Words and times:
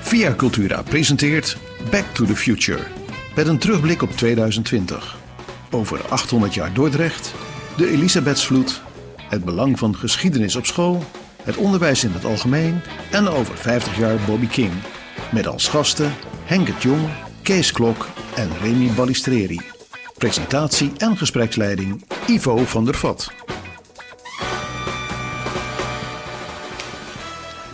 Via 0.00 0.34
Cultura 0.36 0.82
presenteert 0.82 1.56
Back 1.90 2.04
to 2.14 2.24
the 2.24 2.36
Future. 2.36 2.82
Met 3.34 3.46
een 3.46 3.58
terugblik 3.58 4.02
op 4.02 4.10
2020. 4.10 5.16
Over 5.70 6.08
800 6.08 6.54
jaar 6.54 6.72
Dordrecht, 6.72 7.34
de 7.76 7.90
Elisabethsvloed, 7.90 8.82
het 9.28 9.44
belang 9.44 9.78
van 9.78 9.96
geschiedenis 9.96 10.56
op 10.56 10.66
school, 10.66 11.04
het 11.42 11.56
onderwijs 11.56 12.04
in 12.04 12.12
het 12.12 12.24
algemeen 12.24 12.80
en 13.10 13.28
over 13.28 13.56
50 13.56 13.98
jaar 13.98 14.16
Bobby 14.26 14.46
King. 14.46 14.72
Met 15.30 15.46
als 15.46 15.68
gasten 15.68 16.12
Henk 16.52 16.82
Jong, 16.82 17.08
Kees 17.42 17.72
Klok 17.72 18.08
en 18.36 18.48
Remy 18.60 18.90
Balistreri. 18.94 19.60
Presentatie 20.18 20.92
en 20.96 21.16
gespreksleiding 21.16 22.04
Ivo 22.26 22.56
van 22.56 22.84
der 22.84 22.94
Vat. 22.94 23.32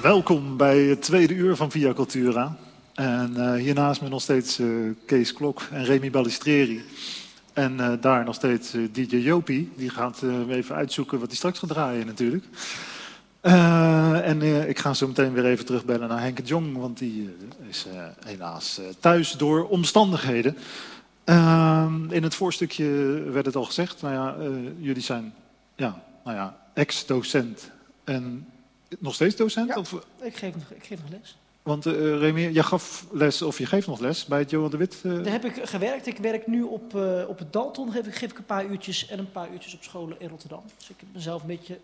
Welkom 0.02 0.56
bij 0.56 0.78
het 0.78 1.02
tweede 1.02 1.34
uur 1.34 1.56
van 1.56 1.70
Via 1.70 1.92
Cultura. 1.92 2.56
En 2.94 3.34
uh, 3.36 3.54
hiernaast 3.54 4.02
me 4.02 4.08
nog 4.08 4.22
steeds 4.22 4.58
uh, 4.58 4.90
Kees 5.06 5.32
Klok 5.32 5.62
en 5.72 5.84
Remy 5.84 6.10
Balistreri. 6.10 6.82
En 7.52 7.72
uh, 7.80 7.92
daar 8.00 8.24
nog 8.24 8.34
steeds 8.34 8.70
DJ 8.92 9.16
Jopie. 9.16 9.72
Die 9.76 9.90
gaat 9.90 10.22
even 10.48 10.74
uitzoeken 10.74 11.18
wat 11.18 11.28
hij 11.28 11.36
straks 11.36 11.58
gaat 11.58 11.70
draaien 11.70 12.06
natuurlijk. 12.06 12.44
En 14.22 14.68
ik 14.68 14.78
ga 14.78 14.94
zo 14.94 15.06
meteen 15.06 15.32
weer 15.32 15.44
even 15.44 15.64
terugbellen 15.64 16.08
naar 16.08 16.20
Henk 16.20 16.40
Jong. 16.44 16.76
Want 16.76 16.98
die 16.98 17.36
is 17.68 17.86
helaas 18.24 18.80
thuis 19.00 19.32
door 19.32 19.68
omstandigheden. 19.68 20.56
in 22.10 22.22
het 22.22 22.34
voorstukje 22.34 22.86
werd 23.30 23.46
het 23.46 23.56
al 23.56 23.64
gezegd. 23.64 24.02
Nou 24.02 24.14
ja, 24.14 24.36
jullie 24.78 25.02
zijn 25.02 25.34
ja, 25.76 26.02
nou 26.24 26.36
ja, 26.36 26.56
ex-docent 26.74 27.70
en 28.04 28.46
nog 28.98 29.14
steeds 29.14 29.36
docent? 29.36 29.68
Ja, 29.68 29.76
of? 29.76 29.92
Ik, 30.20 30.36
geef 30.36 30.54
nog, 30.54 30.70
ik 30.70 30.84
geef 30.84 31.00
nog 31.00 31.10
les. 31.10 31.36
Want 31.62 31.86
uh, 31.86 32.18
Remy, 32.18 32.40
jij 32.40 32.62
gaf 32.62 33.06
les, 33.12 33.42
of 33.42 33.58
je 33.58 33.66
geeft 33.66 33.86
nog 33.86 34.00
les 34.00 34.24
bij 34.24 34.38
het 34.38 34.50
Johan 34.50 34.70
de 34.70 34.76
Wit? 34.76 35.00
Uh... 35.02 35.22
Daar 35.22 35.32
heb 35.32 35.44
ik 35.44 35.68
gewerkt. 35.68 36.06
Ik 36.06 36.16
werk 36.16 36.46
nu 36.46 36.62
op, 36.62 36.94
uh, 36.94 37.28
op 37.28 37.38
het 37.38 37.52
Dalton. 37.52 37.92
Geef 37.92 38.06
ik, 38.06 38.14
geef 38.14 38.30
ik 38.30 38.38
een 38.38 38.44
paar 38.44 38.66
uurtjes 38.66 39.08
en 39.08 39.18
een 39.18 39.32
paar 39.32 39.50
uurtjes 39.52 39.74
op 39.74 39.82
scholen 39.82 40.20
in 40.20 40.28
Rotterdam. 40.28 40.62
Dus 40.78 40.88
ik 40.88 40.96
heb 40.98 41.08
mezelf 41.12 41.40
een 41.40 41.48
beetje 41.48 41.78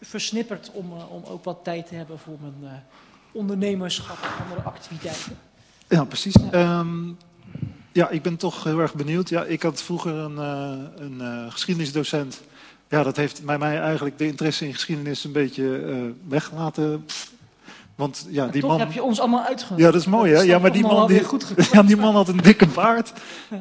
versnipperd 0.00 0.70
om, 0.72 0.92
om 0.92 1.24
ook 1.24 1.44
wat 1.44 1.58
tijd 1.62 1.86
te 1.86 1.94
hebben 1.94 2.18
voor 2.18 2.36
mijn 2.40 2.84
ondernemerschap 3.32 4.18
en 4.22 4.44
andere 4.44 4.68
activiteiten. 4.68 5.38
Ja, 5.88 6.04
precies. 6.04 6.34
Ja. 6.50 6.78
Um, 6.78 7.16
ja, 7.92 8.08
ik 8.08 8.22
ben 8.22 8.36
toch 8.36 8.64
heel 8.64 8.78
erg 8.78 8.94
benieuwd. 8.94 9.28
Ja, 9.28 9.44
ik 9.44 9.62
had 9.62 9.82
vroeger 9.82 10.14
een, 10.14 10.36
een 10.96 11.52
geschiedenisdocent 11.52 12.40
ja, 12.88 13.02
dat 13.02 13.16
heeft 13.16 13.44
bij 13.44 13.58
mij 13.58 13.80
eigenlijk 13.80 14.18
de 14.18 14.26
interesse 14.26 14.66
in 14.66 14.74
geschiedenis 14.74 15.24
een 15.24 15.32
beetje 15.32 15.62
uh, 15.62 15.96
weggelaten. 16.28 17.06
Want 17.94 18.26
ja, 18.30 18.42
maar 18.42 18.52
die 18.52 18.60
toch 18.60 18.70
man. 18.70 18.80
heb 18.80 18.92
je 18.92 19.02
ons 19.02 19.20
allemaal 19.20 19.44
uitgenodigd. 19.44 19.86
Ja, 19.86 19.92
dat 19.92 20.00
is 20.00 20.06
mooi, 20.06 20.32
hè? 20.32 20.40
Ja, 20.40 20.58
maar 20.58 20.72
die 20.72 20.82
man, 20.82 21.06
die, 21.06 21.22
ja, 21.72 21.82
die 21.82 21.96
man 21.96 22.14
had 22.14 22.28
een 22.28 22.36
dikke 22.36 22.66
baard. 22.66 23.12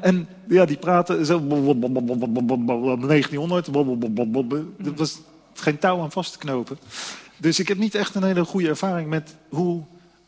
En 0.02 0.28
ja, 0.48 0.66
die 0.66 0.78
praatte 0.78 1.26
zo. 1.26 1.40
1900. 1.48 3.68
Er 3.68 4.96
was 4.96 5.20
geen 5.62 5.80
touw 5.80 6.02
aan 6.02 6.12
vast 6.12 6.32
te 6.32 6.38
knopen. 6.38 6.78
Dus 7.38 7.60
ik 7.60 7.68
heb 7.68 7.78
niet 7.78 7.96
echt 7.96 8.16
een 8.16 8.24
hele 8.24 8.46
goede 8.46 8.68
ervaring 8.68 9.10
met 9.10 9.36
hoe 9.50 9.84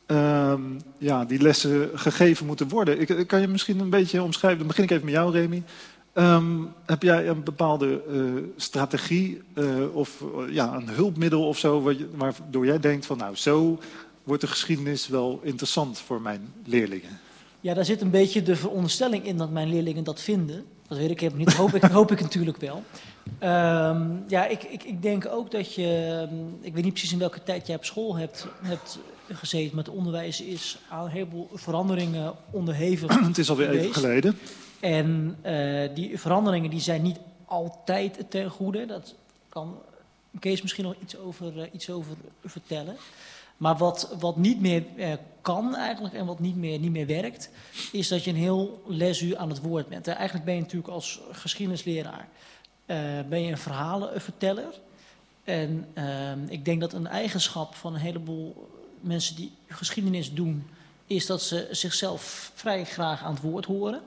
um, 0.08 0.82
ja, 0.98 1.26
die 1.26 1.42
lessen 1.42 1.90
gegeven 1.94 2.46
moeten 2.46 2.68
worden. 2.68 3.00
Ik, 3.00 3.28
kan 3.28 3.42
je 3.42 3.48
misschien 3.48 3.80
een 3.80 3.90
beetje 3.90 4.24
omschrijven? 4.24 4.60
Dan 4.60 4.68
begin 4.68 4.84
ik 4.84 4.92
even 4.92 5.06
met 5.06 5.14
jou, 5.14 5.32
Remy. 5.32 5.64
Um, 6.14 6.74
heb 6.86 7.04
jij 7.04 7.28
een 7.28 7.44
bepaalde 7.44 8.02
uh, 8.10 8.44
strategie 8.56 9.42
uh, 9.56 9.96
of 9.96 10.22
uh, 10.22 10.54
ja, 10.54 10.74
een 10.74 10.90
hulpmiddel 10.90 11.48
of 11.48 11.58
zo, 11.58 11.94
waardoor 12.16 12.66
jij 12.66 12.80
denkt 12.80 13.06
van 13.06 13.18
nou, 13.18 13.36
zo 13.36 13.80
wordt 14.24 14.42
de 14.42 14.48
geschiedenis 14.48 15.08
wel 15.08 15.40
interessant 15.44 16.00
voor 16.00 16.22
mijn 16.22 16.54
leerlingen? 16.66 17.20
Ja, 17.62 17.74
daar 17.74 17.86
zit 17.86 18.02
een 18.02 18.10
beetje 18.10 18.44
de 18.44 18.56
veronderstelling 18.56 19.26
in 19.26 19.38
dat 19.38 19.52
mijn 19.52 19.70
leerlingen 19.70 20.04
dat 20.04 20.22
vinden. 20.22 20.66
Dat 20.88 20.98
weet 20.98 21.10
ik 21.10 21.22
even 21.22 21.38
niet, 21.38 21.54
hoop 21.54 21.76
ik, 21.76 21.84
hoop 22.00 22.12
ik 22.12 22.22
natuurlijk 22.22 22.58
wel. 22.58 22.84
Um, 23.44 24.24
ja, 24.28 24.46
ik, 24.46 24.64
ik, 24.64 24.84
ik 24.84 25.02
denk 25.02 25.26
ook 25.26 25.52
dat 25.52 25.74
je, 25.74 26.28
ik 26.62 26.74
weet 26.74 26.84
niet 26.84 26.94
precies 26.94 27.12
in 27.12 27.20
welke 27.20 27.44
tijd 27.44 27.68
jij 27.68 27.76
op 27.76 27.86
school 27.86 28.16
hebt, 28.16 28.48
hebt 28.62 29.00
gezeten, 29.30 29.76
maar 29.76 29.84
het 29.86 29.94
onderwijs 29.94 30.42
is 30.42 30.78
aan 30.90 31.04
een 31.04 31.12
heleboel 31.12 31.50
veranderingen 31.54 32.34
onderhevig. 32.52 33.20
het 33.28 33.38
is 33.38 33.50
alweer 33.50 33.70
even 33.70 33.94
geleden. 33.94 34.38
En 34.80 35.38
uh, 35.46 35.90
die 35.96 36.20
veranderingen 36.20 36.70
die 36.70 36.80
zijn 36.80 37.02
niet 37.02 37.20
altijd 37.46 38.26
ten 38.30 38.50
goede. 38.50 38.86
Dat 38.86 39.16
kan 39.50 39.78
Kees 40.40 40.62
misschien 40.62 40.84
nog 40.84 40.96
iets 41.02 41.18
over, 41.18 41.58
uh, 41.58 41.64
iets 41.72 41.90
over 41.90 42.16
vertellen. 42.46 42.96
Maar 43.58 43.78
wat, 43.78 44.16
wat 44.20 44.38
niet 44.38 44.62
meer 44.62 44.84
uh, 44.96 45.14
kan 45.42 45.76
eigenlijk 45.76 46.14
en 46.14 46.26
wat 46.26 46.40
niet 46.40 46.56
meer, 46.56 46.80
niet 46.80 46.92
meer 46.92 47.06
werkt, 47.06 47.50
is 47.92 48.08
dat 48.08 48.24
je 48.24 48.30
een 48.30 48.38
heel 48.38 48.84
lesuur 48.88 49.38
aan 49.38 49.50
het 49.50 49.62
woord 49.62 49.88
bent. 49.88 50.08
Eigenlijk 50.08 50.46
ben 50.46 50.56
je 50.56 50.62
natuurlijk 50.62 50.94
als 50.94 51.22
geschiedenisleraar 51.32 52.28
ben 53.30 53.42
je 53.42 53.52
een 53.52 53.58
verhalenverteller. 53.58 54.80
En 55.44 55.88
ehm, 55.94 56.40
ik 56.48 56.66
denk 56.66 56.82
dat 56.82 56.94
een 56.94 57.08
eigenschap 57.08 57.76
van 57.76 57.94
een 57.94 58.00
heleboel 58.00 58.70
mensen 59.00 59.36
die 59.36 59.52
geschiedenis 59.68 60.34
doen, 60.34 60.68
is 61.08 61.26
dat 61.26 61.42
ze 61.42 61.68
zichzelf 61.72 62.52
vrij 62.56 62.86
graag 62.86 63.24
aan 63.24 63.34
het 63.34 63.42
woord 63.42 63.66
horen. 63.66 64.02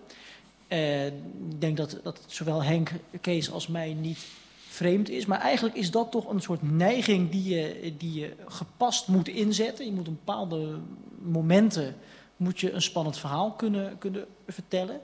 Uh, 0.68 1.06
ik 1.06 1.12
denk 1.58 1.76
dat, 1.76 1.98
dat 2.02 2.20
zowel 2.26 2.62
Henk, 2.62 2.90
Kees 3.20 3.50
als 3.50 3.66
mij 3.66 3.94
niet 3.94 4.26
vreemd 4.68 5.08
is. 5.08 5.26
Maar 5.26 5.40
eigenlijk 5.40 5.76
is 5.76 5.90
dat 5.90 6.10
toch 6.10 6.28
een 6.28 6.40
soort 6.40 6.62
neiging 6.62 7.30
die 7.30 7.54
je, 7.54 7.94
die 7.98 8.20
je 8.20 8.32
gepast 8.46 9.08
moet 9.08 9.28
inzetten. 9.28 9.84
Je 9.84 9.92
moet 9.92 10.08
op 10.08 10.14
bepaalde 10.24 10.78
momenten 11.22 11.96
moet 12.36 12.60
je 12.60 12.72
een 12.72 12.82
spannend 12.82 13.18
verhaal 13.18 13.52
kunnen, 13.52 13.98
kunnen 13.98 14.26
vertellen. 14.46 15.00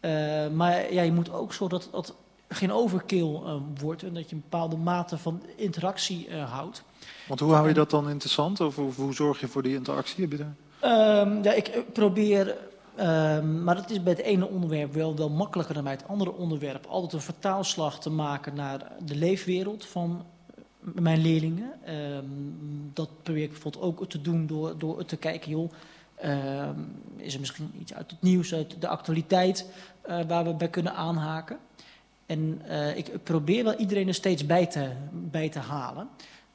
Uh, 0.00 0.48
maar 0.48 0.92
ja, 0.92 1.02
je 1.02 1.12
moet 1.12 1.30
ook 1.30 1.52
zorgen 1.52 1.78
dat 1.78 1.88
dat 1.92 2.14
geen 2.48 2.72
overkill 2.72 3.30
uh, 3.32 3.54
wordt 3.80 4.02
en 4.02 4.14
dat 4.14 4.28
je 4.30 4.34
een 4.34 4.42
bepaalde 4.50 4.76
mate 4.76 5.18
van 5.18 5.42
interactie 5.56 6.34
houdt. 6.34 6.82
Want 7.28 7.40
hoe 7.40 7.52
hou 7.52 7.68
je 7.68 7.74
dat 7.74 7.90
dan 7.90 8.10
interessant? 8.10 8.60
Of 8.60 8.76
hoe, 8.76 8.92
hoe 8.92 9.14
zorg 9.14 9.40
je 9.40 9.48
voor 9.48 9.62
die 9.62 9.74
interactie? 9.74 10.28
Um, 10.32 11.42
ja, 11.42 11.52
ik 11.52 11.84
probeer 11.92 12.56
Um, 13.00 13.64
maar 13.64 13.76
het 13.76 13.90
is 13.90 14.02
bij 14.02 14.12
het 14.12 14.22
ene 14.22 14.48
onderwerp 14.48 14.92
wel, 14.92 15.16
wel 15.16 15.30
makkelijker 15.30 15.74
dan 15.74 15.84
bij 15.84 15.92
het 15.92 16.08
andere 16.08 16.32
onderwerp. 16.32 16.86
Altijd 16.86 17.12
een 17.12 17.20
vertaalslag 17.20 18.00
te 18.00 18.10
maken 18.10 18.54
naar 18.54 18.92
de 19.04 19.14
leefwereld 19.14 19.86
van 19.86 20.24
mijn 20.80 21.20
leerlingen. 21.20 21.72
Um, 21.88 22.90
dat 22.92 23.08
probeer 23.22 23.42
ik 23.42 23.50
bijvoorbeeld 23.50 23.84
ook 23.84 24.08
te 24.08 24.20
doen 24.20 24.46
door, 24.46 24.78
door 24.78 25.04
te 25.04 25.16
kijken, 25.16 25.50
joh, 25.50 25.70
um, 26.24 27.02
is 27.16 27.34
er 27.34 27.40
misschien 27.40 27.70
iets 27.80 27.94
uit 27.94 28.10
het 28.10 28.22
nieuws, 28.22 28.54
uit 28.54 28.80
de 28.80 28.88
actualiteit, 28.88 29.66
uh, 30.08 30.18
waar 30.28 30.44
we 30.44 30.54
bij 30.54 30.68
kunnen 30.68 30.94
aanhaken. 30.94 31.58
En 32.26 32.62
uh, 32.68 32.96
ik 32.96 33.22
probeer 33.22 33.64
wel 33.64 33.74
iedereen 33.74 34.08
er 34.08 34.14
steeds 34.14 34.46
bij 34.46 34.66
te, 34.66 34.90
bij 35.12 35.48
te 35.48 35.58
halen. 35.58 36.08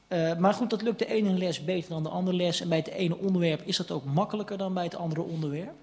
Uh, 0.08 0.36
maar 0.36 0.54
goed, 0.54 0.70
dat 0.70 0.82
lukt 0.82 0.98
de 0.98 1.06
ene 1.06 1.30
les 1.30 1.64
beter 1.64 1.90
dan 1.90 2.02
de 2.02 2.08
andere 2.08 2.36
les. 2.36 2.60
En 2.60 2.68
bij 2.68 2.78
het 2.78 2.88
ene 2.88 3.18
onderwerp 3.18 3.62
is 3.64 3.76
dat 3.76 3.90
ook 3.90 4.04
makkelijker 4.04 4.58
dan 4.58 4.74
bij 4.74 4.84
het 4.84 4.94
andere 4.94 5.22
onderwerp. 5.22 5.74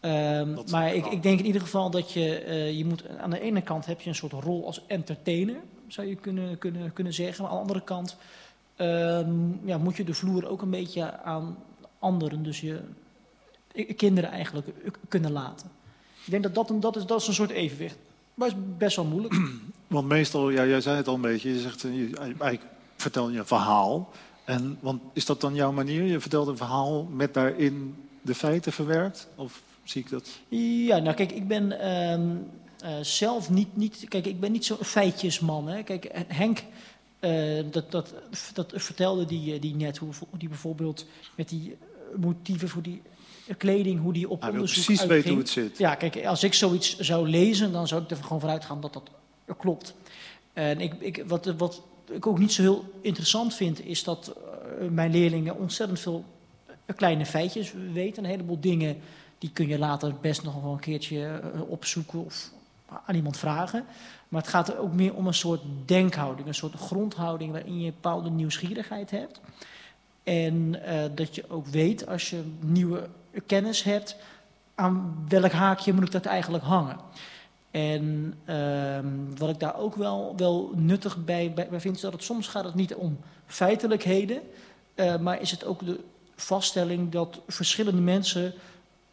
Um, 0.00 0.58
maar 0.70 0.94
ik, 0.94 1.06
ik, 1.06 1.22
denk 1.22 1.38
in 1.38 1.46
ieder 1.46 1.60
geval 1.60 1.90
dat 1.90 2.12
je, 2.12 2.44
uh, 2.46 2.72
je 2.78 2.84
moet, 2.84 3.08
aan 3.18 3.30
de 3.30 3.40
ene 3.40 3.62
kant 3.62 3.86
heb 3.86 4.00
je 4.00 4.08
een 4.08 4.14
soort 4.14 4.32
rol 4.32 4.66
als 4.66 4.86
entertainer, 4.86 5.56
zou 5.86 6.08
je 6.08 6.14
kunnen, 6.14 6.58
kunnen, 6.58 6.92
kunnen 6.92 7.12
zeggen. 7.12 7.42
Maar 7.42 7.52
aan 7.52 7.56
de 7.56 7.62
andere 7.62 7.84
kant 7.84 8.16
um, 8.76 9.60
ja, 9.64 9.78
moet 9.78 9.96
je 9.96 10.04
de 10.04 10.14
vloer 10.14 10.48
ook 10.48 10.62
een 10.62 10.70
beetje 10.70 11.20
aan 11.20 11.58
anderen, 11.98 12.42
dus 12.42 12.60
je 12.60 12.80
kinderen 13.96 14.30
eigenlijk 14.30 14.68
kunnen 15.08 15.32
laten. 15.32 15.70
Ik 16.24 16.30
denk 16.30 16.42
dat 16.42 16.54
dat, 16.54 16.70
een, 16.70 16.80
dat, 16.80 16.96
is, 16.96 17.06
dat 17.06 17.20
is 17.20 17.26
een 17.26 17.34
soort 17.34 17.50
evenwicht. 17.50 17.96
Maar 18.34 18.48
het 18.48 18.56
is 18.56 18.62
best 18.78 18.96
wel 18.96 19.04
moeilijk. 19.04 19.34
Want 19.86 20.08
meestal, 20.08 20.50
ja, 20.50 20.66
jij 20.66 20.80
zei 20.80 20.96
het 20.96 21.08
al 21.08 21.14
een 21.14 21.20
beetje, 21.20 21.52
je 21.54 21.60
zegt, 21.60 21.80
je, 21.80 22.10
eigenlijk 22.16 22.62
vertel 22.96 23.30
je 23.30 23.38
een 23.38 23.46
verhaal. 23.46 24.10
En, 24.44 24.78
want 24.80 25.02
is 25.12 25.26
dat 25.26 25.40
dan 25.40 25.54
jouw 25.54 25.72
manier? 25.72 26.02
Je 26.02 26.20
vertelt 26.20 26.48
een 26.48 26.56
verhaal 26.56 27.02
met 27.04 27.34
daarin 27.34 27.94
de 28.22 28.34
feiten 28.34 28.72
verwerkt? 28.72 29.28
Of 29.34 29.62
zie 29.84 30.02
ik 30.02 30.10
dat? 30.10 30.28
Ja, 30.48 30.98
nou 30.98 31.16
kijk, 31.16 31.32
ik 31.32 31.48
ben 31.48 31.92
um, 32.12 32.50
uh, 32.84 32.90
zelf 33.00 33.50
niet, 33.50 33.76
niet, 33.76 34.04
kijk, 34.08 34.26
ik 34.26 34.40
ben 34.40 34.52
niet 34.52 34.64
zo'n 34.64 34.84
feitjesman. 34.84 35.68
Hè. 35.68 35.82
Kijk, 35.82 36.10
Henk, 36.26 36.62
uh, 37.20 37.64
dat, 37.70 37.90
dat, 37.90 38.14
dat 38.54 38.72
vertelde 38.74 39.24
die, 39.24 39.58
die 39.58 39.74
net, 39.74 39.98
hoe 39.98 40.12
die 40.38 40.48
bijvoorbeeld 40.48 41.06
met 41.34 41.48
die 41.48 41.76
motieven 42.16 42.68
voor 42.68 42.82
die 42.82 43.02
kleding, 43.58 44.00
hoe 44.00 44.12
die 44.12 44.28
op 44.28 44.40
Hij 44.40 44.50
onderzoek 44.50 44.84
precies 44.84 45.00
uitging. 45.00 45.22
weten 45.22 45.30
hoe 45.30 45.40
het 45.40 45.48
zit. 45.48 45.78
Ja, 45.78 45.94
kijk, 45.94 46.26
als 46.26 46.42
ik 46.42 46.54
zoiets 46.54 46.98
zou 46.98 47.28
lezen, 47.28 47.72
dan 47.72 47.88
zou 47.88 48.02
ik 48.02 48.10
er 48.10 48.16
gewoon 48.16 48.40
vanuit 48.40 48.64
gaan 48.64 48.80
dat 48.80 48.92
dat 48.92 49.10
klopt. 49.58 49.94
En 50.52 50.80
ik, 50.80 50.94
ik, 50.98 51.24
wat, 51.26 51.44
wat 51.56 51.82
ik 52.10 52.26
ook 52.26 52.38
niet 52.38 52.52
zo 52.52 52.62
heel 52.62 52.84
interessant 53.00 53.54
vind, 53.54 53.84
is 53.84 54.04
dat 54.04 54.36
uh, 54.80 54.88
mijn 54.88 55.10
leerlingen 55.10 55.58
ontzettend 55.58 56.00
veel 56.00 56.24
kleine 56.96 57.26
feitjes 57.26 57.72
weten, 57.92 58.24
een 58.24 58.30
heleboel 58.30 58.60
dingen 58.60 58.96
die 59.38 59.50
kun 59.52 59.68
je 59.68 59.78
later 59.78 60.14
best 60.20 60.42
nog 60.42 60.62
wel 60.62 60.72
een 60.72 60.80
keertje 60.80 61.24
eh, 61.26 61.70
opzoeken 61.70 62.24
of 62.24 62.50
aan 63.06 63.14
iemand 63.14 63.36
vragen. 63.36 63.84
Maar 64.28 64.40
het 64.40 64.50
gaat 64.50 64.68
er 64.68 64.78
ook 64.78 64.92
meer 64.92 65.14
om 65.14 65.26
een 65.26 65.34
soort 65.34 65.60
denkhouding, 65.84 66.48
een 66.48 66.54
soort 66.54 66.74
grondhouding 66.74 67.52
waarin 67.52 67.80
je 67.80 67.86
een 67.86 67.94
bepaalde 68.00 68.30
nieuwsgierigheid 68.30 69.10
hebt. 69.10 69.40
En 70.22 70.74
uh, 70.74 71.02
dat 71.14 71.34
je 71.34 71.44
ook 71.48 71.66
weet 71.66 72.06
als 72.06 72.30
je 72.30 72.42
nieuwe 72.60 73.08
kennis 73.46 73.82
hebt, 73.82 74.16
aan 74.74 75.24
welk 75.28 75.52
haakje 75.52 75.92
moet 75.92 76.04
ik 76.04 76.10
dat 76.10 76.26
eigenlijk 76.26 76.64
hangen. 76.64 76.96
En 77.70 78.34
uh, 78.46 78.98
wat 79.38 79.48
ik 79.48 79.60
daar 79.60 79.78
ook 79.78 79.94
wel, 79.94 80.34
wel 80.36 80.72
nuttig 80.74 81.24
bij, 81.24 81.52
bij, 81.54 81.80
vind, 81.80 81.96
is 81.96 82.02
dat 82.02 82.12
het 82.12 82.22
soms 82.22 82.48
gaat 82.48 82.64
het 82.64 82.74
niet 82.74 82.94
om 82.94 83.18
feitelijkheden, 83.46 84.40
uh, 84.94 85.18
maar 85.18 85.40
is 85.40 85.50
het 85.50 85.64
ook 85.64 85.86
de 85.86 86.00
vaststelling 86.36 87.10
dat 87.10 87.40
verschillende 87.46 88.00
mensen 88.00 88.54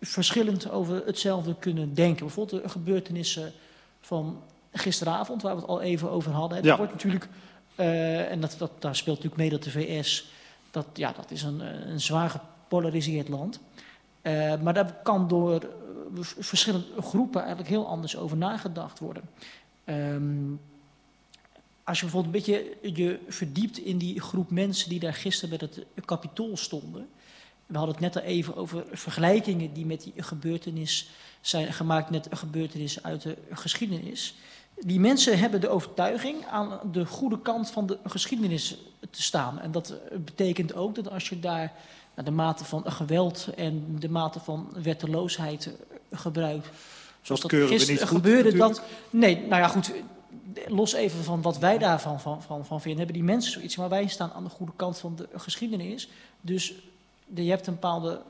verschillend 0.01 0.71
over 0.71 1.05
hetzelfde 1.05 1.55
kunnen 1.59 1.93
denken. 1.93 2.25
Bijvoorbeeld 2.25 2.63
de 2.63 2.69
gebeurtenissen 2.69 3.51
van 4.01 4.41
gisteravond, 4.73 5.41
waar 5.41 5.55
we 5.55 5.61
het 5.61 5.69
al 5.69 5.81
even 5.81 6.09
over 6.09 6.31
hadden. 6.31 6.63
Ja. 6.63 6.77
Wordt 6.77 6.91
natuurlijk, 6.91 7.27
uh, 7.75 8.31
en 8.31 8.41
dat, 8.41 8.55
dat, 8.57 8.71
daar 8.79 8.95
speelt 8.95 9.15
natuurlijk 9.15 9.41
mee 9.41 9.49
dat 9.49 9.63
de 9.63 9.71
VS, 9.71 10.31
dat, 10.71 10.85
ja, 10.93 11.13
dat 11.15 11.31
is 11.31 11.43
een, 11.43 11.59
een 11.91 12.01
zwaar 12.01 12.29
gepolariseerd 12.29 13.29
land. 13.29 13.59
Uh, 14.21 14.61
maar 14.61 14.73
daar 14.73 14.93
kan 15.03 15.27
door 15.27 15.69
verschillende 16.39 17.01
groepen 17.01 17.39
eigenlijk 17.39 17.69
heel 17.69 17.87
anders 17.87 18.17
over 18.17 18.37
nagedacht 18.37 18.99
worden. 18.99 19.23
Um, 19.85 20.59
als 21.89 21.99
je 21.99 22.05
bijvoorbeeld 22.05 22.35
een 22.35 22.41
beetje 22.41 22.77
je 22.93 23.19
verdiept 23.27 23.77
in 23.77 23.97
die 23.97 24.21
groep 24.21 24.51
mensen 24.51 24.89
die 24.89 24.99
daar 24.99 25.13
gisteren 25.13 25.57
bij 25.57 25.69
het 25.95 26.05
kapitool 26.05 26.57
stonden. 26.57 27.07
We 27.65 27.77
hadden 27.77 27.95
het 27.95 28.03
net 28.03 28.15
al 28.15 28.29
even 28.29 28.55
over 28.55 28.85
vergelijkingen 28.91 29.73
die 29.73 29.85
met 29.85 30.03
die 30.03 30.13
gebeurtenis 30.17 31.09
zijn 31.41 31.73
gemaakt 31.73 32.09
met 32.09 32.27
gebeurtenissen 32.31 33.03
uit 33.03 33.21
de 33.21 33.37
geschiedenis. 33.51 34.35
Die 34.79 34.99
mensen 34.99 35.39
hebben 35.39 35.61
de 35.61 35.69
overtuiging 35.69 36.45
aan 36.45 36.79
de 36.91 37.05
goede 37.05 37.41
kant 37.41 37.71
van 37.71 37.85
de 37.85 37.97
geschiedenis 38.03 38.77
te 39.09 39.21
staan. 39.21 39.59
En 39.59 39.71
dat 39.71 39.93
betekent 40.25 40.73
ook 40.73 40.95
dat 40.95 41.09
als 41.09 41.29
je 41.29 41.39
daar 41.39 41.73
de 42.23 42.31
mate 42.31 42.65
van 42.65 42.91
geweld 42.91 43.47
en 43.55 43.95
de 43.99 44.09
mate 44.09 44.39
van 44.39 44.69
wetteloosheid 44.83 45.69
gebruikt. 46.11 46.69
Zoals 47.21 47.41
dat 47.41 47.51
gisteren 47.51 48.07
gebeurde 48.07 48.57
dat. 48.57 48.81
Nee, 49.09 49.35
nou 49.35 49.61
ja, 49.61 49.67
goed. 49.67 49.91
Los 50.67 50.93
even 50.93 51.23
van 51.23 51.41
wat 51.41 51.57
wij 51.57 51.77
daarvan 51.77 52.19
van, 52.19 52.41
van, 52.41 52.65
van 52.65 52.81
vinden, 52.81 52.99
hebben 52.99 53.15
die 53.15 53.25
mensen 53.25 53.51
zoiets. 53.51 53.75
Maar 53.75 53.89
wij 53.89 54.07
staan 54.07 54.31
aan 54.31 54.43
de 54.43 54.49
goede 54.49 54.71
kant 54.75 54.97
van 54.97 55.15
de 55.15 55.27
geschiedenis. 55.35 56.09
Dus 56.41 56.73
je 57.33 57.49
hebt 57.49 57.67
een 57.67 57.73
bepaalde 57.73 58.21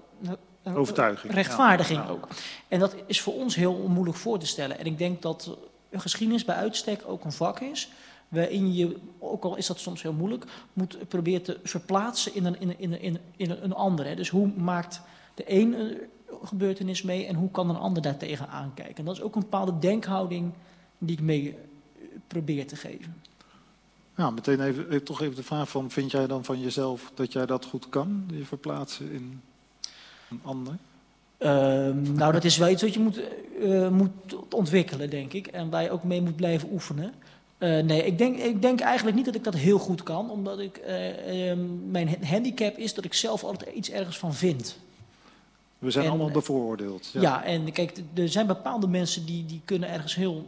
overtuiging. 0.64 1.34
Rechtvaardiging 1.34 2.00
ja. 2.00 2.10
ook. 2.10 2.28
En 2.68 2.80
dat 2.80 2.96
is 3.06 3.22
voor 3.22 3.34
ons 3.34 3.56
heel 3.56 3.88
moeilijk 3.88 4.18
voor 4.18 4.40
te 4.40 4.48
stellen. 4.48 4.80
En 4.80 4.86
ik 4.86 4.98
denk 4.98 5.22
dat 5.22 5.58
geschiedenis 5.92 6.46
bij 6.46 6.56
uitstek 6.56 7.04
ook 7.08 7.24
een 7.24 7.32
vak 7.32 7.60
is. 7.60 7.90
Waarin 8.30 8.74
je, 8.74 8.98
ook 9.20 9.44
al 9.44 9.56
is 9.56 9.68
dat 9.68 9.80
soms 9.80 10.02
heel 10.02 10.14
moeilijk, 10.14 10.46
moet 10.74 11.08
proberen 11.08 11.42
te 11.42 11.60
verplaatsen 11.64 12.36
in 12.36 12.46
een, 12.46 12.60
in 12.60 12.70
een, 12.70 12.80
in 12.80 12.94
een, 12.94 13.20
in 13.36 13.50
een, 13.50 13.74
ander. 13.74 14.06
Hè. 14.06 14.16
Dus 14.16 14.30
hoe 14.30 14.52
maakt 14.56 15.02
de 15.36 15.44
een 15.48 15.74
een 16.42 16.48
gebeurtenis 16.48 17.02
mee 17.02 17.26
en 17.26 17.36
hoe 17.36 17.52
kan 17.52 17.70
een 17.70 17.76
ander 17.76 18.02
daartegen 18.02 18.50
aankijken? 18.50 18.96
En 18.96 19.06
dat 19.06 19.16
is 19.16 19.22
ook 19.22 19.36
een 19.36 19.42
bepaalde 19.42 19.80
denkhouding 19.80 20.52
die 20.98 21.16
ik 21.16 21.24
mee 21.24 21.58
probeer 22.28 22.68
te 22.68 22.76
geven. 22.76 23.16
Ja, 24.16 24.30
meteen 24.30 24.62
even, 24.62 25.04
toch 25.04 25.22
even 25.22 25.36
de 25.36 25.44
vraag 25.44 25.70
van, 25.70 25.92
vind 25.92 26.12
jij 26.12 26.28
dan 26.28 26.44
van 26.44 26.60
jezelf 26.60 27.12
dat 27.14 27.34
jij 27.34 27.46
dat 27.46 27.66
goed 27.66 27.90
kan? 27.90 28.24
Je 28.32 28.46
verplaatsen 28.46 29.12
in 29.12 29.42
een 30.30 30.40
ander? 30.44 30.74
Uh, 31.40 31.50
nou, 32.14 32.32
dat 32.32 32.44
is 32.44 32.58
wel 32.58 32.70
iets 32.70 32.82
wat 32.82 32.94
je 32.94 33.00
moet, 33.00 33.22
uh, 33.60 33.90
moet 33.90 34.54
ontwikkelen, 34.54 35.10
denk 35.10 35.34
ik. 35.34 35.48
En 35.48 35.70
waar 35.70 35.84
je 35.84 35.92
ook 35.92 36.04
mee 36.04 36.22
moet 36.22 36.36
blijven 36.36 36.72
oefenen. 36.72 37.14
Uh, 37.60 37.80
nee, 37.80 38.06
ik 38.06 38.18
denk, 38.18 38.38
ik 38.38 38.62
denk 38.62 38.80
eigenlijk 38.80 39.16
niet 39.16 39.26
dat 39.26 39.36
ik 39.36 39.44
dat 39.44 39.54
heel 39.54 39.78
goed 39.78 40.04
kan. 40.04 40.30
Omdat 40.30 40.60
ik, 40.60 40.82
uh, 40.88 41.54
mijn 41.90 42.18
handicap 42.26 42.78
is 42.78 42.94
dat 42.94 43.06
ik 43.06 43.14
zelf 43.14 43.44
altijd 43.44 43.76
iets 43.76 43.90
ergens 43.90 44.18
van 44.18 44.34
vind. 44.34 44.78
We 45.78 45.92
zijn 45.92 46.06
en, 46.06 46.12
allemaal 46.12 46.32
bevooroordeeld. 46.32 47.10
Ja. 47.14 47.22
ja, 47.22 47.44
en 47.44 47.72
kijk, 47.72 47.98
er 48.14 48.30
zijn 48.30 48.48
bepaalde 48.48 48.88
mensen 48.88 49.26
die, 49.26 49.46
die 49.46 49.62
kunnen 49.66 49.90
ergens 49.90 50.16
heel 50.16 50.46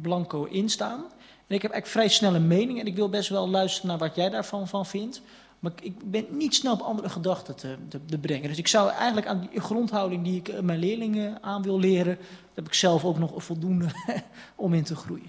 blanco 0.00 0.44
instaan. 0.44 1.04
En 1.46 1.54
ik 1.54 1.62
heb 1.62 1.70
eigenlijk 1.70 1.86
vrij 1.86 2.08
snelle 2.08 2.38
mening 2.38 2.80
en 2.80 2.86
ik 2.86 2.94
wil 2.96 3.08
best 3.08 3.28
wel 3.28 3.48
luisteren 3.48 3.88
naar 3.88 3.98
wat 3.98 4.14
jij 4.14 4.30
daarvan 4.30 4.68
van 4.68 4.86
vindt. 4.86 5.22
Maar 5.64 5.72
ik 5.82 6.10
ben 6.10 6.26
niet 6.30 6.54
snel 6.54 6.72
op 6.72 6.80
andere 6.80 7.08
gedachten 7.08 7.56
te, 7.56 7.76
te, 7.88 8.00
te, 8.04 8.18
brengen. 8.18 8.48
Dus 8.48 8.58
ik 8.58 8.68
zou 8.68 8.90
eigenlijk 8.90 9.26
aan 9.26 9.48
die 9.50 9.60
grondhouding 9.60 10.24
die 10.24 10.36
ik 10.36 10.62
mijn 10.62 10.78
leerlingen 10.78 11.42
aan 11.42 11.62
wil 11.62 11.78
leren, 11.78 12.18
heb 12.54 12.66
ik 12.66 12.74
zelf 12.74 13.04
ook 13.04 13.18
nog 13.18 13.44
voldoende 13.44 13.86
om 14.54 14.74
in 14.74 14.84
te 14.84 14.96
groeien. 14.96 15.26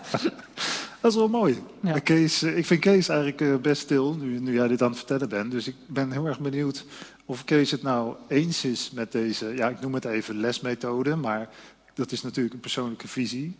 Dat 1.00 1.10
is 1.10 1.16
wel 1.16 1.28
mooi. 1.28 1.62
Ja. 1.80 1.98
Kees, 1.98 2.42
ik 2.42 2.66
vind 2.66 2.80
Kees 2.80 3.08
eigenlijk 3.08 3.62
best 3.62 3.82
stil, 3.82 4.14
nu, 4.14 4.40
nu 4.40 4.54
jij 4.54 4.68
dit 4.68 4.82
aan 4.82 4.88
het 4.88 4.98
vertellen 4.98 5.28
bent. 5.28 5.50
Dus 5.50 5.68
ik 5.68 5.76
ben 5.86 6.12
heel 6.12 6.26
erg 6.26 6.40
benieuwd 6.40 6.84
of 7.24 7.44
Kees 7.44 7.70
het 7.70 7.82
nou 7.82 8.14
eens 8.28 8.64
is 8.64 8.90
met 8.90 9.12
deze, 9.12 9.46
ja, 9.46 9.68
ik 9.68 9.80
noem 9.80 9.94
het 9.94 10.04
even 10.04 10.40
lesmethode, 10.40 11.16
maar 11.16 11.48
dat 11.94 12.12
is 12.12 12.22
natuurlijk 12.22 12.54
een 12.54 12.60
persoonlijke 12.60 13.08
visie. 13.08 13.56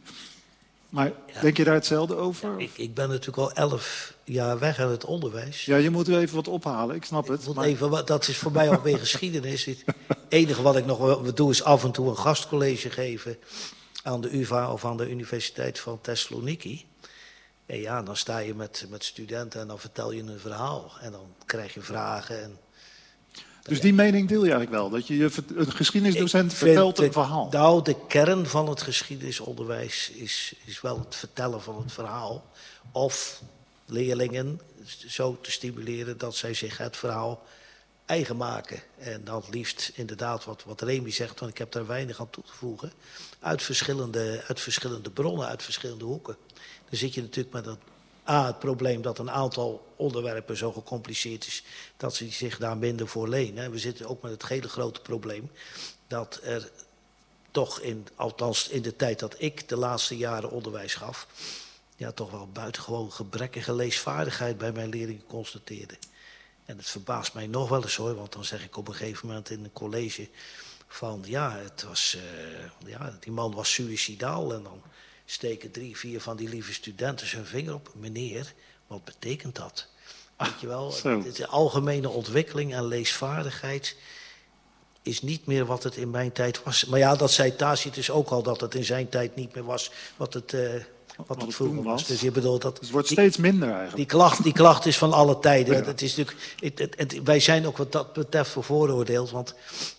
Maar 0.88 1.06
ja. 1.06 1.40
denk 1.40 1.56
je 1.56 1.64
daar 1.64 1.75
hetzelfde 1.75 2.17
over? 2.17 2.50
Ja, 2.50 2.58
ik, 2.58 2.70
ik, 2.76 2.94
ben 2.94 3.08
natuurlijk 3.08 3.38
al 3.38 3.52
elf 3.52 4.14
jaar 4.25 4.58
weg 4.58 4.79
uit 4.79 4.90
het 4.90 5.05
onderwijs. 5.05 5.64
Ja, 5.64 5.76
je 5.76 5.90
moet 5.90 6.08
er 6.08 6.19
even 6.19 6.35
wat 6.35 6.49
ophalen, 6.49 6.96
ik 6.96 7.05
snap 7.05 7.29
het. 7.29 7.46
Ik 7.46 7.55
maar... 7.55 7.64
even, 7.64 8.06
dat 8.06 8.29
is 8.29 8.37
voor 8.37 8.52
mij 8.52 8.70
alweer 8.70 8.99
geschiedenis. 9.08 9.64
Het 9.64 9.85
enige 10.29 10.62
wat 10.62 10.76
ik 10.76 10.87
nog 10.87 10.99
wel 10.99 11.35
doe 11.35 11.50
is 11.50 11.62
af 11.62 11.85
en 11.85 11.90
toe 11.90 12.08
een 12.08 12.19
gastcollege 12.19 12.90
geven 12.90 13.38
aan 14.02 14.20
de 14.20 14.37
UvA 14.38 14.73
of 14.73 14.85
aan 14.85 14.96
de 14.96 15.11
Universiteit 15.11 15.79
van 15.79 16.00
Thessaloniki. 16.00 16.87
En 17.67 17.81
ja, 17.81 18.02
dan 18.02 18.17
sta 18.17 18.38
je 18.38 18.55
met, 18.55 18.87
met 18.88 19.05
studenten 19.05 19.61
en 19.61 19.69
dan 19.69 19.79
vertel 19.79 20.12
je 20.12 20.23
een 20.23 20.38
verhaal. 20.38 20.93
En 21.00 21.12
dan 21.12 21.35
krijg 21.46 21.75
je 21.75 21.81
vragen 21.81 22.43
en 22.43 22.58
dus 23.69 23.81
die 23.81 23.93
mening 23.93 24.29
deel 24.29 24.44
je 24.44 24.50
eigenlijk 24.50 24.81
wel? 24.81 24.91
Dat 24.91 25.06
je 25.06 25.31
een 25.56 25.73
geschiedenisdocent 25.73 26.55
vertelt 26.55 26.99
een 26.99 27.12
verhaal? 27.12 27.49
Nou, 27.50 27.82
de 27.82 27.97
kern 28.09 28.47
van 28.47 28.69
het 28.69 28.82
geschiedenisonderwijs 28.82 30.11
is, 30.11 30.55
is 30.65 30.81
wel 30.81 30.99
het 30.99 31.15
vertellen 31.17 31.62
van 31.62 31.79
het 31.82 31.93
verhaal. 31.93 32.50
Of 32.93 33.43
leerlingen 33.87 34.61
zo 35.06 35.38
te 35.41 35.50
stimuleren 35.50 36.19
dat 36.19 36.37
zij 36.37 36.55
zich 36.55 36.79
het 36.79 36.97
verhaal 36.97 37.43
eigen 38.06 38.37
maken. 38.37 38.82
En 38.99 39.25
dan 39.25 39.43
liefst 39.50 39.91
inderdaad 39.94 40.44
wat, 40.44 40.64
wat 40.64 40.81
Remy 40.81 41.11
zegt, 41.11 41.41
want 41.41 41.53
ik 41.53 41.59
heb 41.59 41.73
daar 41.73 41.87
weinig 41.87 42.21
aan 42.21 42.31
toe 42.31 42.44
te 42.44 42.52
voegen. 42.52 42.93
Uit 43.40 43.62
verschillende, 43.62 44.43
uit 44.47 44.61
verschillende 44.61 45.11
bronnen, 45.11 45.47
uit 45.47 45.62
verschillende 45.62 46.04
hoeken. 46.04 46.37
Dan 46.88 46.99
zit 46.99 47.14
je 47.14 47.21
natuurlijk 47.21 47.54
met 47.54 47.64
dat 47.64 47.78
A, 48.28 48.47
het 48.47 48.58
probleem 48.58 49.02
dat 49.02 49.18
een 49.18 49.30
aantal 49.30 49.92
onderwerpen 49.97 50.56
zo 50.56 50.73
gecompliceerd 50.73 51.47
is 51.47 51.62
dat 51.97 52.14
ze 52.14 52.30
zich 52.30 52.58
daar 52.58 52.76
minder 52.76 53.08
voor 53.08 53.28
lenen. 53.28 53.70
We 53.70 53.78
zitten 53.78 54.08
ook 54.08 54.23
met 54.23 54.32
het 54.32 54.49
hele 54.49 54.68
grote 54.68 55.00
probleem 55.00 55.50
dat 56.06 56.40
er 56.42 56.70
toch, 57.50 57.80
in, 57.80 58.06
althans 58.14 58.68
in 58.68 58.82
de 58.82 58.97
tijd 58.97 59.18
dat 59.18 59.35
ik 59.38 59.68
de 59.68 59.76
laatste 59.76 60.16
jaren 60.16 60.50
onderwijs 60.50 60.94
gaf, 60.94 61.26
ja, 61.97 62.12
toch 62.12 62.30
wel 62.30 62.49
buitengewoon 62.52 63.12
gebrekkige 63.12 63.75
leesvaardigheid 63.75 64.58
bij 64.58 64.73
mijn 64.73 64.88
leerlingen 64.88 65.26
constateerde. 65.26 65.94
En 66.64 66.76
het 66.76 66.88
verbaast 66.88 67.35
mij 67.35 67.47
nog 67.47 67.68
wel 67.68 67.82
eens 67.82 67.97
hoor, 67.97 68.14
want 68.14 68.32
dan 68.32 68.44
zeg 68.44 68.64
ik 68.64 68.76
op 68.76 68.88
een 68.88 68.94
gegeven 68.94 69.26
moment 69.26 69.50
in 69.50 69.64
een 69.64 69.73
college 69.73 70.28
van 70.88 71.23
ja, 71.26 71.56
het 71.56 71.82
was, 71.82 72.16
uh, 72.16 72.90
ja 72.90 73.16
die 73.20 73.32
man 73.32 73.54
was 73.54 73.73
suicidaal 73.73 74.54
en 74.54 74.62
dan 74.62 74.82
steken 75.30 75.70
drie, 75.70 75.97
vier 75.97 76.20
van 76.20 76.37
die 76.37 76.49
lieve 76.49 76.73
studenten 76.73 77.26
zijn 77.26 77.47
vinger 77.47 77.75
op. 77.75 77.90
Meneer, 77.94 78.52
wat 78.87 79.04
betekent 79.04 79.56
dat? 79.56 79.87
Weet 80.37 80.61
je 80.61 80.66
wel, 80.66 80.94
de 81.35 81.47
algemene 81.47 82.08
ontwikkeling 82.08 82.75
en 82.75 82.87
leesvaardigheid 82.87 83.97
is 85.02 85.23
niet 85.23 85.47
meer 85.47 85.64
wat 85.64 85.82
het 85.82 85.97
in 85.97 86.11
mijn 86.11 86.32
tijd 86.32 86.62
was. 86.62 86.85
Maar 86.85 86.99
ja, 86.99 87.16
dat 87.16 87.30
zei 87.30 87.56
Tacitus 87.56 88.11
ook 88.11 88.28
al, 88.28 88.42
dat 88.42 88.61
het 88.61 88.75
in 88.75 88.85
zijn 88.85 89.08
tijd 89.08 89.37
niet 89.37 89.54
meer 89.54 89.64
was 89.64 89.90
wat 90.16 90.35
het, 90.35 90.52
uh, 90.52 90.70
wat 91.26 91.42
het 91.42 91.54
vroeger 91.54 91.82
was. 91.82 92.06
Dus 92.06 92.20
je 92.20 92.30
bedoelt 92.30 92.62
dat... 92.62 92.75
Dus 92.75 92.85
het 92.85 92.90
wordt 92.90 93.08
steeds 93.08 93.37
minder 93.37 93.68
eigenlijk. 93.68 93.97
Die 93.97 94.06
klacht, 94.06 94.42
die 94.42 94.52
klacht 94.52 94.87
is 94.87 94.99
van 94.99 95.12
alle 95.12 95.38
tijden. 95.38 95.76
Ja. 95.76 95.85
Het 95.85 96.02
is 96.02 96.16
natuurlijk, 96.16 96.54
het, 96.61 96.78
het, 96.78 96.94
het, 96.97 97.23
wij 97.23 97.40
zijn 97.40 97.66
ook 97.66 97.76
wat 97.76 97.92
dat 97.92 98.12
betreft 98.12 98.50
vooroordeeld, 98.50 99.30
want 99.30 99.54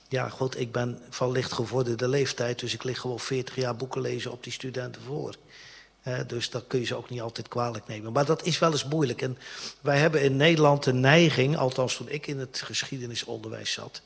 ja, 0.09 0.29
goed, 0.29 0.59
ik 0.59 0.71
ben 0.71 1.01
van 1.09 1.31
licht 1.31 1.51
gevorderde 1.51 2.07
leeftijd, 2.07 2.59
dus 2.59 2.73
ik 2.73 2.83
lig 2.83 2.99
gewoon 2.99 3.19
40 3.19 3.55
jaar 3.55 3.75
boeken 3.75 4.01
lezen 4.01 4.31
op 4.31 4.43
die 4.43 4.53
studenten 4.53 5.01
voor. 5.01 5.35
Dus 6.27 6.49
dat 6.49 6.67
kun 6.67 6.79
je 6.79 6.85
ze 6.85 6.95
ook 6.95 7.09
niet 7.09 7.21
altijd 7.21 7.47
kwalijk 7.47 7.87
nemen. 7.87 8.11
Maar 8.11 8.25
dat 8.25 8.45
is 8.45 8.59
wel 8.59 8.71
eens 8.71 8.85
moeilijk. 8.85 9.21
En 9.21 9.37
wij 9.81 9.97
hebben 9.97 10.21
in 10.21 10.35
Nederland 10.35 10.83
de 10.83 10.93
neiging, 10.93 11.57
althans 11.57 11.95
toen 11.95 12.09
ik 12.09 12.27
in 12.27 12.39
het 12.39 12.61
geschiedenisonderwijs 12.65 13.71
zat, 13.71 14.01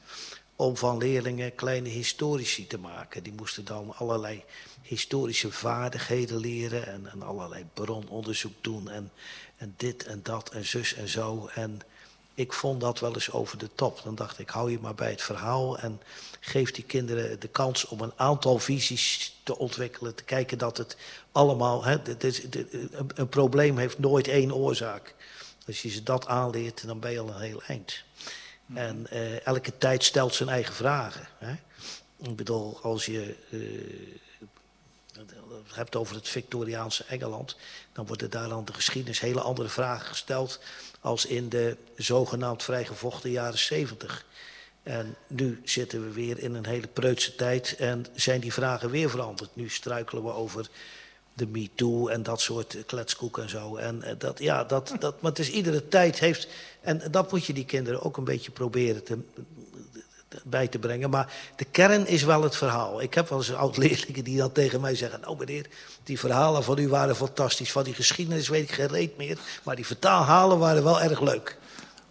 om 0.56 0.78
van 0.78 0.98
leerlingen 0.98 1.56
kleine 1.56 1.90
historici 1.90 2.68
te 2.68 2.78
maken. 2.78 3.24
Die 3.24 3.34
moesten 3.34 3.66
dan 3.66 3.96
allerlei 3.96 4.44
historische 4.82 5.52
vaardigheden 5.52 6.38
leren 6.38 6.88
en, 6.88 7.08
en 7.12 7.22
allerlei 7.22 7.66
brononderzoek 7.74 8.54
doen 8.62 8.90
en, 8.90 9.12
en 9.58 9.74
dit 9.78 10.06
en 10.06 10.20
dat 10.24 10.50
en 10.50 10.66
zus 10.66 10.94
en 10.94 11.08
zo. 11.08 11.50
En 11.54 11.82
ik 12.34 12.54
vond 12.54 12.82
dat 12.82 13.00
wel 13.00 13.14
eens 13.14 13.32
over 13.32 13.58
de 13.58 13.70
top. 13.76 14.02
Dan 14.04 14.16
dacht 14.16 14.40
ik, 14.40 14.50
hou 14.50 14.72
je 14.72 14.80
maar 14.80 14.96
bij 14.96 15.10
het 15.10 15.22
verhaal 15.22 15.80
en 15.80 16.02
geef 16.40 16.72
die 16.72 16.84
kinderen 16.84 17.40
de 17.40 17.48
kans 17.48 17.86
om 17.86 18.02
een 18.02 18.14
aantal 18.16 18.60
visies 18.60 19.36
te 19.44 19.58
ontwikkelen. 19.58 20.16
Te 20.16 20.24
kijken 20.24 20.58
dat 20.58 20.78
het 20.78 20.98
allemaal. 21.32 21.84
Hè, 21.84 22.02
dit 22.02 22.24
is, 22.24 22.44
een, 22.44 23.12
een, 23.16 23.30
probleem 23.30 23.78
heeft 23.78 24.00
nooit 24.00 24.28
één 24.28 24.54
oorzaak. 24.54 25.16
Als 25.68 25.82
je 25.82 25.90
ze 25.90 26.04
dat 26.04 26.28
aanleert, 26.28 26.88
dan 26.88 27.00
ben 27.00 27.12
je 27.12 27.20
al 27.20 27.30
een 27.30 27.42
heel 27.42 27.64
eind. 27.64 28.04
Mhm. 28.66 28.78
En 28.78 29.08
uh, 29.14 29.46
elke 29.46 29.78
tijd 29.78 30.04
stelt 30.04 30.36
zijn 30.36 30.50
eigen 30.50 30.74
vragen. 30.74 31.28
Hè. 31.38 31.54
Ik 32.30 32.36
bedoel, 32.36 32.80
als 32.82 33.06
je. 33.06 33.36
Uh, 35.32 35.76
hebt 35.76 35.96
over 35.96 36.16
het 36.16 36.28
Victoriaanse 36.28 37.04
Engeland, 37.04 37.56
dan 37.94 38.06
worden 38.06 38.30
daar 38.30 38.52
aan 38.52 38.66
de 38.66 38.74
geschiedenis 38.74 39.20
hele 39.20 39.42
andere 39.42 39.70
vragen 39.70 40.06
gesteld 40.06 40.60
als 41.00 41.26
in 41.26 41.50
de 41.50 41.78
zogenaamd 41.96 42.64
vrijgevochten 42.64 43.32
jaren 43.32 43.58
70. 43.58 44.26
En 44.84 45.16
nu 45.28 45.62
zitten 45.64 46.04
we 46.04 46.12
weer 46.12 46.40
in 46.40 46.54
een 46.54 46.66
hele 46.66 46.88
preutse 46.88 47.36
tijd 47.36 47.76
en 47.76 48.06
zijn 48.14 48.40
die 48.40 48.54
vragen 48.54 48.90
weer 48.90 49.10
veranderd. 49.10 49.56
Nu 49.56 49.70
struikelen 49.70 50.24
we 50.24 50.34
over 50.34 50.70
de 51.34 51.48
MeToo 51.48 52.08
en 52.08 52.24
dat 52.24 52.42
soort 52.42 52.78
kletskoek 52.86 53.38
en 53.38 53.50
zo. 53.50 53.76
En 53.76 54.04
eh, 54.04 54.16
dat, 54.18 54.40
ja, 54.40 54.64
dat, 54.64 54.96
dat, 55.00 55.22
maar 55.22 55.32
het 55.32 55.40
is 55.40 55.52
iedere 55.52 55.88
tijd 55.88 56.20
heeft... 56.20 56.48
En 56.82 57.02
dat 57.12 57.32
moet 57.32 57.46
je 57.46 57.54
die 57.54 57.66
kinderen 57.66 58.02
ook 58.02 58.18
een 58.18 58.24
beetje 58.24 58.52
proberen 58.52 59.04
te, 59.04 59.18
bij 60.44 60.68
te 60.68 60.80
brengen. 60.80 61.10
Maar 61.10 61.34
de 61.56 61.66
kern 61.66 62.08
is 62.08 62.24
wel 62.24 62.44
het 62.44 62.56
verhaal. 62.56 63.02
Ik 63.02 63.14
heb 63.14 63.30
wel 63.30 63.38
eens 63.38 63.54
oud-leerlingen 63.54 64.24
die 64.24 64.38
dan 64.38 64.52
tegen 64.52 64.82
mij 64.82 64.96
zeggen... 64.96 65.22
nou 65.22 65.38
meneer, 65.38 65.68
die 66.04 66.20
verhalen 66.20 66.64
van 66.64 66.78
u 66.78 66.88
waren 66.88 67.16
fantastisch. 67.16 67.72
Van 67.72 67.84
die 67.84 67.94
geschiedenis 67.94 68.50
weet 68.50 68.64
ik 68.64 68.72
geen 68.72 68.88
reet 68.88 69.18
meer. 69.18 69.38
Maar 69.64 69.76
die 69.76 69.86
vertaalhalen 69.86 70.60
waren 70.60 70.84
wel 70.84 71.02
erg 71.02 71.22
leuk. 71.22 71.58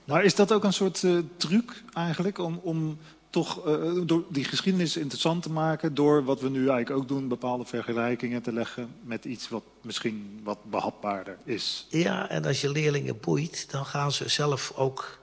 Maar 0.04 0.24
is 0.24 0.34
dat 0.34 0.52
ook 0.52 0.64
een 0.64 0.72
soort 0.72 1.02
uh, 1.02 1.18
truc 1.36 1.82
eigenlijk 1.94 2.38
om, 2.38 2.60
om 2.62 2.98
toch 3.30 3.66
uh, 3.66 4.00
door 4.06 4.24
die 4.28 4.44
geschiedenis 4.44 4.96
interessant 4.96 5.42
te 5.42 5.50
maken... 5.50 5.94
door 5.94 6.24
wat 6.24 6.40
we 6.40 6.48
nu 6.48 6.58
eigenlijk 6.68 6.90
ook 6.90 7.08
doen, 7.08 7.28
bepaalde 7.28 7.64
vergelijkingen 7.64 8.42
te 8.42 8.52
leggen... 8.52 8.94
met 9.02 9.24
iets 9.24 9.48
wat 9.48 9.62
misschien 9.80 10.40
wat 10.44 10.58
behapbaarder 10.70 11.36
is? 11.44 11.86
Ja, 11.88 12.28
en 12.28 12.44
als 12.44 12.60
je 12.60 12.70
leerlingen 12.70 13.20
boeit, 13.20 13.70
dan 13.70 13.86
gaan 13.86 14.12
ze 14.12 14.28
zelf 14.28 14.72
ook 14.76 15.18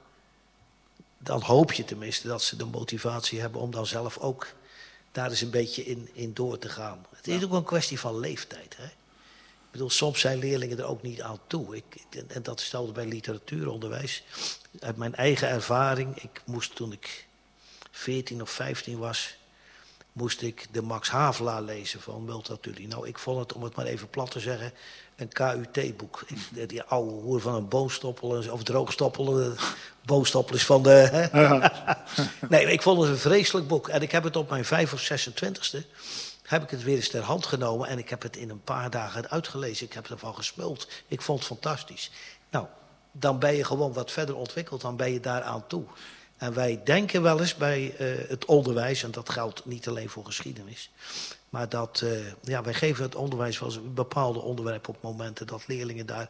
dan 1.19 1.41
hoop 1.41 1.71
je 1.73 1.85
tenminste 1.85 2.27
dat 2.27 2.43
ze 2.43 2.55
de 2.55 2.65
motivatie 2.65 3.39
hebben 3.39 3.61
om 3.61 3.71
dan 3.71 3.85
zelf 3.85 4.17
ook 4.17 4.47
daar 5.11 5.29
eens 5.29 5.41
een 5.41 5.49
beetje 5.49 5.85
in, 5.85 6.09
in 6.13 6.33
door 6.33 6.57
te 6.57 6.69
gaan. 6.69 7.05
Het 7.15 7.27
is 7.27 7.43
ook 7.43 7.53
een 7.53 7.63
kwestie 7.63 7.99
van 7.99 8.19
leeftijd. 8.19 8.77
Hè? 8.77 8.85
Ik 8.85 9.75
bedoel, 9.75 9.89
soms 9.89 10.19
zijn 10.19 10.37
leerlingen 10.37 10.77
er 10.77 10.85
ook 10.85 11.01
niet 11.01 11.21
aan 11.21 11.39
toe. 11.47 11.75
Ik, 11.75 11.85
en 12.27 12.43
dat 12.43 12.61
stelde 12.61 12.91
bij 12.91 13.05
literatuuronderwijs. 13.05 14.23
Uit 14.79 14.97
mijn 14.97 15.15
eigen 15.15 15.47
ervaring, 15.47 16.21
ik 16.21 16.41
moest 16.45 16.75
toen 16.75 16.91
ik 16.91 17.27
14 17.91 18.41
of 18.41 18.49
15 18.49 18.97
was, 18.97 19.37
moest 20.13 20.41
ik 20.41 20.67
de 20.71 20.81
Max 20.81 21.09
Havelaar 21.09 21.61
lezen 21.61 22.01
van 22.01 22.25
Multatuli. 22.25 22.87
Nou, 22.87 23.07
ik 23.07 23.19
vond 23.19 23.39
het, 23.39 23.53
om 23.53 23.63
het 23.63 23.75
maar 23.75 23.85
even 23.85 24.09
plat 24.09 24.31
te 24.31 24.39
zeggen, 24.39 24.73
een 25.15 25.29
KUT-boek. 25.29 26.25
Die 26.67 26.83
oude 26.83 27.11
hoer 27.11 27.41
van 27.41 27.55
een 27.55 27.67
boonstoppel, 27.67 28.43
of 28.51 28.63
droogstoppel. 28.63 29.53
Boonstoppel 30.05 30.55
is 30.55 30.65
van 30.65 30.83
de... 30.83 31.29
nee, 32.49 32.65
ik 32.65 32.81
vond 32.81 33.01
het 33.01 33.09
een 33.09 33.17
vreselijk 33.17 33.67
boek. 33.67 33.87
En 33.87 34.01
ik 34.01 34.11
heb 34.11 34.23
het 34.23 34.35
op 34.35 34.49
mijn 34.49 34.65
5 34.65 34.93
of 34.93 35.11
26e... 35.11 35.85
heb 36.43 36.63
ik 36.63 36.69
het 36.69 36.83
weer 36.83 36.95
eens 36.95 37.09
ter 37.09 37.23
hand 37.23 37.45
genomen... 37.45 37.87
en 37.87 37.97
ik 37.97 38.09
heb 38.09 38.21
het 38.21 38.37
in 38.37 38.49
een 38.49 38.63
paar 38.63 38.89
dagen 38.89 39.29
uitgelezen. 39.29 39.85
Ik 39.85 39.93
heb 39.93 40.09
ervan 40.09 40.35
gesmuld. 40.35 40.87
Ik 41.07 41.21
vond 41.21 41.39
het 41.39 41.47
fantastisch. 41.47 42.11
Nou, 42.49 42.65
dan 43.11 43.39
ben 43.39 43.55
je 43.55 43.63
gewoon 43.63 43.93
wat 43.93 44.11
verder 44.11 44.35
ontwikkeld. 44.35 44.81
Dan 44.81 44.95
ben 44.95 45.11
je 45.11 45.19
daaraan 45.19 45.67
toe. 45.67 45.83
En 46.39 46.53
wij 46.53 46.81
denken 46.83 47.21
wel 47.21 47.39
eens 47.39 47.55
bij 47.55 47.95
uh, 47.99 48.29
het 48.29 48.45
onderwijs... 48.45 49.03
en 49.03 49.11
dat 49.11 49.29
geldt 49.29 49.65
niet 49.65 49.87
alleen 49.87 50.09
voor 50.09 50.25
geschiedenis... 50.25 50.91
Maar 51.49 51.69
dat, 51.69 52.01
uh, 52.03 52.11
ja, 52.43 52.63
wij 52.63 52.73
geven 52.73 53.03
het 53.03 53.15
onderwijs 53.15 53.59
wel 53.59 53.69
eens 53.69 53.77
een 53.77 53.93
bepaalde 53.93 54.39
onderwerp 54.39 54.87
op 54.87 55.01
momenten 55.01 55.47
dat 55.47 55.67
leerlingen 55.67 56.05
daar 56.05 56.29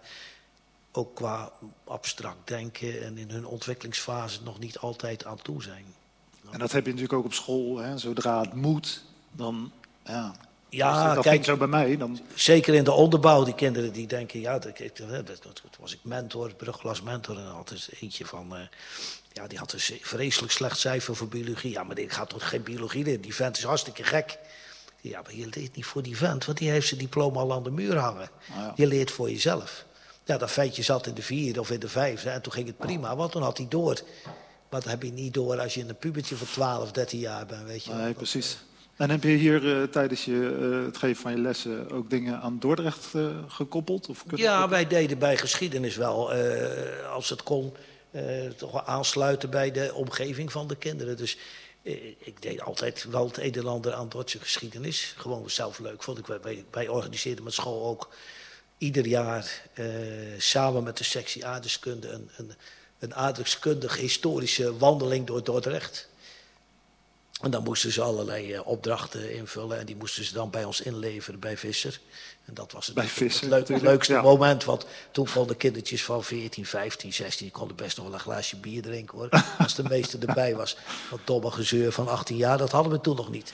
ook 0.92 1.16
qua 1.16 1.52
abstract 1.84 2.48
denken 2.48 3.04
en 3.04 3.18
in 3.18 3.30
hun 3.30 3.46
ontwikkelingsfase 3.46 4.44
nog 4.44 4.60
niet 4.60 4.78
altijd 4.78 5.26
aan 5.26 5.42
toe 5.42 5.64
zijn. 5.64 5.86
En 6.52 6.60
dat 6.60 6.72
heb 6.72 6.86
je 6.86 6.92
natuurlijk 6.92 7.20
ook 7.20 7.26
op 7.26 7.34
school. 7.34 7.78
Hè? 7.78 7.98
Zodra 7.98 8.42
het 8.42 8.54
moet, 8.54 9.04
dan 9.32 9.72
ja, 10.06 10.36
ja, 10.70 11.14
dat 11.14 11.24
kijk, 11.24 11.44
zo 11.44 11.58
bij 11.58 11.68
mij. 11.68 11.98
Dan... 11.98 12.20
Zeker 12.36 12.74
in 12.74 12.84
de 12.84 12.92
onderbouw, 12.92 13.44
die 13.44 13.56
kinderen 13.56 13.92
die 13.92 14.08
denken, 14.08 14.40
ja, 14.40 14.60
dat, 14.60 14.78
dat, 14.78 15.42
dat 15.44 15.62
was 15.80 15.94
ik 15.94 16.00
mentor, 16.02 16.54
brugglasmentor 16.54 17.38
en 17.38 17.52
altijd 17.52 17.90
eentje 18.00 18.26
van, 18.26 18.54
uh, 18.54 18.60
ja, 19.34 19.48
die 19.48 19.58
had 19.58 19.74
een 19.74 19.80
vreselijk 20.02 20.52
slecht 20.52 20.80
cijfer 20.80 21.16
voor 21.16 21.28
biologie. 21.28 21.72
Ja, 21.72 21.84
maar 21.84 21.96
die 21.96 22.10
gaat 22.10 22.30
toch 22.30 22.50
geen 22.50 22.64
biologie 22.64 23.04
leren, 23.04 23.22
die 23.22 23.36
vent 23.36 23.58
is 23.58 23.64
hartstikke 23.64 24.04
gek. 24.04 24.38
Ja, 25.02 25.22
maar 25.22 25.36
je 25.36 25.48
leert 25.54 25.76
niet 25.76 25.86
voor 25.86 26.04
die 26.04 26.18
vent, 26.18 26.46
want 26.46 26.58
die 26.58 26.70
heeft 26.70 26.88
zijn 26.88 27.00
diploma 27.00 27.40
al 27.40 27.54
aan 27.54 27.64
de 27.64 27.72
muur 27.72 27.98
hangen. 27.98 28.30
Ah, 28.56 28.72
je 28.76 28.88
leert 28.88 29.12
voor 29.12 29.30
jezelf. 29.30 29.86
Ja, 30.24 30.38
dat 30.38 30.52
ventje 30.52 30.84
zat 30.84 31.08
in 31.08 31.14
de 31.14 31.22
vierde 31.22 31.60
of 31.60 31.72
in 31.72 31.80
de 31.80 31.90
vijfde 31.90 32.30
en 32.30 32.42
toen 32.42 32.52
ging 32.52 32.68
het 32.68 32.78
prima, 32.78 33.16
want 33.16 33.32
toen 33.32 33.42
had 33.42 33.58
hij 33.58 33.66
door. 33.70 34.02
Maar 34.70 34.82
dat 34.82 34.90
heb 34.90 35.04
je 35.04 35.12
niet 35.12 35.34
door 35.34 35.60
als 35.60 35.74
je 35.74 35.86
een 35.88 35.98
pubertje 35.98 36.36
van 36.36 36.48
12, 36.48 36.92
13 36.92 37.20
jaar 37.20 37.46
bent, 37.46 37.64
weet 37.64 37.84
je. 37.84 37.94
Nee, 37.94 38.14
precies. 38.14 38.58
En 39.00 39.10
heb 39.10 39.24
je 39.24 39.30
hier 39.30 39.64
uh, 39.64 39.84
tijdens 39.84 40.26
je, 40.26 40.58
uh, 40.60 40.86
het 40.86 40.98
geven 40.98 41.22
van 41.22 41.32
je 41.32 41.38
lessen 41.38 41.92
ook 41.92 42.10
dingen 42.10 42.42
aan 42.42 42.60
Dordrecht 42.60 43.08
uh, 43.16 43.28
gekoppeld? 43.48 44.10
Of 44.10 44.24
ja, 44.36 44.70
wij 44.70 44.88
deden 44.88 45.18
bij 45.18 45.38
geschiedenis 45.38 45.96
wel, 45.96 46.34
als 47.14 47.30
het 47.30 47.44
kon, 47.44 47.74
toch 48.58 48.72
wel 48.72 48.84
aansluiten 48.86 49.50
bij 49.50 49.72
de 49.72 49.94
omgeving 49.94 50.52
van 50.52 50.68
de 50.68 50.76
kinderen. 50.76 51.18
Dus 51.18 51.38
ik 52.20 52.42
deed 52.42 52.62
altijd 52.62 53.06
wel 53.10 53.28
het 53.28 53.38
een 53.38 53.54
en 53.54 53.68
ander 53.68 53.94
aan 53.94 54.10
Duitse 54.10 54.40
geschiedenis. 54.40 55.14
Gewoon 55.18 55.50
zelf 55.50 55.80
leuk 55.80 56.04
vond. 56.04 56.18
Ik, 56.18 56.28
wij, 56.28 56.66
wij 56.72 56.88
organiseerden 56.88 57.44
met 57.44 57.54
school 57.54 57.86
ook 57.86 58.10
ieder 58.78 59.08
jaar 59.08 59.62
samen 60.38 60.84
met 60.84 60.98
de 60.98 61.04
sectie 61.04 61.46
aardeskunde 61.46 62.10
een, 62.10 62.30
een, 62.38 62.52
een 63.00 63.16
aardrijkskundige 63.16 64.00
historische 64.00 64.78
wandeling 64.78 65.28
door 65.28 65.44
Dordrecht. 65.44 66.09
En 67.42 67.52
dan 67.52 67.64
moesten 67.64 67.92
ze 67.92 68.02
allerlei 68.02 68.54
uh, 68.54 68.68
opdrachten 68.68 69.34
invullen 69.36 69.80
en 69.80 69.86
die 69.86 69.96
moesten 69.96 70.24
ze 70.24 70.34
dan 70.34 70.50
bij 70.50 70.64
ons 70.64 70.82
inleveren 70.82 71.40
bij 71.40 71.58
Visser. 71.58 72.00
En 72.46 72.54
dat 72.54 72.72
was 72.72 72.86
het, 72.86 72.96
bij 72.96 73.08
Visser, 73.08 73.54
het, 73.54 73.70
leuk, 73.70 73.82
leukste 73.82 74.14
ja. 74.14 74.22
moment, 74.22 74.64
want 74.64 74.86
toen 75.12 75.28
konden 75.34 75.58
kindertjes 75.58 76.04
van 76.04 76.24
14, 76.24 76.66
15, 76.66 77.14
16, 77.14 77.46
die 77.46 77.56
konden 77.56 77.76
best 77.76 77.98
nog 77.98 78.06
wel 78.06 78.14
een 78.14 78.20
glaasje 78.20 78.56
bier 78.56 78.82
drinken 78.82 79.18
hoor. 79.18 79.30
Als 79.58 79.76
de 79.76 79.84
meeste 79.84 80.18
erbij 80.18 80.56
was. 80.56 80.78
Dat 81.10 81.20
domme 81.24 81.52
gezeur 81.52 81.92
van 81.92 82.08
18 82.08 82.36
jaar, 82.38 82.58
dat 82.58 82.72
hadden 82.72 82.92
we 82.92 83.02
toen 83.02 83.16
nog 83.16 83.30
niet. 83.30 83.52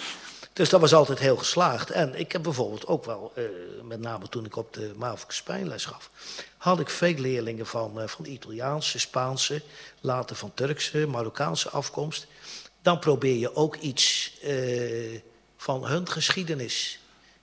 Dus 0.56 0.70
dat 0.70 0.82
was 0.82 0.94
altijd 0.94 1.20
heel 1.20 1.38
geslaagd. 1.38 1.89
En 1.89 2.20
ik 2.20 2.32
heb 2.32 2.44
bijvoorbeeld 2.44 2.88
ook 2.88 3.06
wel, 3.06 3.32
uh, 3.36 3.44
met 3.84 4.00
name 4.00 4.30
toen 4.30 4.46
ik 4.46 4.56
op 4.56 4.74
de 4.74 4.94
Maverick 4.96 5.32
Spijnles 5.32 5.86
gaf, 5.86 6.10
had 6.58 6.80
ik 6.80 6.89
veel 6.89 7.13
leerlingen 7.13 7.65
van, 7.65 8.01
uh, 8.01 8.08
van 8.08 8.25
Italiaanse, 8.25 9.00
Spaanse, 9.00 9.62
later 10.01 10.36
van 10.36 10.51
Turkse, 10.54 11.08
Marokkaanse 11.08 11.70
afkomst. 11.70 12.27
Dan 12.86 13.00
probeer 13.00 13.36
je 13.36 13.56
ook 13.56 13.75
iets 13.75 14.34
uh, 14.44 15.20
van 15.58 15.86
hun 15.86 16.08
geschiedenis 16.08 17.00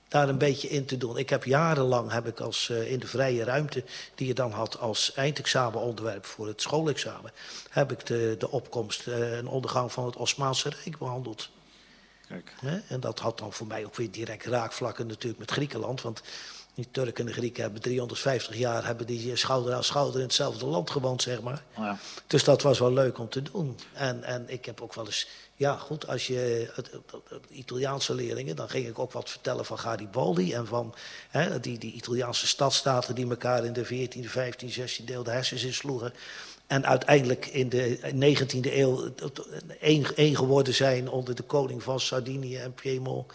daar 0.08 0.28
een 0.28 0.38
beetje 0.38 0.68
in 0.68 0.84
te 0.84 0.96
doen. 0.96 1.16
Ik 1.16 1.30
heb 1.30 1.44
jarenlang 1.44 2.12
heb 2.12 2.26
ik 2.26 2.40
als 2.40 2.68
in 2.68 2.98
de 2.98 3.06
vrije 3.06 3.44
ruimte 3.44 3.84
die 4.14 4.26
je 4.26 4.34
dan 4.34 4.50
had 4.50 4.78
als 4.78 5.14
eindexamenonderwerp 5.14 6.24
voor 6.24 6.46
het 6.46 6.62
schoolexamen, 6.62 7.32
heb 7.70 7.92
ik 7.92 8.06
de, 8.06 8.34
de 8.38 8.50
opkomst 8.50 9.06
en 9.06 9.46
ondergang 9.46 9.92
van 9.92 10.04
het 10.04 10.16
Osmaanse 10.16 10.68
Rijk 10.68 10.98
behandeld. 10.98 11.50
En 12.88 13.00
dat 13.00 13.18
had 13.18 13.38
dan 13.38 13.52
voor 13.52 13.66
mij 13.66 13.84
ook 13.84 13.96
weer 13.96 14.10
direct 14.10 14.46
raakvlakken 14.46 15.06
natuurlijk 15.06 15.40
met 15.40 15.50
Griekenland. 15.50 16.02
Want 16.02 16.22
die 16.74 16.88
Turken 16.90 17.14
en 17.14 17.26
de 17.26 17.32
Grieken 17.32 17.62
hebben 17.62 17.80
350 17.80 18.56
jaar 18.56 18.86
hebben 18.86 19.06
die 19.06 19.36
schouder 19.36 19.74
aan 19.74 19.84
schouder 19.84 20.20
in 20.20 20.26
hetzelfde 20.26 20.66
land 20.66 20.90
gewoond, 20.90 21.22
zeg 21.22 21.42
maar. 21.42 21.62
Oh 21.76 21.84
ja. 21.84 21.98
Dus 22.26 22.44
dat 22.44 22.62
was 22.62 22.78
wel 22.78 22.92
leuk 22.92 23.18
om 23.18 23.28
te 23.28 23.42
doen. 23.42 23.76
En, 23.92 24.24
en 24.24 24.44
ik 24.46 24.64
heb 24.64 24.80
ook 24.80 24.94
wel 24.94 25.06
eens, 25.06 25.28
ja 25.56 25.76
goed, 25.76 26.06
als 26.08 26.26
je 26.26 26.70
het, 26.74 26.90
Italiaanse 27.48 28.14
leerlingen, 28.14 28.56
dan 28.56 28.68
ging 28.68 28.86
ik 28.86 28.98
ook 28.98 29.12
wat 29.12 29.30
vertellen 29.30 29.64
van 29.64 29.78
Garibaldi 29.78 30.52
en 30.52 30.66
van 30.66 30.94
hè, 31.28 31.60
die, 31.60 31.78
die 31.78 31.92
Italiaanse 31.92 32.46
stadstaten 32.46 33.14
die 33.14 33.28
elkaar 33.28 33.64
in 33.64 33.72
de 33.72 33.86
14e, 33.86 34.30
15e, 34.30 34.80
16e 34.80 35.04
deel 35.04 35.22
de 35.22 35.30
hersens 35.30 35.64
insloegen. 35.64 36.14
En 36.66 36.86
uiteindelijk 36.86 37.46
in 37.46 37.68
de 37.68 37.98
19e 38.14 38.72
eeuw 38.72 39.12
één 40.14 40.36
geworden 40.36 40.74
zijn 40.74 41.08
onder 41.08 41.34
de 41.34 41.42
koning 41.42 41.82
van 41.82 42.00
Sardinië 42.00 42.56
en 42.56 42.74
Piemont. 42.74 43.32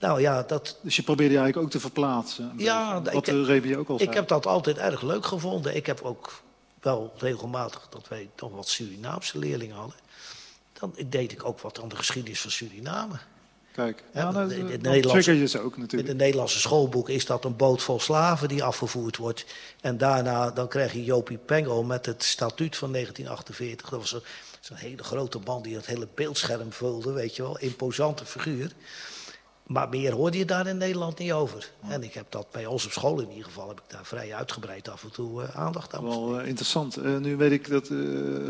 Nou 0.00 0.20
ja, 0.20 0.42
dat... 0.42 0.78
Dus 0.82 0.96
je 0.96 1.02
probeerde 1.02 1.32
je 1.32 1.38
eigenlijk 1.38 1.66
ook 1.66 1.72
te 1.72 1.80
verplaatsen. 1.86 2.52
Ja, 2.56 3.02
wat 3.02 3.14
ik, 3.14 3.24
de 3.24 3.60
je 3.68 3.78
ook 3.78 3.88
al 3.88 4.00
Ik 4.00 4.14
heb 4.14 4.28
dat 4.28 4.46
altijd 4.46 4.78
erg 4.78 5.02
leuk 5.02 5.26
gevonden. 5.26 5.76
Ik 5.76 5.86
heb 5.86 6.00
ook 6.02 6.42
wel 6.80 7.12
regelmatig 7.16 7.86
dat 7.90 8.08
wij 8.08 8.30
nog 8.36 8.52
wat 8.52 8.68
Surinaamse 8.68 9.38
leerlingen 9.38 9.76
hadden. 9.76 9.96
Dan 10.72 10.94
deed 11.06 11.32
ik 11.32 11.44
ook 11.44 11.60
wat 11.60 11.80
aan 11.82 11.88
de 11.88 11.96
geschiedenis 11.96 12.40
van 12.40 12.50
Suriname. 12.50 13.14
Kijk, 13.72 14.02
Ja, 14.14 14.32
de 14.32 14.56
dan 14.56 14.80
Nederlandse- 14.80 15.36
je 15.36 15.46
ze 15.46 15.60
ook 15.60 15.74
In 15.74 15.80
natuurlijk. 15.80 16.08
het 16.08 16.18
Nederlandse 16.18 16.60
schoolboek 16.60 17.08
is 17.08 17.26
dat 17.26 17.44
een 17.44 17.56
boot 17.56 17.82
vol 17.82 18.00
slaven 18.00 18.48
die 18.48 18.62
afgevoerd 18.64 19.16
wordt. 19.16 19.44
En 19.80 19.98
daarna 19.98 20.50
dan 20.50 20.68
krijg 20.68 20.92
je 20.92 21.04
Jopie 21.04 21.38
Pengel 21.38 21.82
met 21.82 22.06
het 22.06 22.24
statuut 22.24 22.76
van 22.76 22.92
1948. 22.92 23.88
Dat 23.88 23.98
was 24.00 24.12
een, 24.12 24.22
zo'n 24.60 24.76
hele 24.76 25.02
grote 25.04 25.38
man 25.44 25.62
die 25.62 25.76
het 25.76 25.86
hele 25.86 26.08
beeldscherm 26.14 26.72
vulde, 26.72 27.12
weet 27.12 27.36
je 27.36 27.42
wel. 27.42 27.58
Imposante 27.58 28.24
figuur. 28.24 28.72
Maar 29.70 29.88
meer 29.88 30.12
hoorde 30.12 30.38
je 30.38 30.44
daar 30.44 30.66
in 30.66 30.76
Nederland 30.76 31.18
niet 31.18 31.32
over. 31.32 31.70
En 31.88 32.02
ik 32.02 32.14
heb 32.14 32.26
dat 32.28 32.46
bij 32.50 32.66
ons 32.66 32.84
op 32.84 32.90
school 32.92 33.20
in 33.20 33.28
ieder 33.30 33.44
geval, 33.44 33.68
heb 33.68 33.76
ik 33.78 33.84
daar 33.86 34.04
vrij 34.04 34.34
uitgebreid 34.34 34.88
af 34.90 35.02
en 35.02 35.10
toe 35.12 35.42
eh, 35.42 35.56
aandacht 35.60 35.94
aan 35.94 36.04
besteed. 36.04 36.22
Wel 36.24 36.40
eh, 36.40 36.46
interessant. 36.48 36.96
Eh, 36.96 37.16
nu 37.16 37.36
weet 37.36 37.52
ik 37.52 37.68
dat, 37.70 37.88
eh 37.88 37.96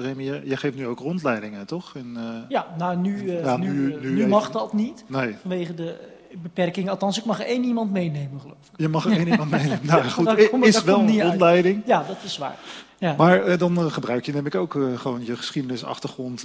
Remy, 0.02 0.22
jij- 0.44 0.56
geeft 0.56 0.76
nu 0.76 0.86
ook 0.86 0.98
rondleidingen, 0.98 1.66
toch? 1.66 1.94
In, 1.94 2.16
eh, 2.16 2.22
Ja, 2.48 2.66
nou 2.78 2.96
nu, 2.96 3.32
Ja, 3.32 3.56
nu, 3.56 3.68
nu- 3.70 3.96
nu 4.00 4.10
nu 4.10 4.16
even. 4.16 4.28
mag 4.28 4.50
dat 4.50 4.72
niet. 4.72 5.04
Nee, 5.06 5.36
Vanwege 5.40 5.74
de 5.74 5.96
beperking. 6.42 6.90
Althans, 6.90 7.18
ik 7.18 7.24
mag 7.24 7.40
één 7.40 7.64
iemand 7.64 7.90
meenemen, 7.92 8.40
geloof 8.40 8.56
ik. 8.72 8.80
je 8.80 8.88
mag 8.88 9.06
één 9.06 9.28
iemand 9.32 9.50
meenemen. 9.50 9.80
Nou 9.82 10.04
goed, 10.04 10.48
kom 10.48 10.64
is 10.64 10.82
wel 10.82 10.98
een 11.00 11.08
uit. 11.20 11.22
rondleiding. 11.28 11.82
Ja, 11.86 12.02
dat 12.08 12.16
is 12.24 12.38
waar. 12.38 12.58
Ja, 12.98 13.14
Maar 13.18 13.58
dan 13.58 13.90
gebruik 13.92 14.26
je, 14.26 14.32
neem 14.32 14.46
ik 14.46 14.54
ook 14.54 14.72
gewoon 14.96 15.24
je 15.24 15.36
geschiedenisachtergrond. 15.36 16.44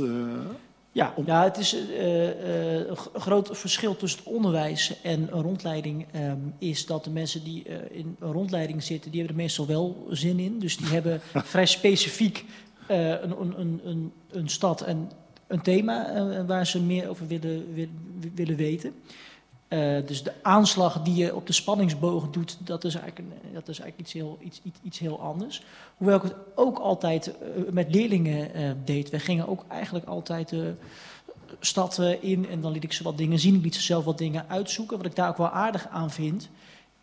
Ja, 0.95 1.13
ja 1.25 1.43
het 1.43 1.57
is 1.57 1.73
een 1.73 2.95
groot 3.21 3.49
verschil 3.51 3.95
tussen 3.97 4.19
het 4.19 4.33
onderwijs 4.33 5.01
en 5.01 5.21
een 5.31 5.41
rondleiding. 5.41 6.05
ehm, 6.11 6.37
is 6.59 6.85
dat 6.85 7.03
de 7.03 7.09
mensen 7.09 7.43
die 7.43 7.63
eh, 7.63 7.97
in 7.99 8.15
een 8.19 8.31
rondleiding 8.31 8.83
zitten, 8.83 9.11
die 9.11 9.19
hebben 9.19 9.37
er 9.37 9.43
meestal 9.43 9.65
wel 9.67 10.07
zin 10.09 10.39
in. 10.39 10.59
Dus 10.59 10.77
die 10.77 10.87
hebben 10.87 11.21
vrij 11.53 11.65
specifiek 11.65 12.45
een, 12.87 13.41
een, 13.41 13.79
een, 13.83 14.11
een, 14.31 14.49
stad 14.49 14.81
en 14.81 15.11
een 15.47 15.61
thema 15.61 16.45
waar 16.45 16.67
ze 16.67 16.81
meer 16.81 17.09
over 17.09 17.27
willen, 17.27 17.73
wi- 17.73 17.89
willen 18.35 18.55
weten. 18.55 18.93
Eh, 19.67 20.05
dus 20.05 20.23
de 20.23 20.33
aanslag 20.41 21.01
die 21.01 21.15
je 21.15 21.35
op 21.35 21.47
de 21.47 21.53
spanningsbogen 21.53 22.31
doet, 22.31 22.57
dat 22.59 22.83
is 22.83 22.95
eigenlijk, 22.95 23.31
een- 23.31 23.53
dat 23.53 23.67
is 23.67 23.79
eigenlijk 23.79 23.99
iets, 23.99 24.13
heel, 24.13 24.37
iets, 24.41 24.59
iets, 24.63 24.79
iets 24.83 24.99
heel 24.99 25.21
anders. 25.21 25.63
Hoewel 25.97 26.15
ik 26.17 26.21
het 26.23 26.35
ook 26.55 26.77
altijd 26.79 27.27
eh, 27.37 27.47
met 27.71 27.95
leerlingen 27.95 28.53
eh, 28.53 28.71
deed. 28.85 29.09
We 29.09 29.19
gingen 29.19 29.47
ook 29.47 29.65
eigenlijk 29.67 30.05
altijd 30.05 30.49
de 30.49 30.73
stad 31.59 31.99
eh, 31.99 32.23
in 32.23 32.49
en 32.49 32.61
dan 32.61 32.71
liet 32.71 32.83
ik 32.83 32.93
ze 32.93 33.03
wat 33.03 33.17
dingen 33.17 33.39
zien. 33.39 33.55
Ik 33.55 33.63
liet 33.63 33.75
ze 33.75 33.81
zelf 33.81 34.03
wat 34.05 34.17
dingen 34.17 34.45
uitzoeken. 34.49 34.97
Wat 34.97 35.05
ik 35.05 35.15
daar 35.15 35.29
ook 35.29 35.37
wel 35.37 35.49
aardig 35.49 35.87
aan 35.87 36.11
vind, 36.11 36.49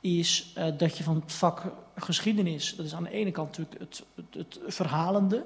is 0.01 0.53
eh, 0.55 0.67
dat 0.79 0.97
je 0.99 1.05
van 1.05 1.15
het 1.15 1.33
vak 1.33 1.63
geschiedenis, 1.97 2.77
dat 2.77 2.87
is 2.87 2.95
aan 2.95 3.03
de 3.05 3.11
ene 3.11 3.31
kant 3.31 3.49
natuurlijk 3.49 3.79
het, 3.81 4.03
het, 4.15 4.35
het 4.35 4.75
verhalende, 4.75 5.43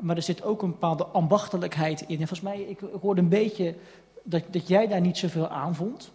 maar 0.00 0.16
er 0.16 0.22
zit 0.22 0.42
ook 0.42 0.62
een 0.62 0.70
bepaalde 0.70 1.04
ambachtelijkheid 1.04 2.00
in. 2.00 2.08
En 2.20 2.28
volgens 2.28 2.40
mij, 2.40 2.60
ik, 2.60 2.80
ik 2.80 3.00
hoorde 3.00 3.20
een 3.20 3.28
beetje 3.28 3.74
dat, 4.22 4.42
dat 4.50 4.68
jij 4.68 4.86
daar 4.88 5.00
niet 5.00 5.18
zoveel 5.18 5.48
aan 5.48 5.74
vond, 5.74 6.10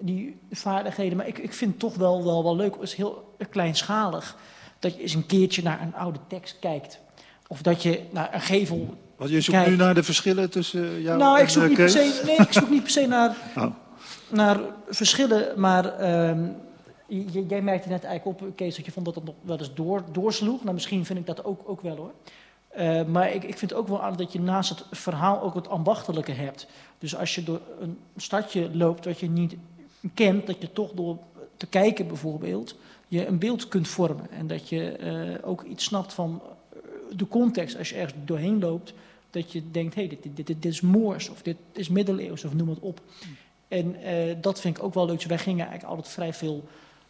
die 0.00 0.38
vaardigheden. 0.50 1.16
Maar 1.16 1.26
ik, 1.26 1.38
ik 1.38 1.52
vind 1.52 1.70
het 1.70 1.80
toch 1.80 1.94
wel, 1.94 2.24
wel, 2.24 2.42
wel 2.42 2.56
leuk, 2.56 2.74
het 2.74 2.82
is 2.82 2.94
heel 2.94 3.34
kleinschalig, 3.50 4.36
dat 4.78 4.94
je 4.94 5.02
eens 5.02 5.14
een 5.14 5.26
keertje 5.26 5.62
naar 5.62 5.80
een 5.82 5.94
oude 5.94 6.18
tekst 6.26 6.58
kijkt. 6.58 7.00
Of 7.48 7.62
dat 7.62 7.82
je 7.82 8.02
naar 8.10 8.34
een 8.34 8.40
gevel 8.40 8.94
Want 9.16 9.30
je 9.30 9.40
zoekt 9.40 9.58
Kijk. 9.58 9.70
nu 9.70 9.76
naar 9.76 9.94
de 9.94 10.02
verschillen 10.02 10.50
tussen 10.50 11.02
jou 11.02 11.18
nou, 11.18 11.36
en 11.36 11.42
ik 11.42 11.48
zoek, 11.48 11.62
eh, 11.62 11.68
niet 11.68 11.78
per 11.78 11.88
se, 11.90 12.22
nee, 12.26 12.36
ik 12.36 12.52
zoek 12.52 12.70
niet 12.70 12.82
per 12.82 12.90
se 12.90 13.06
naar, 13.06 13.36
Oh. 13.56 13.66
naar 14.30 14.60
verschillen, 14.88 15.60
maar 15.60 15.84
ehm, 15.98 16.44
j- 17.06 17.44
jij 17.48 17.62
merkte 17.62 17.88
net 17.88 18.04
eigenlijk 18.04 18.42
op, 18.42 18.56
Kees, 18.56 18.76
dat 18.76 18.84
je 18.84 18.92
vond 18.92 19.06
dat 19.06 19.14
het 19.14 19.24
nog 19.24 19.34
wel 19.40 19.58
eens 19.58 19.74
door, 19.74 20.02
doorsloeg. 20.12 20.62
Nou, 20.62 20.74
misschien 20.74 21.04
vind 21.04 21.18
ik 21.18 21.26
dat 21.26 21.44
ook, 21.44 21.60
ook 21.66 21.80
wel 21.80 21.96
hoor. 21.96 22.12
Eh, 22.68 23.04
maar 23.04 23.32
ik, 23.34 23.44
ik 23.44 23.58
vind 23.58 23.72
ook 23.74 23.88
wel 23.88 24.02
aan 24.02 24.16
dat 24.16 24.32
je 24.32 24.40
naast 24.40 24.70
het 24.70 24.84
verhaal 24.90 25.42
ook 25.42 25.54
het 25.54 25.68
ambachtelijke 25.68 26.32
hebt. 26.32 26.66
Dus 26.98 27.16
als 27.16 27.34
je 27.34 27.42
door 27.42 27.60
een 27.80 27.98
stadje 28.16 28.76
loopt 28.76 29.04
wat 29.04 29.20
je 29.20 29.30
niet 29.30 29.54
kent, 30.14 30.46
dat 30.46 30.60
je 30.60 30.72
toch 30.72 30.92
door 30.92 31.18
te 31.56 31.66
kijken 31.66 32.06
bijvoorbeeld, 32.06 32.76
je 33.08 33.26
een 33.26 33.38
beeld 33.38 33.68
kunt 33.68 33.88
vormen. 33.88 34.30
En 34.30 34.46
dat 34.46 34.68
je 34.68 34.90
eh, 34.92 35.48
ook 35.48 35.62
iets 35.62 35.84
snapt 35.84 36.12
van 36.12 36.42
eh, 36.42 36.78
de 37.16 37.28
context 37.28 37.78
als 37.78 37.88
je 37.88 37.94
ergens 37.94 38.14
doorheen 38.24 38.58
loopt. 38.58 38.92
Dat 39.30 39.52
je 39.52 39.70
denkt, 39.70 39.94
hé, 39.94 40.00
hey, 40.00 40.10
dit, 40.10 40.22
dit, 40.22 40.46
dit, 40.46 40.46
dit 40.46 40.72
is 40.72 40.80
Moors 40.80 41.28
of 41.28 41.42
dit 41.42 41.56
is 41.72 41.88
middeleeuws 41.88 42.44
of 42.44 42.54
noem 42.54 42.68
het 42.68 42.78
op. 42.78 43.00
En 43.68 44.02
eh, 44.02 44.36
dat 44.40 44.60
vind 44.60 44.76
ik 44.76 44.82
ook 44.82 44.94
wel 44.94 45.06
leuk. 45.06 45.16
Dus 45.16 45.26
wij 45.26 45.38
gingen 45.38 45.66
eigenlijk 45.66 45.96
altijd 45.96 46.14
vrij 46.14 46.32
veel 46.34 46.64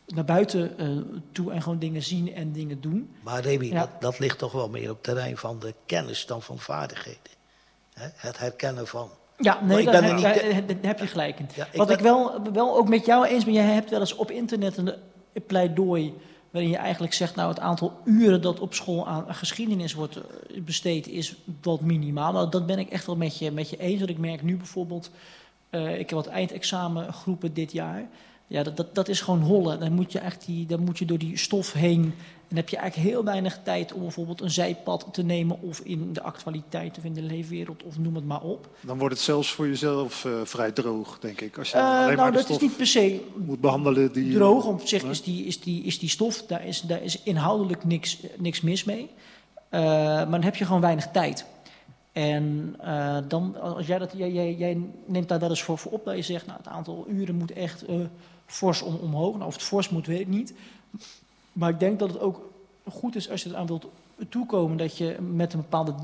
naar 0.07 0.25
buiten 0.25 0.77
toe 1.33 1.53
en 1.53 1.63
gewoon 1.63 1.79
dingen 1.79 2.03
zien 2.03 2.35
en 2.35 2.53
dingen 2.53 2.81
doen. 2.81 3.11
Maar 3.23 3.43
Remy, 3.43 3.67
Ja. 3.67 3.81
dat, 3.81 4.01
dat 4.01 4.19
ligt 4.19 4.39
toch 4.39 4.53
wel 4.53 4.69
meer 4.69 4.91
op 4.91 4.95
het 4.95 5.05
terrein 5.05 5.37
van 5.37 5.59
de 5.59 5.75
kennis 5.87 6.27
dan 6.27 6.43
van 6.43 6.59
vaardigheden. 6.59 7.33
Hè? 7.93 8.09
Het 8.15 8.39
herkennen 8.39 8.87
van. 8.87 9.11
Ja, 9.39 9.59
nee, 9.63 9.79
ik 9.79 9.85
daar, 9.85 10.03
heb, 10.03 10.15
niet 10.15 10.23
daar- 10.23 10.67
daar 10.67 10.77
heb 10.83 10.99
je 10.99 11.07
gelijk 11.07 11.39
in. 11.39 11.49
Ja, 11.55 11.67
ik 11.73 11.77
Wat 11.79 11.87
ben- 11.87 11.97
ik 11.97 12.03
wel, 12.03 12.41
wel 12.53 12.77
ook 12.77 12.89
met 12.89 13.07
jou 13.07 13.27
eens 13.27 13.45
ben, 13.45 13.55
jij 13.55 13.65
hebt 13.65 13.91
wel 13.91 14.01
eens 14.01 14.15
op 14.15 14.31
internet 14.31 14.77
een 14.77 14.93
pleidooi 15.47 16.15
waarin 16.51 16.71
je 16.71 16.77
eigenlijk 16.77 17.13
zegt, 17.13 17.35
nou 17.37 17.49
het 17.49 17.61
aantal 17.61 17.93
uren 18.05 18.43
dat 18.43 18.61
op 18.61 18.75
school 18.75 19.07
aan 19.07 19.25
geschiedenis 19.29 19.95
wordt 19.95 20.17
eh, 20.17 20.23
besteed 20.61 21.07
is 21.09 21.37
wat 21.63 21.81
minimaal. 21.81 22.33
Nou, 22.33 22.51
dat 22.51 22.67
ben 22.67 22.79
ik 22.79 22.89
echt 22.91 23.07
wel 23.07 23.17
met 23.17 23.39
je, 23.39 23.51
met 23.51 23.71
je 23.71 23.77
eens. 23.79 23.99
Want 23.99 24.11
ik 24.11 24.19
merk 24.19 24.43
nu 24.43 24.57
bijvoorbeeld, 24.57 25.11
eh, 25.71 25.93
ik 25.93 26.11
heb 26.11 26.11
wat 26.11 26.27
eindexamengroepen 26.27 27.55
dit 27.55 27.73
jaar. 27.73 28.09
Ja, 28.49 28.63
dat, 28.63 28.77
dat, 28.77 28.95
dat 28.95 29.09
is 29.09 29.21
gewoon 29.21 29.43
hollen. 29.43 29.81
Dan 29.81 29.93
moet, 29.93 30.13
je 30.13 30.19
echt 30.19 30.47
die, 30.47 30.67
dan 30.67 30.85
moet 30.85 30.99
je 30.99 31.05
door 31.05 31.19
die 31.19 31.37
stof 31.37 31.73
heen. 31.73 32.15
En 32.49 32.57
heb 32.57 32.69
je 32.69 32.77
eigenlijk 32.77 33.11
heel 33.11 33.25
weinig 33.25 33.61
tijd 33.63 33.93
om 33.93 34.01
bijvoorbeeld 34.01 34.41
een 34.41 34.51
zijpad 34.51 35.09
te 35.13 35.23
nemen... 35.23 35.63
of 35.63 35.81
in 35.81 36.13
de 36.13 36.23
actualiteit 36.23 36.99
of 36.99 37.05
in 37.05 37.13
de 37.13 37.23
leefwereld 37.23 37.83
of 37.83 37.99
noem 37.99 38.15
het 38.15 38.27
maar 38.27 38.41
op. 38.41 38.69
Dan 38.81 38.99
wordt 38.99 39.15
het 39.15 39.25
zelfs 39.25 39.53
voor 39.53 39.67
jezelf 39.67 40.25
eh, 40.25 40.33
vrij 40.45 40.73
droog, 40.73 41.19
denk 41.19 41.41
ik. 41.41 41.59
Als 41.59 41.71
je 41.71 41.77
Eh, 41.77 41.83
alleen 41.85 42.07
maar 42.07 42.17
nou, 42.17 42.31
de 42.31 42.37
dat 42.37 42.45
stof 42.45 42.57
is 42.57 42.63
niet 42.63 42.77
per 42.77 42.87
se 42.87 43.21
moet 43.37 43.61
behandelen 43.61 44.13
die... 44.13 44.35
droog. 44.35 44.67
Op 44.67 44.87
zich 44.87 45.03
is 45.03 45.23
die, 45.23 45.45
is 45.45 45.61
die, 45.61 45.83
is 45.83 45.99
die 45.99 46.09
stof, 46.09 46.43
daar 46.47 46.67
is, 46.67 46.81
daar 46.81 47.03
is 47.03 47.23
inhoudelijk 47.23 47.85
niks, 47.85 48.19
niks 48.37 48.61
mis 48.61 48.85
mee. 48.85 49.11
Eh, 49.69 49.81
maar 49.81 50.31
dan 50.31 50.43
heb 50.43 50.57
je 50.57 50.65
gewoon 50.65 50.81
weinig 50.81 51.07
tijd. 51.07 51.45
En 52.13 52.77
dan, 53.29 53.61
als 53.61 53.87
jij, 53.87 53.99
dat, 53.99 54.13
jij, 54.17 54.33
jij, 54.33 54.55
jij 54.55 54.81
neemt 55.07 55.29
daar 55.29 55.39
wel 55.39 55.49
eens 55.49 55.63
voor, 55.63 55.79
voor 55.79 55.93
op 55.93 56.05
dat 56.05 56.17
je 56.17 56.23
zegt, 56.23 56.47
nou, 56.47 56.59
het 56.59 56.69
aantal 56.69 57.07
uren 57.09 57.35
moet 57.35 57.53
echt 57.53 57.85
fors 58.49 58.83
om, 58.83 58.95
omhoog. 58.95 59.35
Nou, 59.35 59.47
of 59.47 59.55
het 59.55 59.63
fors 59.63 59.89
moet, 59.89 60.07
weet 60.07 60.21
ik 60.21 60.29
niet. 60.29 60.55
Maar 61.53 61.71
ik 61.71 61.81
denk 61.81 61.99
dat 61.99 62.09
het 62.09 62.21
ook 62.21 62.51
goed 62.91 63.17
is 63.17 63.31
als 63.31 63.43
je 63.43 63.49
eraan 63.51 63.67
wilt 63.67 63.87
toekomen 64.29 64.77
dat 64.77 64.97
je 64.97 65.17
met 65.35 65.53
een 65.53 65.61
bepaalde 65.61 65.95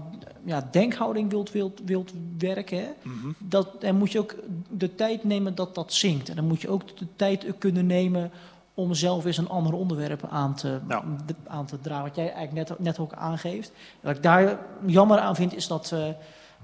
ja, 0.44 0.68
denkhouding 0.70 1.30
wilt, 1.30 1.52
wilt, 1.52 1.80
wilt 1.84 2.12
werken. 2.38 2.78
Hè? 2.78 2.88
Mhm. 3.02 3.28
dat, 3.38 3.80
dan 3.80 3.96
moet 3.96 4.12
je 4.12 4.18
ook 4.18 4.34
de 4.68 4.94
tijd 4.94 5.24
nemen 5.24 5.54
dat 5.54 5.74
dat 5.74 5.92
zinkt. 5.92 6.28
En 6.28 6.36
dan 6.36 6.46
moet 6.46 6.60
je 6.60 6.68
ook 6.68 6.98
de 6.98 7.06
tijd 7.16 7.46
kunnen 7.58 7.86
nemen 7.86 8.30
om 8.74 8.94
zelf 8.94 9.24
eens 9.24 9.36
een 9.36 9.48
ander 9.48 9.72
onderwerp 9.72 10.26
aan 10.30 10.54
te, 10.54 10.80
de- 11.26 11.34
aan 11.46 11.66
te 11.66 11.80
dragen. 11.80 12.04
Wat 12.04 12.16
jij 12.16 12.32
eigenlijk 12.32 12.68
net, 12.68 12.78
net 12.78 12.98
ook 12.98 13.12
aangeeft. 13.12 13.72
Wat 14.00 14.16
ik 14.16 14.22
daar 14.22 14.58
jammer 14.86 15.18
aan 15.18 15.36
vind, 15.36 15.54
is 15.56 15.66
dat, 15.66 15.92
eh, 15.92 16.06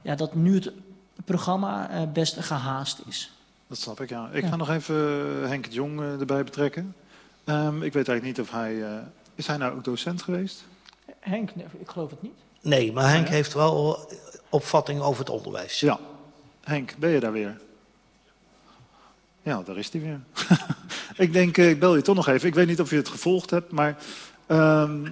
ja, 0.03 0.14
dat 0.14 0.35
nu 0.35 0.55
het 0.55 0.73
programma 1.25 1.90
eh, 1.90 2.03
best 2.12 2.37
gehaast 2.40 3.03
is. 3.07 3.33
Dat 3.71 3.79
snap 3.79 4.01
ik, 4.01 4.09
ja. 4.09 4.29
Ik 4.33 4.43
Ja. 4.43 4.49
ga 4.49 4.57
nog 4.57 4.71
even 4.71 4.97
eh, 5.43 5.49
Henk 5.49 5.65
het 5.65 5.75
Jong 5.75 6.01
eh, 6.01 6.21
erbij 6.21 6.45
betrekken. 6.45 6.95
Ehm, 7.45 7.75
ik 7.83 7.93
weet 7.93 8.09
eigenlijk 8.09 8.23
niet 8.25 8.41
of 8.41 8.51
hij... 8.51 8.83
eh, 8.85 8.93
is 9.35 9.47
hij 9.47 9.57
nou 9.57 9.75
ook 9.77 9.85
docent 9.85 10.23
geweest? 10.23 10.65
Henk, 11.21 11.51
ik 11.79 11.89
geloof 11.89 12.11
het 12.11 12.23
niet. 12.23 12.33
Nee, 12.61 12.93
maar 12.93 13.09
Henk 13.11 13.27
Ja. 13.27 13.33
heeft 13.33 13.53
wel 13.55 14.09
opvatting 14.49 15.01
over 15.01 15.21
het 15.21 15.31
onderwijs. 15.31 15.81
Ja. 15.81 15.99
Henk, 16.65 16.95
ben 16.99 17.11
je 17.11 17.21
daar 17.21 17.33
weer? 17.33 17.61
Ja, 19.43 19.63
daar 19.63 19.77
is 19.77 19.91
hij 19.93 20.01
weer. 20.01 20.21
ik 21.27 21.33
denk, 21.33 21.59
eh, 21.59 21.69
ik 21.71 21.81
bel 21.81 21.97
je 21.97 22.03
toch 22.03 22.17
nog 22.17 22.29
even. 22.29 22.49
Ik 22.49 22.55
weet 22.55 22.67
niet 22.67 22.81
of 22.81 22.91
je 22.91 22.97
het 22.97 23.09
gevolgd 23.09 23.51
hebt, 23.51 23.71
maar 23.73 23.97
ehm, 24.47 25.09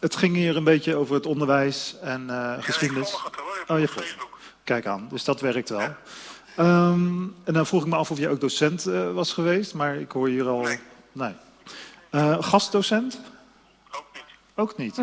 het 0.00 0.16
ging 0.16 0.34
hier 0.36 0.56
een 0.56 0.64
beetje 0.64 0.94
over 0.96 1.14
het 1.14 1.26
onderwijs 1.26 1.96
en 2.02 2.30
eh, 2.30 2.54
geschiedenis. 2.62 3.10
Ja, 3.10 3.16
ik 3.16 3.22
volg 3.34 3.58
het 3.60 3.70
Oh, 3.70 3.78
je 3.78 3.84
op 3.84 3.90
volgt. 3.90 4.08
Facebook. 4.08 4.38
Kijk 4.64 4.86
aan, 4.86 5.06
dus 5.10 5.24
dat 5.24 5.40
werkt 5.40 5.68
wel. 5.68 5.88
Ehm, 6.56 7.22
en 7.44 7.52
dan 7.52 7.66
vroeg 7.66 7.82
ik 7.82 7.88
me 7.88 7.96
af 7.96 8.10
of 8.10 8.18
jij 8.18 8.30
ook 8.30 8.40
docent 8.40 8.86
eh, 8.86 9.12
was 9.12 9.32
geweest, 9.32 9.74
maar 9.74 9.94
ik 9.96 10.12
hoor 10.12 10.28
hier 10.28 10.46
al... 10.48 10.60
Nee. 10.60 10.78
Nee. 11.12 11.34
Eh, 12.10 12.42
gastdocent? 12.42 13.20
Ook 13.90 14.06
niet. 14.14 14.24
Ook 14.54 14.76
niet. 14.76 14.98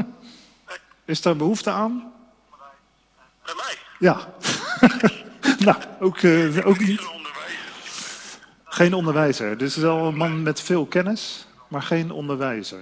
Is 1.05 1.21
daar 1.21 1.35
behoefte 1.35 1.69
aan? 1.69 2.13
Bij 3.45 3.53
mij? 3.55 3.77
Ja. 3.99 4.33
nou, 5.65 5.77
ook, 5.99 6.17
eh, 6.17 6.67
ook 6.67 6.79
Niet. 6.79 7.01
Geen 8.65 8.93
onderwijzer. 8.93 9.57
Dus 9.57 9.75
wel 9.75 9.97
een 10.05 10.15
man 10.15 10.43
met 10.43 10.61
veel 10.61 10.85
kennis, 10.85 11.45
maar 11.67 11.81
geen 11.83 12.11
onderwijzer. 12.11 12.77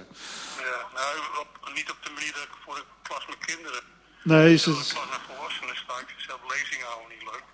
Ja, 0.58 0.64
nou, 0.94 1.16
op- 1.40 1.70
niet 1.74 1.90
op 1.90 1.96
de 2.02 2.10
manier 2.14 2.32
dat 2.32 2.42
ik 2.42 2.50
voor 2.64 2.74
de 2.74 2.82
klas 3.02 3.26
met 3.26 3.36
kinderen... 3.46 3.80
Nee, 4.22 4.58
Voor 4.58 4.72
de 4.74 4.84
ze, 4.84 4.94
klas 4.94 5.06
met 5.10 5.18
volwassenen 5.28 5.76
sta 5.76 5.92
ik 5.98 6.14
zelf 6.16 6.40
lezingen 6.48 6.86
houden 6.86 7.08
niet 7.18 7.22
leuk. 7.22 7.44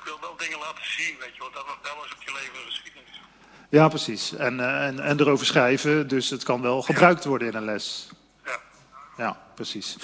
Ik 0.00 0.04
wil 0.04 0.18
wel 0.20 0.36
dingen 0.36 0.58
laten 0.58 0.84
zien, 0.96 1.14
weet 1.20 1.34
je 1.34 1.40
wel. 1.40 1.50
Dat, 1.50 1.66
dat 1.82 1.94
was 2.00 2.12
ook 2.14 2.22
je 2.22 2.32
leven 2.32 2.54
en 2.54 2.70
geschiedenis. 2.70 3.20
ja, 3.68 3.88
precies. 3.88 4.34
En, 4.36 4.60
eh, 4.60 4.86
en, 4.86 5.00
en 5.00 5.20
erover 5.20 5.46
schrijven, 5.46 6.08
dus 6.08 6.30
het 6.30 6.42
kan 6.42 6.60
wel 6.62 6.82
gebruikt 6.82 7.24
worden 7.24 7.48
in 7.48 7.54
een 7.54 7.64
les. 7.64 8.08
Ja. 8.44 8.58
Ja, 9.16 9.36
precies. 9.54 9.96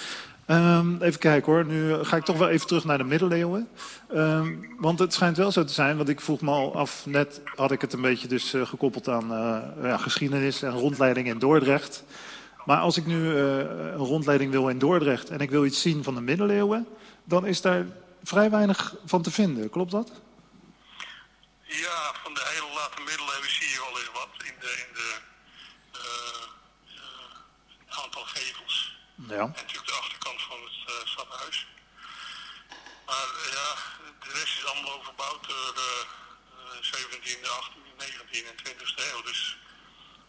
Ehm, 0.47 1.03
even 1.03 1.21
kijken 1.21 1.53
hoor, 1.53 1.65
nu 1.65 2.05
ga 2.05 2.17
ik 2.17 2.25
toch 2.25 2.39
wel 2.39 2.49
even 2.49 2.67
terug 2.67 2.85
naar 2.85 2.99
de 2.99 3.05
middeleeuwen. 3.05 3.69
Ehm, 4.09 4.55
want 4.79 4.99
het 4.99 5.15
schijnt 5.15 5.37
wel 5.37 5.53
zo 5.53 5.65
te 5.65 5.73
zijn, 5.73 5.97
want 5.97 6.09
ik 6.09 6.21
vroeg 6.21 6.41
me 6.41 6.51
al 6.51 6.77
af, 6.77 7.07
net 7.07 7.41
had 7.55 7.71
ik 7.71 7.81
het 7.81 7.93
een 7.93 8.01
beetje 8.01 8.29
dus 8.29 8.55
eh, 8.55 8.67
gekoppeld 8.67 9.09
aan 9.09 9.33
eh, 9.33 9.59
ja, 9.83 9.97
geschiedenis 9.97 10.63
en 10.63 10.71
rondleiding 10.71 11.27
in 11.27 11.39
Dordrecht. 11.39 12.05
Maar 12.65 12.79
als 12.79 12.97
ik 12.97 13.07
nu 13.07 13.37
eh, 13.37 13.59
een 13.59 13.97
rondleiding 13.97 14.51
wil 14.51 14.69
in 14.69 14.79
Dordrecht 14.79 15.31
en 15.31 15.41
ik 15.41 15.51
wil 15.51 15.65
iets 15.65 15.81
zien 15.81 16.05
van 16.05 16.15
de 16.15 16.21
middeleeuwen, 16.21 16.87
dan 17.25 17.47
is 17.47 17.61
daar 17.61 17.87
vrij 18.27 18.51
weinig 18.51 18.95
van 19.05 19.23
te 19.23 19.31
vinden. 19.31 19.71
Klopt 19.71 19.91
dat? 19.91 20.13
Ja, 21.63 22.15
van 22.23 22.35
de 22.35 22.45
hele 22.45 22.75
late 22.75 23.01
middeleeuwen 23.03 23.51
zie 23.51 23.69
je 23.69 23.79
wel 23.79 23.99
eens 23.99 24.11
wat 24.13 24.33
in 24.45 24.55
de, 24.61 24.85
in 24.87 24.95
de 24.95 25.21
eh, 25.93 26.43
eh, 26.95 28.03
aantal 28.03 28.25
gevels. 28.25 28.97
Ja. 29.15 29.41
En 29.41 29.49
natuurlijk 29.49 29.87
de 29.87 29.93
achterkant 29.93 30.43
van 30.43 30.59
het 30.65 30.79
eh, 30.87 31.07
stadhuis. 31.07 31.67
Maar 33.07 33.29
ja, 33.57 33.69
de 34.25 34.31
rest 34.33 34.59
is 34.59 34.67
allemaal 34.67 34.99
overbouwd 34.99 35.49
door 35.49 35.75
de 35.75 36.07
17e, 36.81 37.47
18e, 37.59 38.05
19e 38.05 38.47
en 38.51 38.59
20e 38.65 39.13
eeuw. 39.13 39.23
Dus 39.23 39.57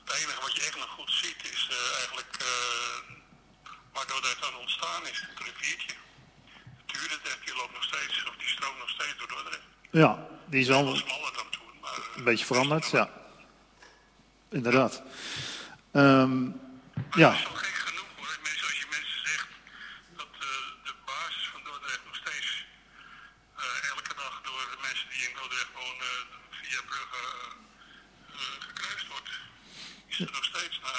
het 0.05 0.15
enige 0.15 0.41
wat 0.41 0.55
je 0.55 0.61
echt 0.61 0.77
nog 0.77 0.89
goed 0.89 1.11
ziet 1.11 1.51
is 1.51 1.69
eigenlijk 1.97 2.37
uh, 2.41 3.15
waar 3.93 4.07
Dordrecht 4.07 4.43
aan 4.43 4.55
ontstaan 4.55 5.07
is. 5.07 5.19
Het 5.19 5.39
riviertje. 5.39 5.95
Duurdendrecht 6.97 7.45
die 7.45 7.55
loopt 7.55 7.73
nog 7.73 7.83
steeds, 7.83 8.25
of 8.29 8.35
die 8.37 8.47
stroomt 8.47 8.79
nog 8.79 8.89
steeds 8.89 9.17
door 9.17 9.27
Dordrecht. 9.27 9.65
Ja, 9.91 10.27
die 10.45 10.61
is 10.61 10.67
was 10.67 10.77
smaller 10.99 11.33
dan 11.39 11.49
toen. 11.49 11.71
Maar, 11.81 11.91
eh, 11.91 12.17
een 12.17 12.23
beetje 12.23 12.45
veranderd, 12.45 12.89
ja. 12.91 13.09
Inderdaad. 14.49 14.93
Ehm, 15.91 16.45
ja, 17.23 17.29
Dat 17.29 17.39
is 17.39 17.43
wel 17.43 17.53
gek 17.65 17.77
genoeg 17.87 18.09
hoor. 18.17 18.37
Mensen, 18.43 18.65
als 18.69 18.77
je 18.83 18.87
mensen 18.97 19.19
zegt 19.29 19.47
dat 20.21 20.31
eh, 20.39 20.47
de 20.87 20.93
basis 21.05 21.45
van 21.53 21.61
Dordrecht 21.63 22.03
nog 22.05 22.15
steeds 22.23 22.49
eh, 23.55 23.89
elke 23.93 24.13
dag 24.23 24.33
door 24.47 24.63
de 24.73 24.79
mensen 24.87 25.07
die 25.13 25.21
in 25.27 25.33
Dordrecht 25.39 25.71
wonen 25.81 26.15
via 26.59 26.81
Brugge 26.89 27.23
eh, 27.23 28.39
eh, 28.39 28.55
gekruist 28.67 29.07
wordt. 29.13 29.29
Is 30.11 30.17
het 30.17 30.31
nog 30.37 30.45
steeds 30.51 30.79
na 30.87 30.95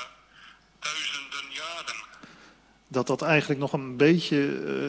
duizenden 0.87 1.47
jaren. 1.63 2.01
Dat 2.89 3.07
dat 3.07 3.23
eigenlijk 3.23 3.61
nog 3.61 3.73
een 3.73 3.97
beetje 3.97 4.37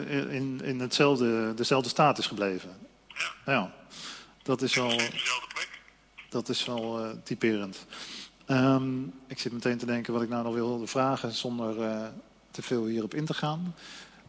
eh, 0.08 0.34
in, 0.34 0.60
in 0.64 0.80
hetzelfde, 0.80 1.54
dezelfde 1.54 1.88
staat 1.88 2.18
is 2.18 2.26
gebleven. 2.26 2.70
Ja, 3.06 3.52
Ja, 3.52 3.72
dat 4.42 4.62
is 4.62 4.74
wel, 4.74 5.00
dat 6.28 6.48
is 6.48 6.64
wel 6.64 7.04
eh, 7.04 7.10
typerend. 7.24 7.86
Ehm, 8.46 9.02
ik 9.26 9.38
zit 9.38 9.52
meteen 9.52 9.78
te 9.78 9.86
denken 9.86 10.12
wat 10.12 10.22
ik 10.22 10.28
nou 10.28 10.44
nog 10.44 10.54
wilde 10.54 10.86
vragen 10.86 11.32
zonder 11.32 11.82
eh, 11.82 12.06
te 12.50 12.62
veel 12.62 12.86
hierop 12.86 13.14
in 13.14 13.24
te 13.24 13.34
gaan. 13.34 13.74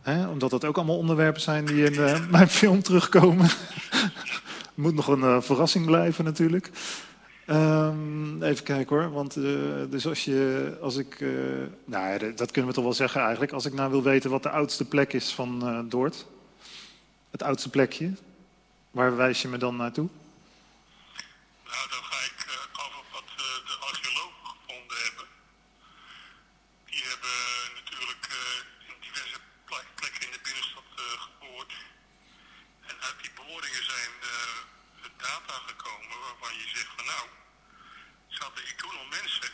Hè, 0.02 0.28
omdat 0.28 0.50
dat 0.50 0.66
ook 0.66 0.78
allemaal 0.78 0.98
onderwerpen 0.98 1.42
zijn 1.42 1.66
die 1.66 1.92
in 1.92 2.02
mijn 2.32 2.50
film 2.50 2.84
terugkomen. 2.84 3.50
Moet 4.74 4.96
nog 4.96 5.08
een 5.08 5.44
verrassing 5.44 5.86
blijven 5.86 6.24
natuurlijk. 6.24 6.72
Ehm, 7.56 8.44
even 8.44 8.64
kijken 8.64 8.96
hoor, 8.96 9.12
want 9.12 9.36
eh, 9.36 9.44
dus 9.90 10.06
als 10.08 10.26
je, 10.26 10.78
als 10.82 10.96
ik, 10.96 11.22
eh, 11.22 11.30
nou 11.86 12.08
ja, 12.26 12.32
dat- 12.32 12.52
kunnen 12.52 12.70
we 12.70 12.76
toch 12.76 12.84
wel 12.84 12.94
zeggen 13.04 13.22
eigenlijk. 13.22 13.52
Als 13.52 13.66
ik 13.66 13.74
nou 13.74 13.90
wil 13.92 14.04
weten 14.04 14.30
wat 14.30 14.44
de 14.44 14.50
oudste 14.50 14.86
plek 14.86 15.14
is 15.14 15.34
van 15.34 15.50
Doord, 15.90 16.26
het 17.32 17.44
oudste 17.44 17.70
plekje, 17.70 18.14
waar 18.92 19.16
wijs 19.16 19.42
je 19.42 19.48
me 19.48 19.58
dan 19.58 19.76
naartoe? 19.76 20.10
Nou, 21.72 21.90
dan 21.90 22.04
ga 22.04 22.18
ik 22.32 22.40
eh, 22.48 22.80
af 22.84 22.94
op 23.02 23.06
wat 23.12 23.30
eh, 23.38 23.44
de 23.70 23.76
archeologen 23.90 24.46
gevonden 24.54 24.98
hebben. 25.06 25.26
Die 26.86 27.04
hebben 27.12 27.36
natuurlijk 27.80 28.24
eh, 28.40 28.90
in 28.90 28.96
diverse 29.06 29.40
plek- 29.66 29.92
plekken 29.96 30.22
in 30.28 30.32
de 30.38 30.40
binnenstad 30.48 30.88
eh, 30.96 31.04
geboord. 31.26 31.72
En 32.90 32.96
uit 33.08 33.18
die 33.22 33.32
boringen 33.40 33.86
zijn 33.94 34.12
eh, 34.32 34.60
data 35.28 35.56
gekomen 35.70 36.18
waarvan 36.26 36.54
je 36.62 36.68
zegt 36.76 36.92
van 36.98 37.06
nou, 37.06 37.26
zaten 38.40 38.64
hier 38.66 38.76
toen 38.82 38.96
al 39.02 39.10
mensen. 39.20 39.52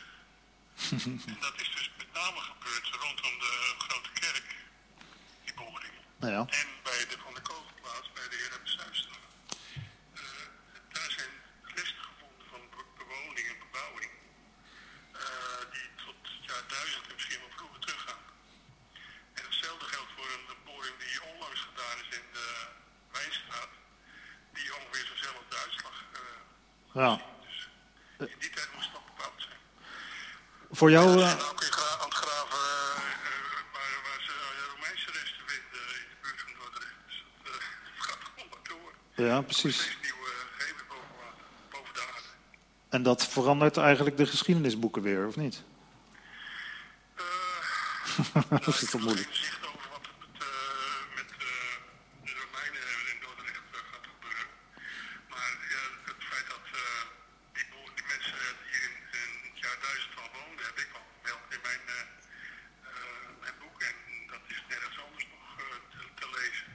en 1.31 1.37
dat 1.47 1.55
is 1.63 1.69
dus 1.77 1.87
met 2.01 2.09
name 2.21 2.39
gebeurd 2.51 2.87
rondom 3.03 3.33
de 3.45 3.53
grote 3.85 4.11
kerk, 4.23 4.47
die 5.45 5.53
boringen. 5.61 6.03
Nou 6.21 6.31
ja, 6.37 6.43
En 6.61 6.67
bij 6.87 7.01
de 7.11 7.17
Van 7.25 7.33
de 7.37 7.41
Kogelplaats, 7.49 8.07
bij 8.17 8.27
de 8.31 8.35
heer 8.41 8.53
Zuister. 8.77 9.17
Uh, 10.13 10.21
daar 10.95 11.11
zijn 11.17 11.33
resten 11.77 12.03
gevonden 12.09 12.45
van 12.53 12.61
be- 12.73 12.91
bewoning 13.01 13.45
en 13.53 13.59
bebouwing. 13.65 14.11
eh, 15.21 15.61
die 15.73 15.87
tot 16.05 16.17
het 16.33 16.43
jaar 16.49 16.63
1000 16.67 17.03
en 17.09 17.15
misschien 17.17 17.41
wel 17.45 17.53
vroeger 17.59 17.79
teruggaan. 17.85 18.23
En 19.37 19.43
hetzelfde 19.49 19.85
geldt 19.93 20.11
voor 20.17 20.29
een 20.35 20.45
boring 20.69 20.95
die 21.03 21.15
onlangs 21.31 21.61
gedaan 21.69 21.97
is 22.03 22.09
in 22.19 22.25
de 22.37 22.47
Wijnstraat. 23.15 23.71
Die 24.57 24.67
ongeveer 24.77 25.05
zo'nzelfde 25.09 25.55
uitslag. 25.65 25.95
eh, 26.19 26.19
ja. 27.01 27.11
dus 27.45 27.57
in 28.33 28.39
die 28.45 28.53
tijd 28.57 28.69
moest 28.75 28.87
het 28.89 28.95
nog 28.99 29.07
gebouwd 29.11 29.39
zijn. 29.47 29.59
Voor 30.87 30.95
jou, 30.95 31.11
Ze 31.19 31.23
eh, 31.23 31.29
zijn 31.29 31.41
ook 31.41 31.61
in 31.63 31.73
aan 31.73 32.05
het 32.05 32.13
graven 32.13 32.57
eh, 32.57 32.97
eh, 32.97 33.63
waar, 33.73 33.99
waar 34.03 34.21
ze 34.25 34.31
Romeinse 34.73 35.11
resten 35.11 35.43
vinden 35.45 35.81
in 36.01 36.07
de 36.09 36.15
buurt 36.21 36.41
van 36.41 36.51
Dordrecht. 36.59 36.95
Dus 37.07 37.23
dat 37.43 37.53
gaat 38.07 38.17
gewoon 38.33 38.49
maar 38.49 38.59
door. 39.15 39.25
ja 39.27 39.41
precies. 39.41 39.97
En 42.89 43.03
dat 43.03 43.27
verandert 43.27 43.77
eigenlijk 43.77 44.17
de 44.17 44.25
geschiedenisboeken 44.25 45.01
weer, 45.01 45.27
of 45.27 45.35
niet? 45.35 45.63
Eh, 47.15 47.23
Dat 48.65 48.67
is 48.81 48.89
toch 48.89 49.01
moeilijk. 49.01 49.27
Geen 49.27 49.43
zicht 49.43 49.67
over 49.67 49.87
wat 49.91 50.05
het 50.09 50.17
met, 50.19 50.41
eh, 50.41 51.15
met 51.15 51.29
eh, 51.31 51.73
de 52.27 52.31
Romeinen 52.41 52.87
in 53.13 53.17
Dordrecht 53.25 53.67
eh, 53.71 53.79
gaat 53.91 54.05
gebeuren. 54.13 54.47
Maar 55.31 55.51
ja, 55.73 55.83
het 56.11 56.21
feit 56.31 56.47
dat 56.53 56.65
eh, 56.73 57.01
die, 57.55 57.65
boer- 57.71 57.93
die 57.97 58.05
mensen 58.13 58.37
hier 58.71 58.83
in, 58.89 58.95
in 59.21 59.29
het 59.49 59.57
jaar 59.63 59.77
1000 59.81 60.15
al 60.23 60.29
woonden, 60.37 60.65
heb 60.69 60.77
ik 60.85 60.89
al 60.97 61.05
wel 61.27 61.39
in 61.55 61.61
mijn, 61.67 61.83
eh, 61.97 62.01
eh, 62.89 63.29
mijn 63.43 63.55
boek. 63.61 63.77
En 63.89 63.95
dat 64.33 64.43
is 64.53 64.59
nergens 64.71 64.97
anders 65.05 65.25
nog 65.35 65.45
eh, 65.61 65.65
te, 65.91 65.99
te 66.21 66.27
lezen. 66.37 66.67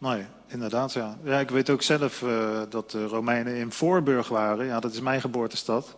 Nee, 0.00 0.26
inderdaad, 0.46 0.92
ja. 0.92 1.16
Ja, 1.22 1.38
ik 1.38 1.50
weet 1.50 1.70
ook 1.70 1.82
zelf 1.82 2.22
eh, 2.22 2.60
dat 2.68 2.90
de 2.90 3.06
Romeinen 3.06 3.54
in 3.54 3.72
Voorburg 3.72 4.28
waren. 4.28 4.66
Ja, 4.66 4.80
dat 4.80 4.92
is 4.92 5.00
mijn 5.00 5.20
geboortestad. 5.20 5.96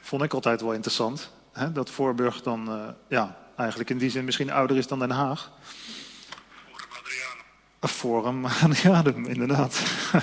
Vond 0.00 0.22
ik 0.22 0.34
altijd 0.34 0.60
wel 0.60 0.72
interessant. 0.72 1.30
Hè? 1.52 1.72
Dat 1.72 1.90
Voorburg 1.90 2.42
dan, 2.42 2.68
eh, 2.68 2.88
ja, 3.08 3.36
eigenlijk 3.56 3.90
in 3.90 3.98
die 3.98 4.10
zin 4.10 4.24
misschien 4.24 4.50
ouder 4.50 4.76
is 4.76 4.86
dan 4.86 4.98
Den 4.98 5.10
Haag. 5.10 5.50
Forum 7.80 8.44
Adrianum, 8.44 9.24
inderdaad. 9.26 9.80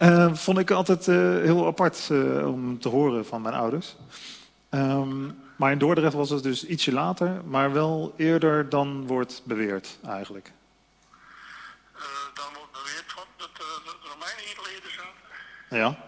Eh, 0.00 0.34
vond 0.34 0.58
ik 0.58 0.70
altijd 0.70 1.06
heel 1.06 1.66
apart 1.66 2.10
om 2.44 2.78
te 2.78 2.88
horen 2.88 3.26
van 3.26 3.42
mijn 3.42 3.54
ouders. 3.54 3.96
Ehm, 4.68 5.30
maar 5.56 5.72
in 5.72 5.78
Dordrecht 5.78 6.14
was 6.14 6.30
het 6.30 6.42
dus 6.42 6.66
ietsje 6.66 6.92
later, 6.92 7.44
maar 7.44 7.72
wel 7.72 8.14
eerder 8.16 8.68
dan 8.68 9.06
wordt 9.06 9.42
beweerd 9.44 9.98
eigenlijk. 10.06 10.52
Eh, 12.00 12.34
dan 12.34 12.50
wordt 12.58 12.72
beweerd 12.72 13.12
van 13.16 13.26
dat 13.36 13.50
eh, 13.52 13.58
de 13.84 13.94
Romeinen 14.12 14.44
hier 14.44 14.58
al 14.58 14.68
eerder 14.74 14.90
zaten. 14.90 15.28
Ja. 15.70 15.98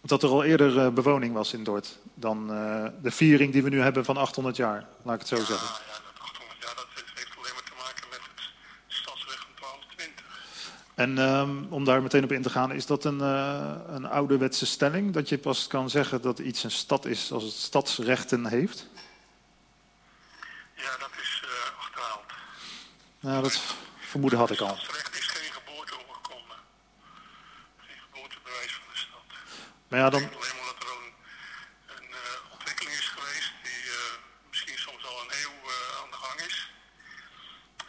Dat 0.00 0.22
er 0.22 0.28
al 0.28 0.44
eerder 0.44 0.78
eh, 0.78 0.88
bewoning 0.88 1.34
was 1.34 1.52
in 1.52 1.64
Dort 1.64 1.98
dan 2.14 2.52
eh, 2.52 2.86
de 3.02 3.10
viering 3.10 3.52
die 3.52 3.62
we 3.62 3.68
nu 3.68 3.80
hebben 3.80 4.04
van 4.04 4.16
800 4.16 4.56
jaar, 4.56 4.86
laat 5.02 5.14
ik 5.14 5.20
het 5.20 5.28
zo 5.28 5.36
zeggen. 5.36 5.68
Ja, 5.68 5.92
dat 5.92 6.20
800 6.20 6.62
jaar, 6.62 6.74
dat 6.74 6.86
heeft, 6.94 7.36
alleen 7.38 7.52
maar 7.54 7.62
te 7.62 7.72
maken 7.78 8.08
met 8.10 8.20
het 8.34 8.52
stadsrecht 8.86 9.44
van 9.44 9.54
1220. 9.60 10.24
En 10.94 11.18
ehm, 11.18 11.72
om 11.72 11.84
daar 11.84 12.02
meteen 12.02 12.24
op 12.24 12.32
in 12.32 12.42
te 12.42 12.50
gaan, 12.50 12.72
is 12.72 12.86
dat 12.86 13.04
een, 13.04 13.20
eh, 13.20 13.74
een 13.88 14.06
ouderwetse 14.06 14.66
stelling? 14.66 15.12
Dat 15.12 15.28
je 15.28 15.38
pas 15.38 15.66
kan 15.66 15.90
zeggen 15.90 16.22
dat 16.22 16.38
iets 16.38 16.64
een 16.64 16.70
stad 16.70 17.04
is 17.04 17.32
als 17.32 17.42
het 17.42 17.52
stadsrechten 17.52 18.46
heeft? 18.46 18.86
Ja, 20.74 20.96
dat 20.98 21.10
is 21.20 21.42
eh 21.44 21.78
achterhaald. 21.78 22.24
Nou, 23.20 23.42
dat 23.42 23.60
vermoeden 24.00 24.38
had 24.38 24.50
ik 24.50 24.60
al. 24.60 24.76
Stadsrecht 24.76 25.18
is 25.18 25.26
geen 25.26 25.52
geboorteoorkonde. 25.52 26.54
Geen 27.78 28.00
geboortebewijs 28.10 28.72
van 28.72 28.92
de 28.92 28.98
stad. 28.98 29.24
Maar 29.92 30.00
ja, 30.00 30.10
dan, 30.10 30.22
Alleen 30.22 30.56
maar 30.56 30.70
dat 30.72 30.82
er 30.82 30.90
een, 30.96 31.12
een 31.96 32.10
eh, 32.12 32.52
ontwikkeling 32.52 32.96
is 32.98 33.08
geweest 33.08 33.52
die 33.62 33.82
eh, 33.90 34.14
misschien 34.48 34.78
soms 34.78 35.04
al 35.04 35.20
een 35.20 35.32
eeuw 35.42 35.58
eh, 35.68 36.00
aan 36.00 36.10
de 36.10 36.16
gang 36.16 36.40
is. 36.40 36.70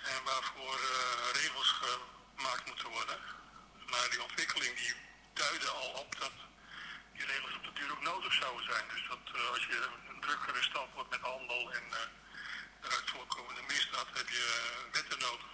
En 0.03 0.23
waarvoor 0.23 0.75
eh, 0.75 1.41
regels 1.41 1.71
gemaakt 1.81 2.65
moeten 2.65 2.89
worden. 2.89 3.17
Maar 3.91 4.07
die 4.09 4.21
ontwikkeling 4.23 4.77
die 4.77 4.93
duidde 5.33 5.69
al 5.69 5.89
op 6.03 6.19
dat 6.19 6.35
die 7.13 7.25
regels 7.25 7.55
op 7.55 7.63
de 7.63 7.73
duur 7.73 7.91
ook 7.91 8.01
nodig 8.01 8.33
zouden 8.33 8.65
zijn. 8.65 8.85
Dus 8.93 9.03
dat 9.07 9.23
eh, 9.35 9.49
als 9.49 9.65
je 9.71 9.89
een 10.09 10.21
drukkere 10.21 10.63
stad 10.63 10.87
wordt 10.93 11.09
met 11.09 11.21
handel 11.21 11.71
en 11.73 11.83
eh 11.91 12.07
eruit 12.85 13.09
voorkomende 13.09 13.61
misdaad, 13.67 14.07
heb 14.13 14.29
je 14.29 14.45
eh, 14.59 14.93
wetten 14.95 15.19
nodig. 15.19 15.51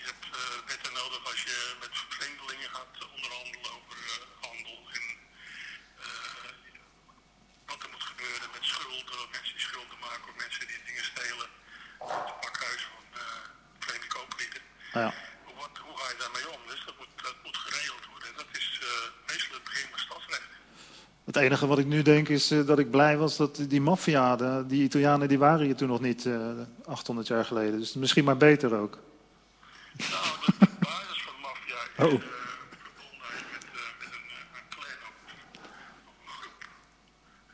Je 0.00 0.04
hebt 0.10 0.24
eh, 0.36 0.66
wetten 0.66 0.92
nodig 0.92 1.24
als 1.30 1.42
je 1.42 1.76
met 1.80 1.90
vreemdelingen 2.08 2.70
gaat 2.70 3.08
onderhandelen 3.14 3.72
over 3.78 3.98
eh, 4.12 4.46
handel 4.48 4.78
en 4.96 5.04
eh, 6.04 6.50
wat 7.66 7.82
er 7.82 7.90
moet 7.90 8.02
gebeuren 8.02 8.48
met 8.52 8.64
schulden, 8.64 9.20
of 9.24 9.30
mensen 9.30 9.52
die 9.52 9.66
schulden 9.68 9.98
maken 9.98 10.28
of 10.28 10.36
mensen 10.36 10.66
die 10.66 10.82
dingen 10.86 11.04
stelen. 11.04 11.48
Enige 21.40 21.66
wat 21.66 21.78
ik 21.78 21.86
nu 21.86 22.02
denk 22.02 22.28
is 22.28 22.50
eh, 22.50 22.66
dat 22.66 22.78
ik 22.78 22.90
blij 22.90 23.16
was 23.16 23.36
dat 23.36 23.64
die 23.68 23.80
maffia, 23.80 24.36
de- 24.36 24.64
die 24.66 24.82
Italianen, 24.82 25.28
die 25.28 25.38
waren 25.38 25.64
hier 25.66 25.76
toen 25.76 25.88
nog 25.88 26.00
niet 26.00 26.26
eh 26.26 26.50
800 26.86 27.26
jaar 27.26 27.44
geleden. 27.44 27.78
Dus 27.78 27.94
misschien 27.94 28.24
maar 28.24 28.36
beter 28.36 28.74
ook. 28.74 28.98
Nou, 29.96 30.10
dat 30.46 30.48
is 30.48 30.58
de 30.58 30.68
basis 30.80 31.22
van 31.26 31.34
de 31.36 31.40
maffia. 31.48 31.78
is, 31.96 32.04
Oh. 32.04 32.12
eh, 32.12 32.28
verbondenheid 32.82 33.46
met, 33.54 33.64
eh, 33.80 33.88
met 34.02 34.12
een, 34.18 34.28
eh, 34.36 34.58
een 34.58 34.68
clan 34.74 35.00
of, 35.10 35.16
of 36.10 36.16
een 36.22 36.32
groep. 36.38 36.60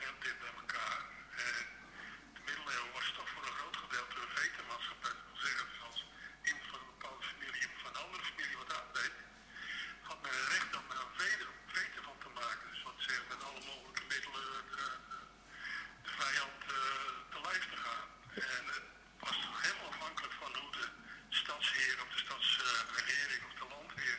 Heel 0.03 0.16
dicht 0.25 0.38
bij 0.44 0.53
elkaar. 0.62 0.99
En 1.46 1.55
de 2.37 2.42
middeleeuwen 2.49 2.92
was 2.99 3.09
toch 3.18 3.29
voor 3.35 3.44
een 3.49 3.57
groot 3.61 3.77
gedeelte 3.85 4.16
een 4.25 4.33
vetermaatschappij. 4.40 5.12
Dat 5.18 5.27
wil 5.31 5.40
zeggen, 5.46 5.64
dat 5.72 5.81
als 5.90 5.99
iemand 6.49 6.66
van 6.72 6.79
een 6.83 6.90
bepaalde 6.94 7.25
familie 7.33 7.61
iemand 7.64 7.81
van 7.85 7.90
een 7.94 8.01
andere 8.05 8.25
familie 8.31 8.57
wat 8.62 8.72
aandeed, 8.81 9.14
had 10.09 10.18
men 10.25 10.33
het 10.40 10.49
recht 10.55 10.72
om 10.81 10.87
er 10.92 10.99
een 11.05 11.14
veder, 11.22 11.49
veter 11.77 12.01
van 12.09 12.18
te 12.25 12.31
maken. 12.40 12.64
Dus 12.72 12.83
wat 12.88 12.99
zeggen, 13.09 13.27
met 13.33 13.40
alle 13.49 13.62
mogelijke 13.70 14.05
middelen 14.12 14.44
de, 14.72 14.85
de, 15.11 15.18
de 16.07 16.12
vijand 16.22 16.61
eh, 16.77 16.81
te 17.33 17.38
lijf 17.46 17.64
te 17.72 17.79
gaan. 17.85 18.07
En 18.55 18.64
het 18.75 18.85
was 19.25 19.37
helemaal 19.64 19.90
afhankelijk 19.94 20.35
van 20.42 20.51
hoe 20.61 20.72
de 20.79 20.87
stadsheer 21.42 21.94
of 22.05 22.09
de 22.14 22.20
stadsregering 22.27 23.42
of 23.49 23.55
de 23.61 23.66
landheer 23.75 24.18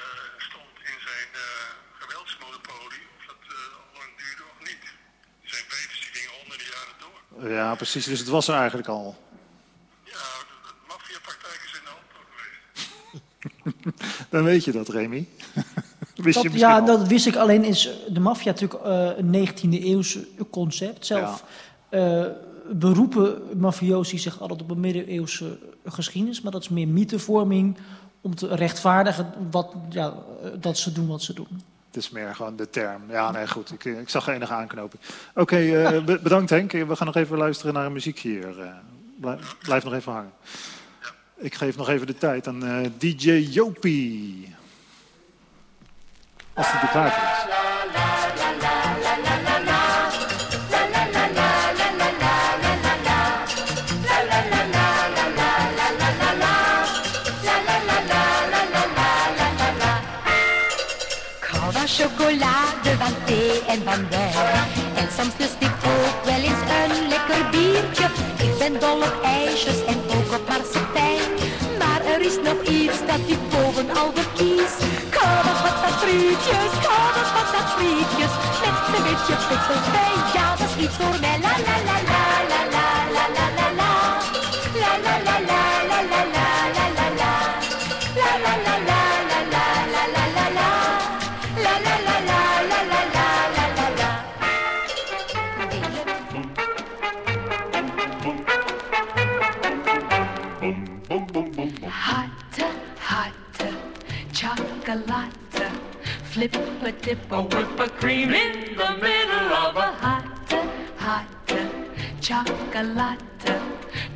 eh, 0.00 0.02
stond 0.48 0.74
in 0.90 0.98
zijn 1.08 1.28
eh, 1.44 1.70
geweldsmonopolie, 2.00 3.04
of 3.16 3.22
dat 3.32 3.42
eh, 3.56 3.78
al 3.80 3.90
lang 3.98 4.10
duurde 4.22 4.44
of 4.52 4.58
niet. 4.70 4.84
Zijn 5.52 5.64
veters 5.74 6.00
die 6.04 6.12
gingen 6.16 6.32
honderden 6.38 6.68
jaren 6.76 6.96
door. 7.04 7.18
Ja, 7.56 7.66
precies. 7.92 8.10
Dus 8.10 8.18
het 8.18 8.28
was 8.28 8.48
er 8.48 8.54
eigenlijk 8.54 8.88
al. 8.88 9.14
Ja, 10.04 10.12
de, 10.12 10.18
de 10.62 10.74
maffiapraktijken 10.88 11.68
zijn 11.70 11.82
er 11.84 11.92
altijd 11.92 12.14
al 12.16 12.24
geweest. 13.92 14.30
Dan 14.30 14.44
weet 14.44 14.64
je 14.64 14.72
dat, 14.72 14.88
Remy. 14.88 15.26
Wist 16.14 16.36
je 16.36 16.42
Dat, 16.42 16.52
misschien 16.52 16.58
ja, 16.58 16.78
al. 16.78 16.86
dat 16.86 17.06
wist 17.06 17.26
ik. 17.26 17.36
Alleen 17.36 17.64
is 17.64 17.88
de 18.08 18.20
maffia 18.20 18.50
natuurlijk 18.50 18.84
eh, 18.84 19.10
een 19.16 19.48
19e 19.48 19.82
eeuwse 19.84 20.26
concept. 20.50 21.06
Zelf 21.06 21.44
eh, 21.88 22.24
beroepen 22.72 23.42
mafiosi 23.58 24.18
zich 24.18 24.40
altijd 24.40 24.62
op 24.62 24.70
een 24.70 24.80
middeleeuwse 24.80 25.58
geschiedenis. 25.84 26.40
Maar 26.40 26.52
dat 26.52 26.62
is 26.62 26.68
meer 26.68 26.88
mythevorming 26.88 27.76
om 28.20 28.34
te 28.34 28.54
rechtvaardigen 28.54 29.32
wat, 29.50 29.74
ja, 29.90 30.14
dat 30.60 30.78
ze 30.78 30.92
doen 30.92 31.06
wat 31.06 31.22
ze 31.22 31.34
doen. 31.34 31.61
Het 31.92 32.02
is 32.02 32.10
meer 32.10 32.34
gewoon 32.34 32.56
de 32.56 32.70
term. 32.70 33.02
Ja, 33.10 33.30
nee, 33.30 33.48
goed. 33.48 33.72
Ik, 33.72 33.84
ik 33.84 34.08
zag 34.08 34.26
enige 34.28 34.52
aanknoping. 34.52 35.02
Oké, 35.34 35.56
eh, 35.56 36.04
be- 36.04 36.18
bedankt 36.22 36.50
Henk. 36.50 36.72
We 36.72 36.96
gaan 36.96 37.06
nog 37.06 37.16
even 37.16 37.38
luisteren 37.38 37.74
naar 37.74 37.86
een 37.86 37.92
muziek 37.92 38.18
hier. 38.18 38.60
Eh, 38.60 38.66
blijf, 39.20 39.56
blijf 39.62 39.84
nog 39.84 39.92
even 39.94 40.12
hangen. 40.12 40.32
Ik 41.36 41.54
geef 41.54 41.76
nog 41.76 41.88
even 41.88 42.06
de 42.06 42.14
tijd 42.18 42.46
aan 42.46 42.64
eh, 42.64 42.90
DJ 42.98 43.30
Jopie. 43.32 44.54
Als 46.54 46.70
hij 46.72 46.80
er 46.82 46.88
klaar 46.88 47.12
voor 47.12 47.52
is. 47.52 47.61
Chocolade, 62.22 62.96
van 62.98 63.14
thee 63.26 63.62
en 63.66 63.82
van 63.84 64.08
wijn. 64.10 64.68
En 64.94 65.08
soms 65.16 65.34
lust 65.38 65.56
ik 65.58 65.74
ook 65.94 66.24
wel 66.24 66.42
eens 66.48 66.62
een 66.78 67.08
lekker 67.08 67.42
biertje. 67.50 68.06
Ik 68.46 68.58
ben 68.58 68.80
dol 68.80 68.96
op 68.96 69.16
ijsjes 69.22 69.84
en 69.86 69.98
ook 70.16 70.30
op 70.38 70.48
marsepein. 70.48 71.30
Maar 71.78 72.00
er 72.14 72.20
is 72.20 72.36
nog 72.48 72.58
iets 72.62 72.98
dat 73.10 73.22
ik 73.34 73.40
boven 73.50 73.88
al 73.96 74.10
verkies. 74.14 74.74
Koude 75.16 75.52
patatfrietjes, 75.62 76.72
koude 76.86 77.22
patatfrietjes. 77.36 78.32
Met 78.62 78.96
een 78.96 79.02
beetje 79.02 79.34
bij, 79.92 80.14
ja 80.34 80.56
dat 80.56 80.68
is 80.68 80.84
iets 80.84 80.96
voor 80.96 81.20
mij. 81.20 81.38
La 81.44 81.54
la 81.66 81.76
la 81.88 81.96
la 82.10 82.26
la 82.48 82.71
flip 106.48 106.82
a 106.82 106.92
dip 106.92 107.32
a 107.32 107.42
whip 107.42 107.80
a 107.80 107.88
cream 107.88 108.34
in 108.34 108.76
the 108.76 108.90
middle 109.00 109.52
of 109.52 109.76
a 109.76 109.92
hotte, 109.92 110.52
hotte, 110.96 111.26
chocolate. 112.20 113.20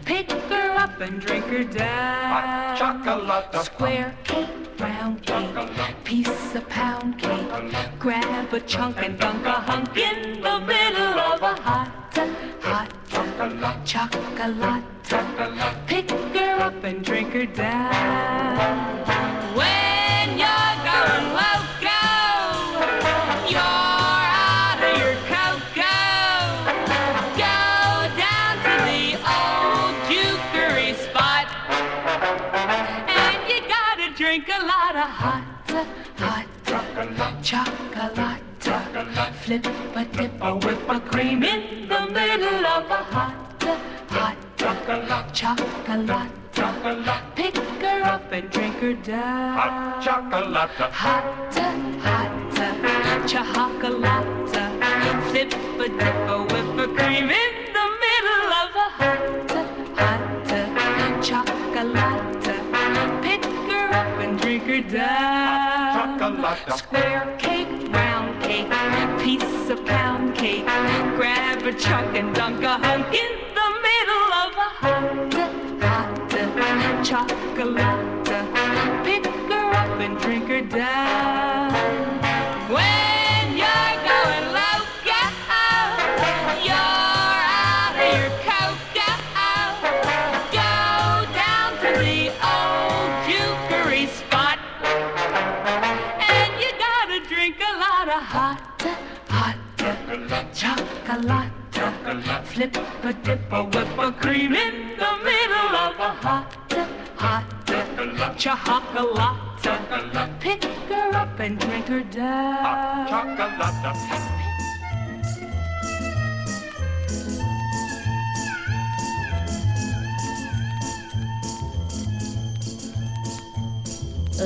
Pick 0.04 0.30
her 0.32 0.70
up 0.76 1.00
and 1.00 1.20
drink 1.20 1.44
her 1.46 1.64
down. 1.64 2.76
chocolate. 2.76 3.64
Square 3.64 4.16
cake, 4.24 4.48
round 4.80 5.22
cake, 5.22 6.04
piece 6.04 6.54
of 6.54 6.68
pound 6.68 7.18
cake. 7.18 7.74
Grab 7.98 8.52
a 8.52 8.60
chunk 8.60 8.96
and 8.98 9.18
dunk 9.18 9.46
a 9.46 9.52
hunk 9.52 9.96
in 9.96 10.40
the 10.42 10.60
middle 10.60 11.18
of 11.18 11.42
a 11.42 11.54
hot, 11.62 12.18
hot 12.60 12.90
chocolate. 13.84 14.84
Pick 15.86 16.10
her 16.10 16.60
up 16.60 16.82
and 16.82 17.04
drink 17.04 17.32
her 17.32 17.46
down. 17.46 19.15
Hot, 35.06 35.44
hot 36.16 36.46
chocolate. 37.42 38.42
Flip 39.42 39.66
a 39.94 40.04
dip 40.04 40.32
a 40.40 40.54
whip 40.56 40.88
a 40.88 41.00
cream 41.00 41.42
in 41.42 41.88
the 41.88 42.06
middle 42.06 42.66
of 42.66 42.90
a 42.90 43.02
hot, 43.14 43.62
hot 44.08 44.36
chocolate. 45.34 46.30
Chocolate, 46.52 47.24
pick 47.36 47.56
her 47.56 48.02
up 48.02 48.32
and 48.32 48.50
drink 48.50 48.76
her 48.76 48.94
down. 48.94 49.58
Hot 49.58 50.02
chocolate. 50.02 50.70
Hot, 50.92 51.54
hot, 52.00 52.30
chocolate. 53.28 54.26
Flip 55.30 55.52
a 55.54 55.88
dip 55.88 56.16
a 56.28 56.36
whip 56.50 56.78
a 56.78 56.86
cream 56.94 57.30
in 57.30 57.45
down. 64.90 66.76
Square 66.76 67.36
cake, 67.38 67.68
round 67.92 68.42
cake, 68.42 68.68
piece 69.18 69.70
of 69.70 69.84
pound 69.84 70.34
cake. 70.34 70.64
Grab 71.16 71.62
a 71.62 71.72
chunk 71.72 72.16
and 72.16 72.34
dunk 72.34 72.62
a 72.62 72.78
hunk 72.78 73.14
in 73.14 73.45
a 103.06 103.12
dip 103.12 103.52
a 103.52 103.62
whip 103.62 103.98
a 103.98 104.10
cream 104.10 104.52
in 104.52 104.96
the 104.98 105.12
middle 105.22 105.76
of 105.76 105.94
a 106.00 106.10
hot, 106.24 106.52
hot 107.14 107.44
chocolate. 108.36 110.40
Pick 110.40 110.64
her 110.64 111.14
up 111.14 111.38
and 111.38 111.56
drink 111.60 111.86
her 111.86 112.00
down. 112.00 113.06
Chocolate. 113.06 113.52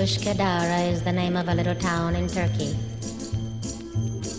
Ushkadara 0.03 0.92
is 0.92 1.03
the 1.03 1.12
name 1.12 1.37
of 1.37 1.49
a 1.49 1.55
little 1.55 1.75
town 1.77 2.14
in 2.14 2.29
Turkey. 2.29 2.77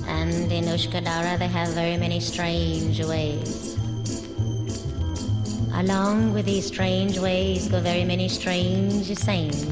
And 0.05 0.51
in 0.51 0.65
Ushkadara, 0.65 1.39
they 1.39 1.47
have 1.47 1.69
very 1.69 1.97
many 1.97 2.19
strange 2.19 3.03
ways. 3.03 3.60
Along 5.73 6.33
with 6.33 6.45
these 6.45 6.67
strange 6.67 7.17
ways 7.19 7.67
go 7.67 7.79
very 7.79 8.03
many 8.03 8.27
strange 8.27 9.05
sayings. 9.17 9.65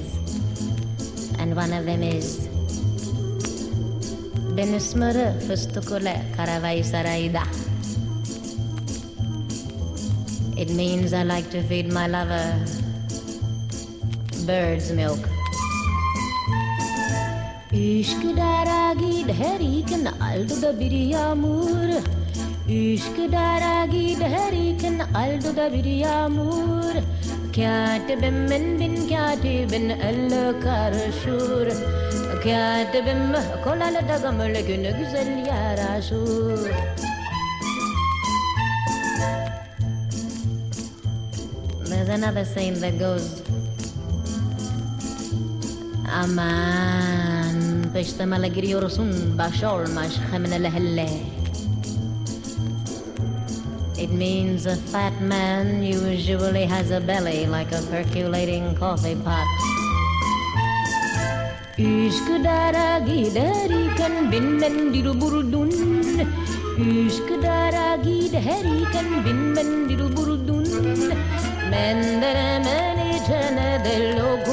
And 1.38 1.56
one 1.56 1.74
of 1.74 1.86
them 1.86 2.04
is 2.04 2.48
Ben 4.56 4.80
smörre 4.80 5.40
fustukule 5.48 6.16
karavaisaraida. 6.36 7.44
It 10.58 10.70
means 10.72 11.14
I 11.14 11.24
like 11.24 11.50
to 11.52 11.62
feed 11.64 11.92
my 11.94 12.08
lover 12.08 12.66
bird's 14.46 14.92
milk. 14.92 15.20
Üsküdaragi 17.72 19.28
dheriken 19.28 20.08
aldo 20.20 20.56
da 20.62 20.72
biryamur. 22.70 22.94
Üsküdaragi 22.94 24.20
dheriken 24.20 25.00
aldo 25.14 25.56
da 25.56 25.74
biryamur. 25.74 26.96
Katibim 27.56 28.34
min 28.50 28.80
bin 28.80 29.10
katibin 29.10 29.90
el 29.90 30.62
karışur. 30.62 31.68
Katibim 32.44 33.34
kolalı 33.64 34.08
da 34.10 34.18
gamlı 34.22 34.62
günü 34.62 34.98
güzel 35.00 35.46
yaraşur. 35.48 36.70
There's 41.90 42.10
another 42.10 42.46
saying 42.46 42.80
that 42.82 43.00
goes 43.00 43.42
Aman 46.24 47.84
peştemele 47.94 48.48
giriyorsun 48.48 49.38
başolmaş 49.38 50.14
hemine 50.32 50.70
helle 50.70 51.10
It 54.10 54.16
means 54.16 54.66
a 54.66 54.76
fat 54.76 55.22
man 55.22 55.84
usually 55.84 56.66
has 56.66 56.90
a 56.90 57.00
belly 57.00 57.46
like 57.46 57.72
a 57.72 57.82
percolating 57.92 58.74
coffee 58.74 59.16
pot. 59.16 59.46
Üsküdar'a 61.78 63.06
giderken 63.06 64.32
binmen 64.32 64.94
diruburdun 64.94 65.70
Üsküdar'a 66.78 67.96
giderken 68.04 69.26
binmen 69.26 69.90
diruburdun 69.90 70.68
Mendelemen 71.70 72.98
içene 73.14 73.82
de 73.86 74.18
lokum 74.18 74.49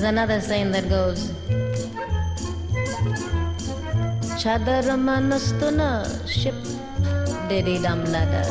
There's 0.00 0.12
another 0.12 0.40
saying 0.40 0.70
that 0.70 0.88
goes 0.88 1.28
Chadar 4.40 4.96
manastuna 5.06 5.90
ship 6.26 6.54
diddy 7.50 7.76
dum 7.82 8.06
ladder. 8.06 8.48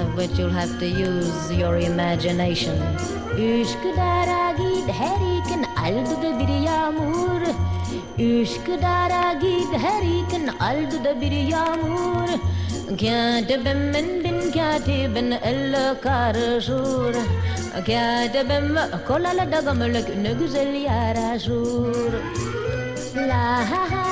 Of 0.00 0.16
which 0.16 0.36
you'll 0.40 0.50
have 0.50 0.76
to 0.80 0.86
use 0.86 1.52
your 1.52 1.76
imagination. 1.78 2.76
Üsküdar'a 3.38 4.50
giderken 4.58 5.64
aldı 5.84 6.22
da 6.22 6.38
bir 6.40 6.48
yağmur 6.66 7.42
Üsküdar'a 8.18 9.32
giderken 9.32 10.46
aldı 10.60 11.04
da 11.04 11.20
bir 11.20 11.32
yağmur 11.32 12.28
Katibim 12.90 13.78
min 13.78 14.29
قاعدي 14.56 15.08
بن 15.08 15.32
الكارجور 15.32 17.14
قاعدة 17.88 18.42
بم 18.42 18.80
كل 19.08 19.26
على 19.26 19.46
دقم 19.46 19.82
لك 19.82 20.10
نقزل 20.16 20.74
يا 20.74 21.14
راجور 21.16 22.12
لا 23.14 23.62
ها 23.70 23.84
ها 23.92 24.10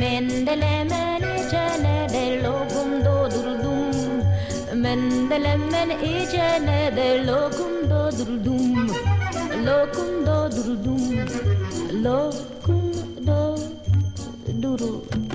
Mendelemene 0.00 1.36
çene 1.50 2.06
de 2.12 2.42
lokum 2.44 3.04
dodurdum 3.04 4.22
Mendelemen 4.74 5.90
içene 5.90 6.92
de 6.96 7.26
lokum 7.26 7.90
do 7.90 8.10
dodurdum 8.12 8.88
Lokum 9.66 10.26
do 10.26 10.50
dodurdum 10.52 11.59
Lord, 12.02 12.34
doodle. 14.58 15.29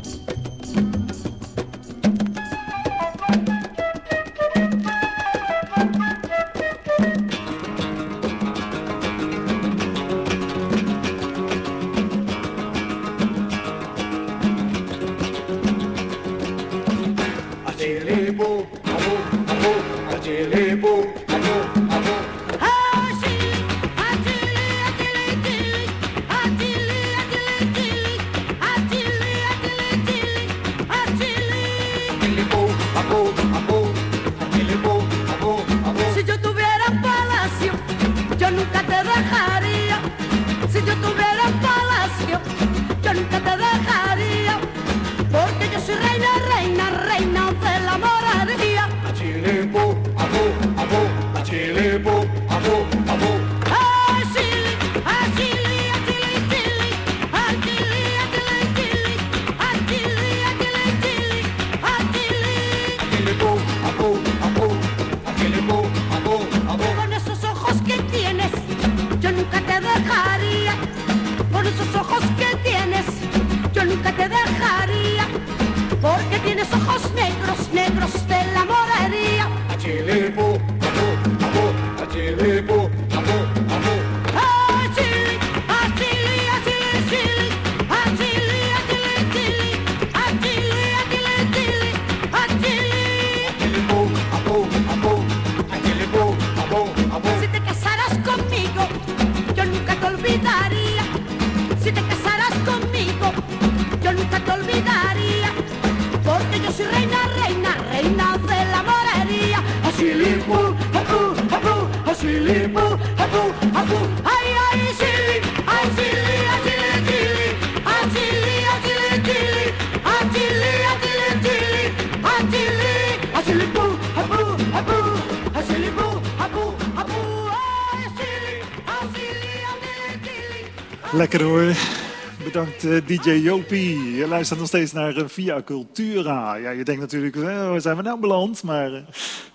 DJ 133.08 133.30
Jopie. 133.32 134.16
Je 134.16 134.28
luistert 134.28 134.60
nog 134.60 134.68
steeds 134.68 134.92
naar 134.92 135.16
eh, 135.18 135.24
Via 135.28 135.62
Cultura. 135.64 136.56
Ja, 136.56 136.70
je 136.70 136.84
denkt 136.84 137.02
natuurlijk, 137.02 137.36
eh, 137.36 137.44
waar 137.44 137.82
zijn 137.82 137.96
we 137.98 138.02
nou 138.02 138.20
beland? 138.20 138.64
Maar 138.64 138.94
eh, 138.94 139.02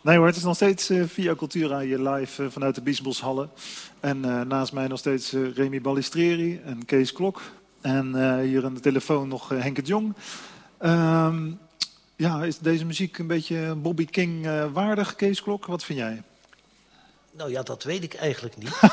nee 0.03 0.17
hoor, 0.17 0.27
het 0.27 0.37
is 0.37 0.43
nog 0.43 0.55
steeds 0.55 0.91
Via 1.07 1.35
Cultura 1.35 1.79
hier 1.81 1.99
live 1.99 2.51
vanuit 2.51 2.75
de 2.75 2.83
Biesboshallen. 2.83 3.51
En 4.01 4.21
naast 4.49 4.73
mij 4.73 4.87
nog 4.87 4.99
steeds 4.99 5.33
Remy 5.55 5.81
Ballistreri 5.81 6.61
en 6.65 6.85
Kees 6.85 7.13
Klok. 7.13 7.41
En 7.81 8.41
hier 8.43 8.65
aan 8.65 8.75
de 8.75 8.81
telefoon 8.81 9.29
nog 9.29 9.49
Henk 9.49 9.77
het 9.77 9.87
Jong. 9.87 10.15
Ehm, 10.79 11.51
Ja, 12.17 12.45
is 12.45 12.59
deze 12.59 12.85
muziek 12.85 13.19
een 13.19 13.27
beetje 13.27 13.75
Bobby 13.75 14.05
King 14.05 14.47
waardig, 14.73 15.15
Kees 15.15 15.43
Klok? 15.43 15.67
Wat 15.67 15.85
vind 15.85 15.99
jij? 15.99 16.23
Nou 17.37 17.51
ja, 17.51 17.63
dat 17.63 17.83
weet 17.83 18.03
ik 18.03 18.15
eigenlijk 18.15 18.57
niet. 18.57 18.81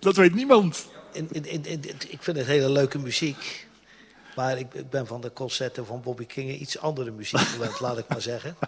Dat 0.00 0.16
weet 0.16 0.34
niemand. 0.34 0.86
In, 1.12 1.28
in, 1.32 1.44
in, 1.46 1.64
in- 1.64 1.84
ik 2.08 2.22
vind 2.22 2.36
het 2.36 2.46
hele 2.46 2.70
leuke 2.70 2.98
muziek. 2.98 3.66
Maar 4.36 4.58
ik, 4.58 4.74
ik 4.74 4.90
ben 4.90 5.06
van 5.06 5.20
de 5.20 5.32
concerten 5.32 5.86
van 5.86 6.00
Bobby 6.00 6.26
King 6.26 6.50
iets 6.50 6.78
andere 6.78 7.10
muziek 7.10 7.40
gewend, 7.40 7.80
laat 7.80 7.98
ik 7.98 8.08
maar 8.08 8.22
zeggen. 8.22 8.56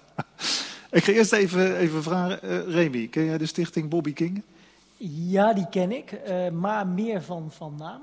Ik 0.90 1.04
ga 1.04 1.12
eerst 1.12 1.32
even, 1.32 1.76
even 1.76 2.02
vragen, 2.02 2.42
eh, 2.42 2.74
Remy, 2.74 3.08
ken 3.08 3.24
jij 3.24 3.38
de 3.38 3.46
stichting 3.46 3.88
Bobby 3.88 4.12
King? 4.12 4.42
Ja, 5.06 5.52
die 5.52 5.68
ken 5.68 5.92
ik, 5.92 6.12
eh, 6.12 6.50
maar 6.50 6.86
meer 6.86 7.22
van, 7.22 7.50
van 7.52 7.74
naam. 7.78 8.02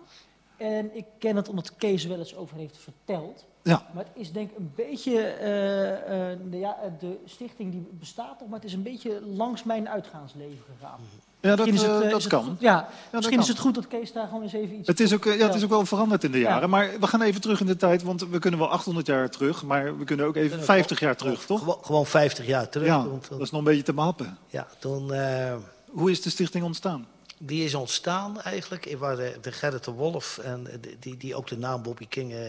En 0.57 0.95
ik 0.95 1.05
ken 1.19 1.35
het 1.35 1.49
omdat 1.49 1.75
Kees 1.75 2.03
er 2.03 2.09
wel 2.09 2.19
eens 2.19 2.35
over 2.35 2.57
heeft 2.57 2.77
verteld. 2.77 3.45
Ja. 3.63 3.87
Maar 3.93 4.03
het 4.03 4.13
is 4.15 4.31
denk 4.31 4.51
ik 4.51 4.57
een 4.57 4.71
beetje, 4.75 5.21
eh, 5.21 6.31
eh, 6.31 6.39
de, 6.49 6.57
ja, 6.57 6.77
de 6.99 7.19
stichting 7.25 7.71
die 7.71 7.87
bestaat 7.91 8.39
nog, 8.39 8.49
maar 8.49 8.59
het 8.59 8.67
is 8.67 8.73
een 8.73 8.83
beetje 8.83 9.21
langs 9.21 9.63
mijn 9.63 9.89
uitgaansleven 9.89 10.63
gegaan. 10.75 10.99
Ja, 11.41 11.55
dat, 11.55 11.65
het, 11.65 12.27
kan. 12.27 12.43
goed- 12.43 12.59
ja, 12.61 12.89
misschien 13.11 13.29
kan. 13.35 13.43
is 13.43 13.47
het 13.47 13.59
goed 13.59 13.75
dat 13.75 13.87
Kees 13.87 14.13
daar 14.13 14.27
gewoon 14.27 14.43
eens 14.43 14.53
even 14.53 14.75
iets... 14.77 14.87
Het 14.87 14.99
is, 14.99 15.13
ook, 15.13 15.25
eh, 15.25 15.37
ja, 15.39 15.45
het 15.45 15.55
is 15.55 15.63
ook 15.63 15.69
wel 15.69 15.85
veranderd 15.85 16.23
in 16.23 16.31
de 16.31 16.39
jaren. 16.39 16.61
Ja. 16.61 16.67
Maar 16.67 16.89
we 16.99 17.07
gaan 17.07 17.21
even 17.21 17.41
terug 17.41 17.59
in 17.59 17.65
de 17.65 17.75
tijd, 17.75 18.03
want 18.03 18.27
we 18.29 18.39
kunnen 18.39 18.59
wel 18.59 18.69
800 18.69 19.07
jaar 19.07 19.29
terug. 19.29 19.63
Maar 19.63 19.97
we 19.97 20.03
kunnen 20.03 20.25
ook 20.25 20.35
even 20.35 20.63
50 20.63 20.99
jaar 20.99 21.15
terug, 21.15 21.45
toch? 21.45 21.59
Gewoon, 21.59 21.77
gewoon 21.81 22.05
50 22.05 22.45
jaar 22.45 22.69
terug. 22.69 22.87
Ja, 22.87 23.07
Want 23.07 23.29
dat 23.29 23.41
is 23.41 23.49
nog 23.51 23.59
een 23.59 23.65
beetje 23.65 23.83
te 23.83 23.93
behappen. 23.93 24.37
ja, 24.47 24.67
toen, 24.79 25.13
eh, 25.13 25.53
Hoe 25.89 26.11
is 26.11 26.21
de 26.21 26.29
stichting 26.29 26.63
ontstaan? 26.63 27.07
die 27.37 27.63
is 27.65 27.73
ontstaan 27.75 28.41
eigenlijk. 28.41 28.95
Was 28.99 29.17
de, 29.17 29.37
de 29.41 29.51
Gerrit 29.51 29.83
de 29.83 29.91
Wolf, 29.91 30.37
en 30.37 30.67
die, 30.81 30.97
die, 30.99 31.17
die 31.17 31.35
ook 31.35 31.47
de 31.47 31.57
naam 31.57 31.81
Bobby 31.81 32.07
King 32.07 32.31
eh, 32.33 32.39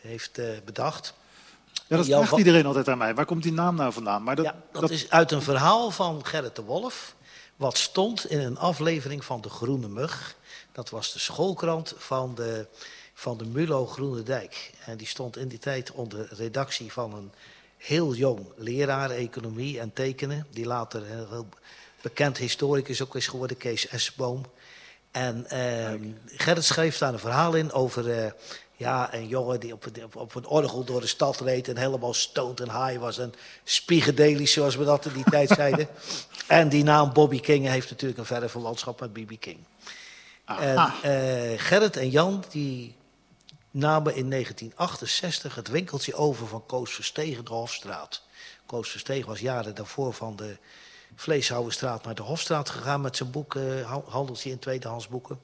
heeft 0.00 0.40
bedacht. 0.64 1.14
Ja, 1.86 1.96
dat 1.96 2.06
vraagt 2.06 2.36
iedereen 2.36 2.66
altijd 2.66 2.88
aan 2.88 2.98
mij. 2.98 3.14
Waar 3.14 3.24
komt 3.24 3.42
die 3.42 3.52
naam 3.52 3.74
nou 3.74 3.92
vandaan? 3.92 4.22
Maar 4.22 4.36
dat, 4.36 4.44
ja, 4.44 4.54
dat, 4.72 4.80
dat- 4.80 4.90
is 4.90 5.10
uit 5.10 5.30
een 5.32 5.42
verhaal 5.42 5.90
van 5.90 6.24
Gerrit 6.26 6.56
de 6.56 6.62
Wolf. 6.62 7.16
Wat 7.58 7.78
stond 7.78 8.30
in 8.30 8.40
een 8.40 8.58
aflevering 8.58 9.24
van 9.24 9.40
De 9.40 9.48
Groene 9.48 9.88
Mug. 9.88 10.36
Dat 10.72 10.90
was 10.90 11.12
de 11.12 11.18
schoolkrant 11.18 11.94
van 11.96 12.34
de, 12.34 12.66
van 13.14 13.38
de 13.38 13.44
Mulo 13.46 13.86
Groene 13.86 14.22
Dijk. 14.22 14.70
En 14.84 14.96
die 14.96 15.06
stond 15.06 15.36
in 15.36 15.48
die 15.48 15.58
tijd 15.58 15.92
onder 15.92 16.28
redactie 16.30 16.92
van 16.92 17.14
een 17.14 17.32
heel 17.76 18.14
jong 18.14 18.46
leraar 18.56 19.10
economie 19.10 19.80
en 19.80 19.92
tekenen. 19.92 20.46
Die 20.50 20.66
later 20.66 21.00
een 21.02 21.28
heel 21.28 21.48
bekend 22.02 22.36
historicus 22.36 23.02
ook 23.02 23.16
is 23.16 23.26
geworden, 23.26 23.56
Kees 23.56 23.88
Esboom. 23.88 24.44
En 25.10 25.46
ehm 25.50 26.10
Gerrit 26.26 26.64
schreef 26.64 26.98
daar 26.98 27.12
een 27.12 27.18
verhaal 27.18 27.54
in 27.54 27.72
over 27.72 28.10
eh, 28.10 28.30
ja, 28.78 29.14
een 29.14 29.26
jongen 29.28 29.60
die 29.60 29.72
op, 29.72 29.84
een- 29.86 30.04
op, 30.14 30.34
een 30.34 30.46
orgel 30.46 30.84
door 30.84 31.00
de 31.00 31.06
stad 31.06 31.40
reed 31.40 31.68
en 31.68 31.76
helemaal 31.76 32.14
stoned 32.14 32.60
en 32.60 32.86
high 32.86 33.00
was. 33.00 33.18
En 33.18 33.34
spiegedelisch, 33.64 34.52
zoals 34.52 34.76
we 34.76 34.84
dat 34.84 35.06
in 35.06 35.12
die 35.12 35.24
tijd 35.30 35.48
zeiden. 35.62 35.88
En 36.46 36.68
die 36.68 36.84
naam 36.84 37.12
Bobby 37.12 37.40
King 37.40 37.66
heeft 37.66 37.90
natuurlijk 37.90 38.18
een 38.18 38.26
verre 38.26 38.48
verwantschap 38.48 39.00
met 39.00 39.12
B.B. 39.12 39.40
King. 39.40 39.58
En 40.44 40.76
eh, 41.02 41.58
Gerrit 41.60 41.96
en 41.96 42.10
Jan 42.10 42.44
die 42.50 42.94
namen 43.70 44.14
in 44.14 44.30
1968 44.30 45.54
het 45.54 45.68
winkeltje 45.68 46.14
over 46.14 46.46
van 46.46 46.66
Koos 46.66 46.92
Verstegen 46.92 47.44
de 47.44 47.52
Hofstraat. 47.52 48.22
Koos 48.66 48.90
Verstegen 48.90 49.28
was 49.28 49.40
jaren 49.40 49.74
daarvoor 49.74 50.12
van 50.14 50.36
de 50.36 50.56
Vleeshouwerstraat 51.16 52.04
naar 52.04 52.14
de 52.14 52.22
Hofstraat 52.22 52.70
gegaan 52.70 53.00
met 53.00 53.16
zijn 53.16 53.30
boek, 53.30 53.54
eh, 53.54 53.62
ha- 53.90 54.02
handeltje 54.06 54.50
in 54.50 54.58
tweedehands 54.58 55.08
boeken. 55.08 55.38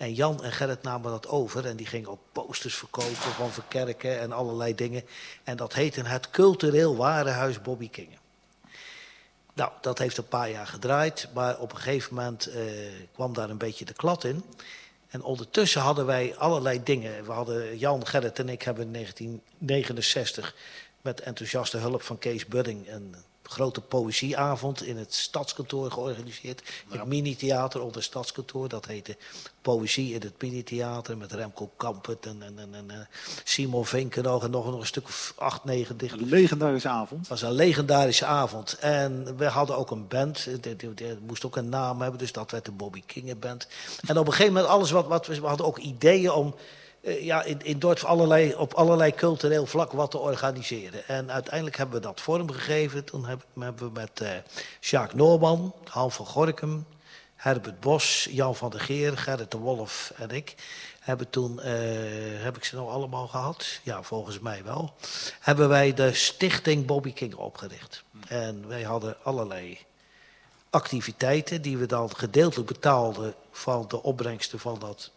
En 0.00 0.14
Jan 0.14 0.44
en 0.44 0.52
Gerrit 0.52 0.82
namen 0.82 1.10
dat 1.10 1.28
over 1.28 1.66
en 1.66 1.76
die 1.76 1.86
gingen 1.86 2.10
ook 2.10 2.20
posters 2.32 2.74
verkopen 2.74 3.16
van 3.16 3.50
Verkerken 3.50 4.20
en 4.20 4.32
allerlei 4.32 4.74
dingen. 4.74 5.02
En 5.44 5.56
dat 5.56 5.74
heette 5.74 6.02
het 6.02 6.30
Cultureel 6.30 6.96
Warenhuis 6.96 7.62
Bobby 7.62 7.90
King. 7.90 8.08
Nou, 9.54 9.70
dat 9.80 9.98
heeft 9.98 10.16
een 10.16 10.28
paar 10.28 10.50
jaar 10.50 10.66
gedraaid, 10.66 11.28
maar 11.34 11.58
op 11.58 11.72
een 11.72 11.76
gegeven 11.76 12.14
moment 12.14 12.46
eh, 12.46 12.62
kwam 13.12 13.34
daar 13.34 13.50
een 13.50 13.58
beetje 13.58 13.84
de 13.84 13.92
klad 13.92 14.24
in. 14.24 14.44
En 15.08 15.22
ondertussen 15.22 15.80
hadden 15.80 16.06
wij 16.06 16.36
allerlei 16.36 16.82
dingen. 16.82 17.24
We 17.24 17.32
hadden, 17.32 17.78
Jan, 17.78 18.06
Gerrit 18.06 18.38
en 18.38 18.48
ik 18.48 18.62
hebben 18.62 18.84
in 18.84 18.92
1969 18.92 20.54
met 21.00 21.20
enthousiaste 21.20 21.76
hulp 21.76 22.02
van 22.02 22.18
Kees 22.18 22.46
Budding 22.46 22.88
een 22.88 23.14
grote 23.50 23.80
poëzieavond 23.80 24.82
in 24.82 24.96
het 24.96 25.14
stadskantoor 25.14 25.90
georganiseerd. 25.90 26.62
Het 26.88 27.04
mini-theater 27.04 27.80
onder 27.80 27.96
het 27.96 28.04
stadskantoor. 28.04 28.68
Dat 28.68 28.86
heette 28.86 29.16
Poëzie 29.62 30.14
in 30.14 30.20
het 30.20 30.42
mini-theater 30.42 31.16
met 31.16 31.32
Remco 31.32 31.70
Kampert 31.76 32.26
en, 32.26 32.42
en, 32.42 32.58
en, 32.58 32.90
en, 32.90 33.08
Simon 33.44 33.86
Vinkenoog 33.86 34.44
en 34.44 34.50
nog, 34.50 34.64
nog 34.70 34.80
een 34.80 34.86
stuk 34.86 35.04
of 35.04 35.34
acht, 35.36 35.64
negen 35.64 35.96
dicht 35.96 36.20
Een 36.20 36.28
legendarische 36.28 36.88
avond. 36.88 37.20
het 37.20 37.28
was 37.28 37.42
een 37.42 37.52
legendarische 37.52 38.24
avond. 38.24 38.76
En 38.80 39.36
we 39.36 39.46
hadden 39.46 39.76
ook 39.76 39.90
een 39.90 40.08
band. 40.08 40.48
Die 40.60 41.18
moest 41.26 41.44
ook 41.44 41.56
een 41.56 41.68
naam 41.68 42.00
hebben. 42.00 42.18
Dus 42.18 42.32
dat 42.32 42.50
werd 42.50 42.64
de 42.64 42.72
Bobby 42.72 43.02
King 43.06 43.38
Band. 43.38 43.66
En 44.06 44.18
op 44.18 44.26
een 44.26 44.32
gegeven 44.32 44.52
moment, 44.52 44.72
alles 44.72 44.90
wat, 44.90 45.06
wat 45.06 45.26
we, 45.26 45.40
we 45.40 45.46
hadden 45.46 45.66
ook 45.66 45.78
ideeën 45.78 46.30
om 46.30 46.54
ja, 47.02 47.42
in, 47.42 47.60
in 47.62 47.82
allerlei, 48.04 48.54
op 48.54 48.74
allerlei 48.74 49.14
cultureel 49.14 49.66
vlak 49.66 49.92
wat 49.92 50.10
te 50.10 50.18
organiseren. 50.18 51.06
En 51.08 51.30
uiteindelijk 51.30 51.76
hebben 51.76 51.94
we 52.00 52.06
dat 52.06 52.20
vormgegeven. 52.20 53.04
Toen 53.04 53.24
heb- 53.26 53.44
hebben 53.58 53.86
we 53.86 54.00
met 54.00 54.20
eh 54.20 54.30
Jacques 54.80 55.14
Noorman, 55.20 55.74
Han 55.84 56.12
van 56.12 56.26
Gorkum, 56.26 56.86
Herbert 57.36 57.80
Bos, 57.80 58.28
Jan 58.30 58.56
van 58.56 58.70
der 58.70 58.80
Geer, 58.80 59.18
Gerrit 59.18 59.50
de 59.50 59.58
Wolf 59.58 60.12
en 60.16 60.30
ik. 60.30 60.54
Hebben 61.00 61.30
toen, 61.30 61.60
eh, 61.60 61.72
heb 62.42 62.56
ik 62.56 62.64
ze 62.64 62.74
nou 62.76 62.88
allemaal 62.90 63.26
gehad? 63.28 63.66
Ja, 63.82 64.02
volgens 64.02 64.38
mij 64.38 64.64
wel. 64.64 64.92
Hebben 65.40 65.68
wij 65.68 65.94
de 65.94 66.14
stichting 66.14 66.86
Bobby 66.86 67.12
King 67.12 67.34
opgericht. 67.34 68.02
En 68.28 68.68
wij 68.68 68.82
hadden 68.82 69.16
allerlei 69.22 69.78
activiteiten 70.70 71.62
die 71.62 71.76
we 71.76 71.86
dan 71.86 72.16
gedeeltelijk 72.16 72.68
betaalden 72.68 73.34
van 73.50 73.84
de 73.88 74.02
opbrengsten 74.02 74.58
van 74.58 74.78
dat 74.78 75.10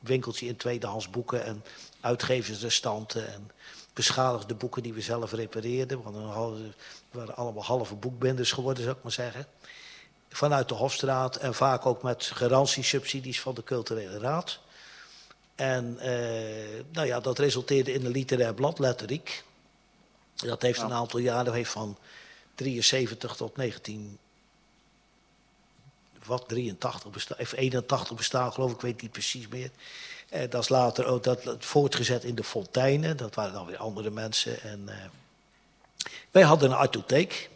winkeltje 0.00 0.46
in 0.46 0.56
tweedehands 0.56 1.10
boeken 1.10 1.44
en 1.44 1.64
uitgeversrestanten 2.00 3.32
en 3.32 3.50
beschadigde 3.92 4.54
boeken 4.54 4.82
die 4.82 4.92
we 4.92 5.00
zelf 5.00 5.32
repareerden. 5.32 6.02
Want 6.02 6.16
we 6.16 6.70
waren 7.10 7.36
allemaal 7.36 7.64
halve 7.64 7.94
boekbinders 7.94 8.52
geworden, 8.52 8.82
zou 8.82 8.96
ik 8.96 9.02
maar 9.02 9.12
zeggen. 9.12 9.46
Vanuit 10.28 10.68
de 10.68 10.74
Hofstraat 10.74 11.36
en 11.36 11.54
vaak 11.54 11.86
ook 11.86 12.02
met 12.02 12.24
garantiesubsidies 12.24 13.40
van 13.40 13.54
de 13.54 13.64
Culturele 13.64 14.18
Raad. 14.18 14.60
En 15.54 15.98
eh, 15.98 16.84
nou 16.92 17.06
ja, 17.06 17.20
dat 17.20 17.38
resulteerde 17.38 17.92
in 17.92 18.04
een 18.04 18.10
literair 18.10 18.54
blad, 18.54 18.78
Letteriek. 18.78 19.44
Dat 20.34 20.62
heeft 20.62 20.80
een 20.80 20.92
aantal 20.92 21.20
jaren, 21.20 21.52
heeft 21.52 21.70
van 21.70 21.98
73 22.54 23.36
tot 23.36 23.56
19 23.56 24.18
wat 26.30 26.48
83 26.48 27.10
bestaan, 27.10 27.38
of 27.40 27.52
81 27.52 28.16
bestaan, 28.16 28.52
geloof 28.52 28.70
ik, 28.70 28.76
ik 28.76 28.82
weet 28.82 29.02
niet 29.02 29.12
precies 29.12 29.48
meer. 29.48 29.70
Eh, 30.28 30.50
dat 30.50 30.62
is 30.62 30.68
later 30.68 31.06
ook 31.06 31.24
dat, 31.24 31.42
voortgezet 31.58 32.24
in 32.24 32.34
de 32.34 32.44
fonteinen. 32.44 33.16
Dat 33.16 33.34
waren 33.34 33.52
dan 33.52 33.66
weer 33.66 33.76
andere 33.76 34.10
mensen. 34.10 34.62
En, 34.62 34.88
eh, 34.88 34.94
wij 36.30 36.42
hadden 36.42 36.70
een 36.70 36.76
artotheek. 36.76 37.50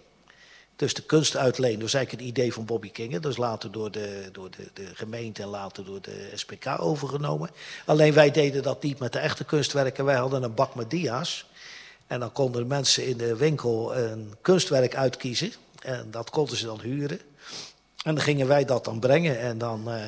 Dus 0.77 0.95
de 0.95 1.03
kunst 1.03 1.37
uitlenen, 1.37 1.75
dat 1.75 1.83
was 1.83 1.95
eigenlijk 1.95 2.25
het 2.27 2.37
idee 2.37 2.53
van 2.53 2.65
Bobby 2.65 2.91
King. 2.91 3.13
Dat 3.13 3.33
is 3.33 3.37
later 3.37 3.73
door, 3.73 3.91
de, 3.91 4.29
door 4.33 4.51
de, 4.51 4.69
de 4.73 4.87
gemeente 4.95 5.43
en 5.43 5.49
later 5.49 5.85
door 5.85 6.01
de 6.01 6.31
SPK 6.35 6.67
overgenomen. 6.79 7.51
Alleen 7.87 8.15
wij 8.15 8.31
deden 8.31 8.63
dat 8.63 8.83
niet 8.83 8.99
met 8.99 9.13
de 9.13 9.19
echte 9.19 9.45
kunstwerken. 9.45 10.05
Wij 10.05 10.17
hadden 10.17 10.43
een 10.43 10.55
bak 10.55 10.75
met 10.75 10.91
dia's. 10.91 11.47
En 12.07 12.21
dan 12.21 12.33
konden 12.33 12.63
de 12.63 12.69
mensen 12.69 13.07
in 13.07 13.17
de 13.17 13.37
winkel 13.37 13.97
een 13.97 14.35
kunstwerk 14.41 14.95
uitkiezen. 14.95 15.53
En 15.81 16.11
dat 16.11 16.31
konden 16.31 16.57
ze 16.57 16.67
dan 16.67 16.81
huren. 16.81 17.21
En 18.05 18.15
dan 18.15 18.25
gingen 18.25 18.47
wij 18.47 18.65
dat 18.65 18.85
dan 18.85 18.99
brengen. 19.01 19.39
En 19.41 19.59
dan, 19.59 19.91
eh, 19.91 20.03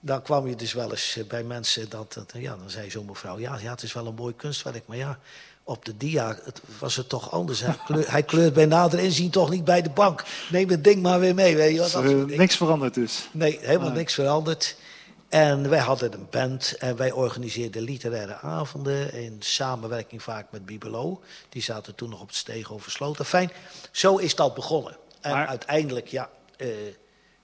dan 0.00 0.22
kwam 0.22 0.48
je 0.48 0.56
dus 0.56 0.72
wel 0.72 0.90
eens 0.90 1.18
bij 1.28 1.42
mensen. 1.42 1.88
Dat, 1.88 2.12
dat, 2.12 2.32
ja, 2.34 2.56
dan 2.56 2.70
zei 2.70 2.90
zo'n 2.90 3.06
mevrouw: 3.06 3.38
ja, 3.38 3.58
ja, 3.58 3.70
het 3.70 3.82
is 3.82 3.92
wel 3.92 4.06
een 4.06 4.14
mooi 4.14 4.34
kunstwerk. 4.36 4.86
Maar 4.86 4.96
ja, 4.96 5.18
op 5.64 5.84
de 5.84 5.96
dia 5.96 6.38
het, 6.44 6.60
was 6.78 6.96
het 6.96 7.08
toch 7.08 7.30
anders. 7.30 7.60
Hij, 7.60 7.76
kleur- 7.86 8.10
hij 8.10 8.22
kleurt 8.22 8.52
bij 8.54 8.66
nader 8.66 8.98
inzien 8.98 9.30
toch 9.30 9.50
niet 9.50 9.64
bij 9.64 9.82
de 9.82 9.90
bank. 9.90 10.24
Neem 10.50 10.68
het 10.68 10.84
ding 10.84 11.02
maar 11.02 11.20
weer 11.20 11.34
mee. 11.34 11.56
Weet 11.56 11.74
je, 11.74 11.80
wat, 11.80 11.94
Eh, 11.94 12.02
dingen. 12.02 12.38
niks 12.38 12.56
veranderd 12.56 12.94
dus. 12.94 13.28
Nee, 13.32 13.58
helemaal 13.60 13.88
Nee. 13.88 13.98
niks 13.98 14.14
veranderd. 14.14 14.76
En 15.28 15.68
wij 15.68 15.78
hadden 15.78 16.12
een 16.12 16.26
band 16.30 16.74
en 16.78 16.96
wij 16.96 17.12
organiseerden 17.12 17.82
literaire 17.82 18.34
avonden 18.34 19.12
in 19.12 19.36
samenwerking 19.38 20.22
vaak 20.22 20.46
met 20.50 20.66
Bibelo. 20.66 21.20
Die 21.48 21.62
zaten 21.62 21.94
toen 21.94 22.10
nog 22.10 22.20
op 22.20 22.26
het 22.26 22.36
steeg 22.36 22.72
over 22.72 22.90
Sloten. 22.90 23.24
Fijn, 23.24 23.50
zo 23.90 24.16
is 24.16 24.34
dat 24.34 24.54
begonnen. 24.54 24.96
En 25.20 25.30
Maar- 25.32 25.46
uiteindelijk, 25.46 26.06
ja, 26.08 26.28
eh, 26.56 26.66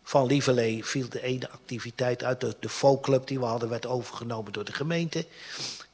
van 0.08 0.26
Lieverlee 0.26 0.84
viel 0.84 1.08
de 1.08 1.22
ene 1.22 1.50
activiteit 1.50 2.24
uit. 2.24 2.40
De, 2.40 2.56
de 2.60 2.68
folkclub 2.68 3.26
die 3.26 3.38
we 3.38 3.44
hadden 3.44 3.68
werd 3.68 3.86
overgenomen 3.86 4.52
door 4.52 4.64
de 4.64 4.72
gemeente. 4.72 5.26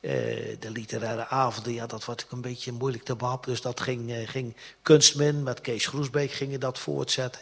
Eh, 0.00 0.12
de 0.58 0.70
literaire 0.70 1.26
avonden, 1.26 1.72
ja, 1.72 1.86
dat 1.86 2.04
was 2.04 2.16
ook 2.24 2.30
een 2.32 2.40
beetje 2.40 2.72
moeilijk 2.72 3.04
te 3.04 3.16
behappen. 3.16 3.50
Dus 3.50 3.60
dat 3.60 3.80
ging, 3.80 4.12
eh, 4.12 4.28
ging 4.28 4.56
Kunstmin 4.82 5.42
met 5.42 5.60
Kees 5.60 5.86
Groesbeek 5.86 6.30
gingen 6.32 6.60
dat 6.60 6.78
voortzetten. 6.78 7.40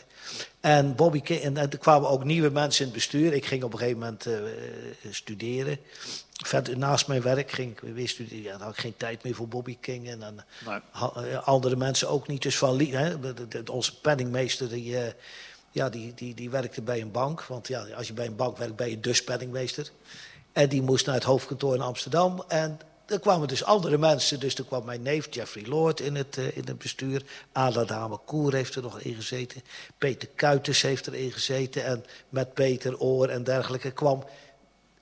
En 0.61 0.95
Bobby 0.95 1.21
en, 1.25 1.57
en 1.57 1.71
er 1.71 1.79
kwamen 1.79 2.09
ook 2.09 2.25
nieuwe 2.25 2.51
mensen 2.51 2.81
in 2.81 2.91
het 2.91 2.97
bestuur. 2.97 3.33
Ik 3.33 3.47
ging 3.47 3.63
op 3.63 3.73
een 3.73 3.79
gegeven 3.79 3.99
moment 3.99 4.27
eh, 4.27 4.35
studeren. 5.11 5.79
Verder, 6.45 6.79
naast 6.79 7.09
mijn 7.09 7.23
werk 7.23 7.51
ging 7.51 7.73
ik 7.73 7.95
weer 7.95 8.09
studeren. 8.09 8.43
Ja, 8.43 8.53
dan 8.53 8.61
had 8.61 8.73
ik 8.73 8.81
geen 8.81 8.97
tijd 8.97 9.23
meer 9.23 9.35
voor 9.35 9.49
Bobby 9.49 9.77
King. 9.81 10.09
En 10.09 10.21
dan 10.21 10.41
Nee. 10.67 11.37
andere 11.37 11.77
mensen 11.77 12.09
ook 12.09 12.29
niet. 12.29 12.43
Dus 12.43 12.59
van, 12.59 12.81
hè, 12.81 13.15
onze 13.71 14.01
penningmeester, 14.01 14.69
die, 14.69 14.97
ja, 15.71 15.89
die, 15.89 16.15
die, 16.15 16.35
die 16.35 16.51
werkte 16.51 16.83
bij 16.83 17.01
een 17.01 17.11
bank. 17.11 17.43
Want 17.43 17.69
ja, 17.69 17.87
als 17.97 18.07
je 18.07 18.13
bij 18.13 18.27
een 18.27 18.37
bank 18.37 18.57
werkt, 18.57 18.77
ben 18.77 18.91
je 18.91 19.01
dus 19.01 19.25
penningmeester. 19.25 19.91
En 20.53 20.69
die 20.69 20.83
moest 20.83 21.07
naar 21.07 21.15
het 21.15 21.25
hoofdkantoor 21.25 21.75
in 21.75 21.81
Amsterdam. 21.81 22.45
En 22.49 22.81
er 23.07 23.21
kwamen 23.21 23.49
dus 23.49 23.65
andere 23.65 23.99
mensen. 23.99 24.41
Dus 24.41 24.55
er 24.55 24.65
kwam 24.65 24.85
mijn 24.85 25.03
neef 25.03 25.27
Jeffrey 25.31 25.67
Lord 25.67 26.01
in 26.01 26.15
het, 26.15 26.39
eh, 26.39 26.57
in 26.57 26.65
het 26.67 26.79
bestuur. 26.79 27.23
Ada 27.53 27.85
Dame 27.85 28.19
Koer 28.25 28.55
heeft 28.55 28.75
er 28.75 28.83
nog 28.83 29.01
in 29.01 29.15
gezeten. 29.15 29.63
Peter 29.99 30.29
Kuiters 30.35 30.83
heeft 30.83 31.07
erin 31.07 31.33
gezeten. 31.33 31.85
En 31.85 32.05
met 32.29 32.55
Peter 32.55 32.99
Oor 32.99 33.29
en 33.29 33.45
dergelijke 33.45 33.91
kwam 33.91 34.25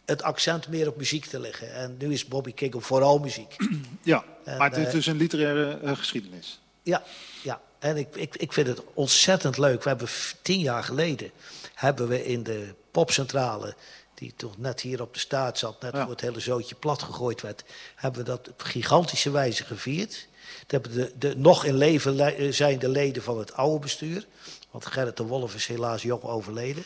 het 0.04 0.22
accent 0.22 0.68
meer 0.68 0.88
op 0.88 0.96
muziek 0.96 1.24
te 1.24 1.40
liggen. 1.40 1.74
En 1.74 1.96
nu 1.98 2.12
is 2.12 2.28
Bobby 2.28 2.52
op 2.70 2.84
vooral 2.84 3.18
muziek. 3.18 3.56
Ja, 4.02 4.24
En, 4.44 4.58
maar 4.58 4.68
het 4.68 4.78
is 4.78 4.86
eh, 4.86 4.92
dus 4.92 5.06
een 5.06 5.16
literaire 5.16 5.78
eh, 5.82 5.96
geschiedenis. 5.96 6.60
Ja, 6.82 7.02
ja. 7.42 7.60
En 7.78 7.96
ik, 7.96 8.16
ik, 8.16 8.36
ik 8.36 8.52
vind 8.52 8.66
het 8.66 8.82
ontzettend 8.94 9.58
leuk. 9.58 9.82
We 9.82 9.88
hebben 9.88 10.08
tien 10.42 10.60
jaar 10.60 10.84
geleden 10.84 11.30
hebben 11.74 12.08
we 12.08 12.24
in 12.24 12.42
de 12.42 12.74
popcentrale, 12.90 13.74
die 14.14 14.32
toch 14.36 14.58
net 14.58 14.80
hier 14.80 15.00
op 15.02 15.14
de 15.14 15.20
staat 15.20 15.58
zat, 15.58 15.80
net 15.82 15.92
Ja. 15.94 16.00
voor 16.02 16.10
het 16.10 16.20
hele 16.20 16.40
zootje 16.40 16.74
plat 16.74 17.02
gegooid 17.02 17.40
werd, 17.42 17.64
hebben 17.94 18.20
we 18.20 18.26
dat 18.26 18.48
op 18.48 18.62
gigantische 18.62 19.30
wijze 19.30 19.64
gevierd. 19.64 20.26
Dat 20.66 20.70
hebben 20.70 20.92
de, 20.92 21.12
de 21.18 21.36
nog 21.36 21.64
in 21.64 21.74
leven 21.76 22.14
le- 22.14 22.24
eh, 22.30 22.52
zijnde 22.52 22.88
leden 22.88 23.22
van 23.22 23.38
het 23.38 23.52
oude 23.52 23.78
bestuur, 23.78 24.26
want 24.70 24.86
Gerrit 24.86 25.16
de 25.16 25.22
Wolf 25.22 25.54
is 25.54 25.66
helaas 25.66 26.02
jong 26.02 26.22
overleden. 26.22 26.84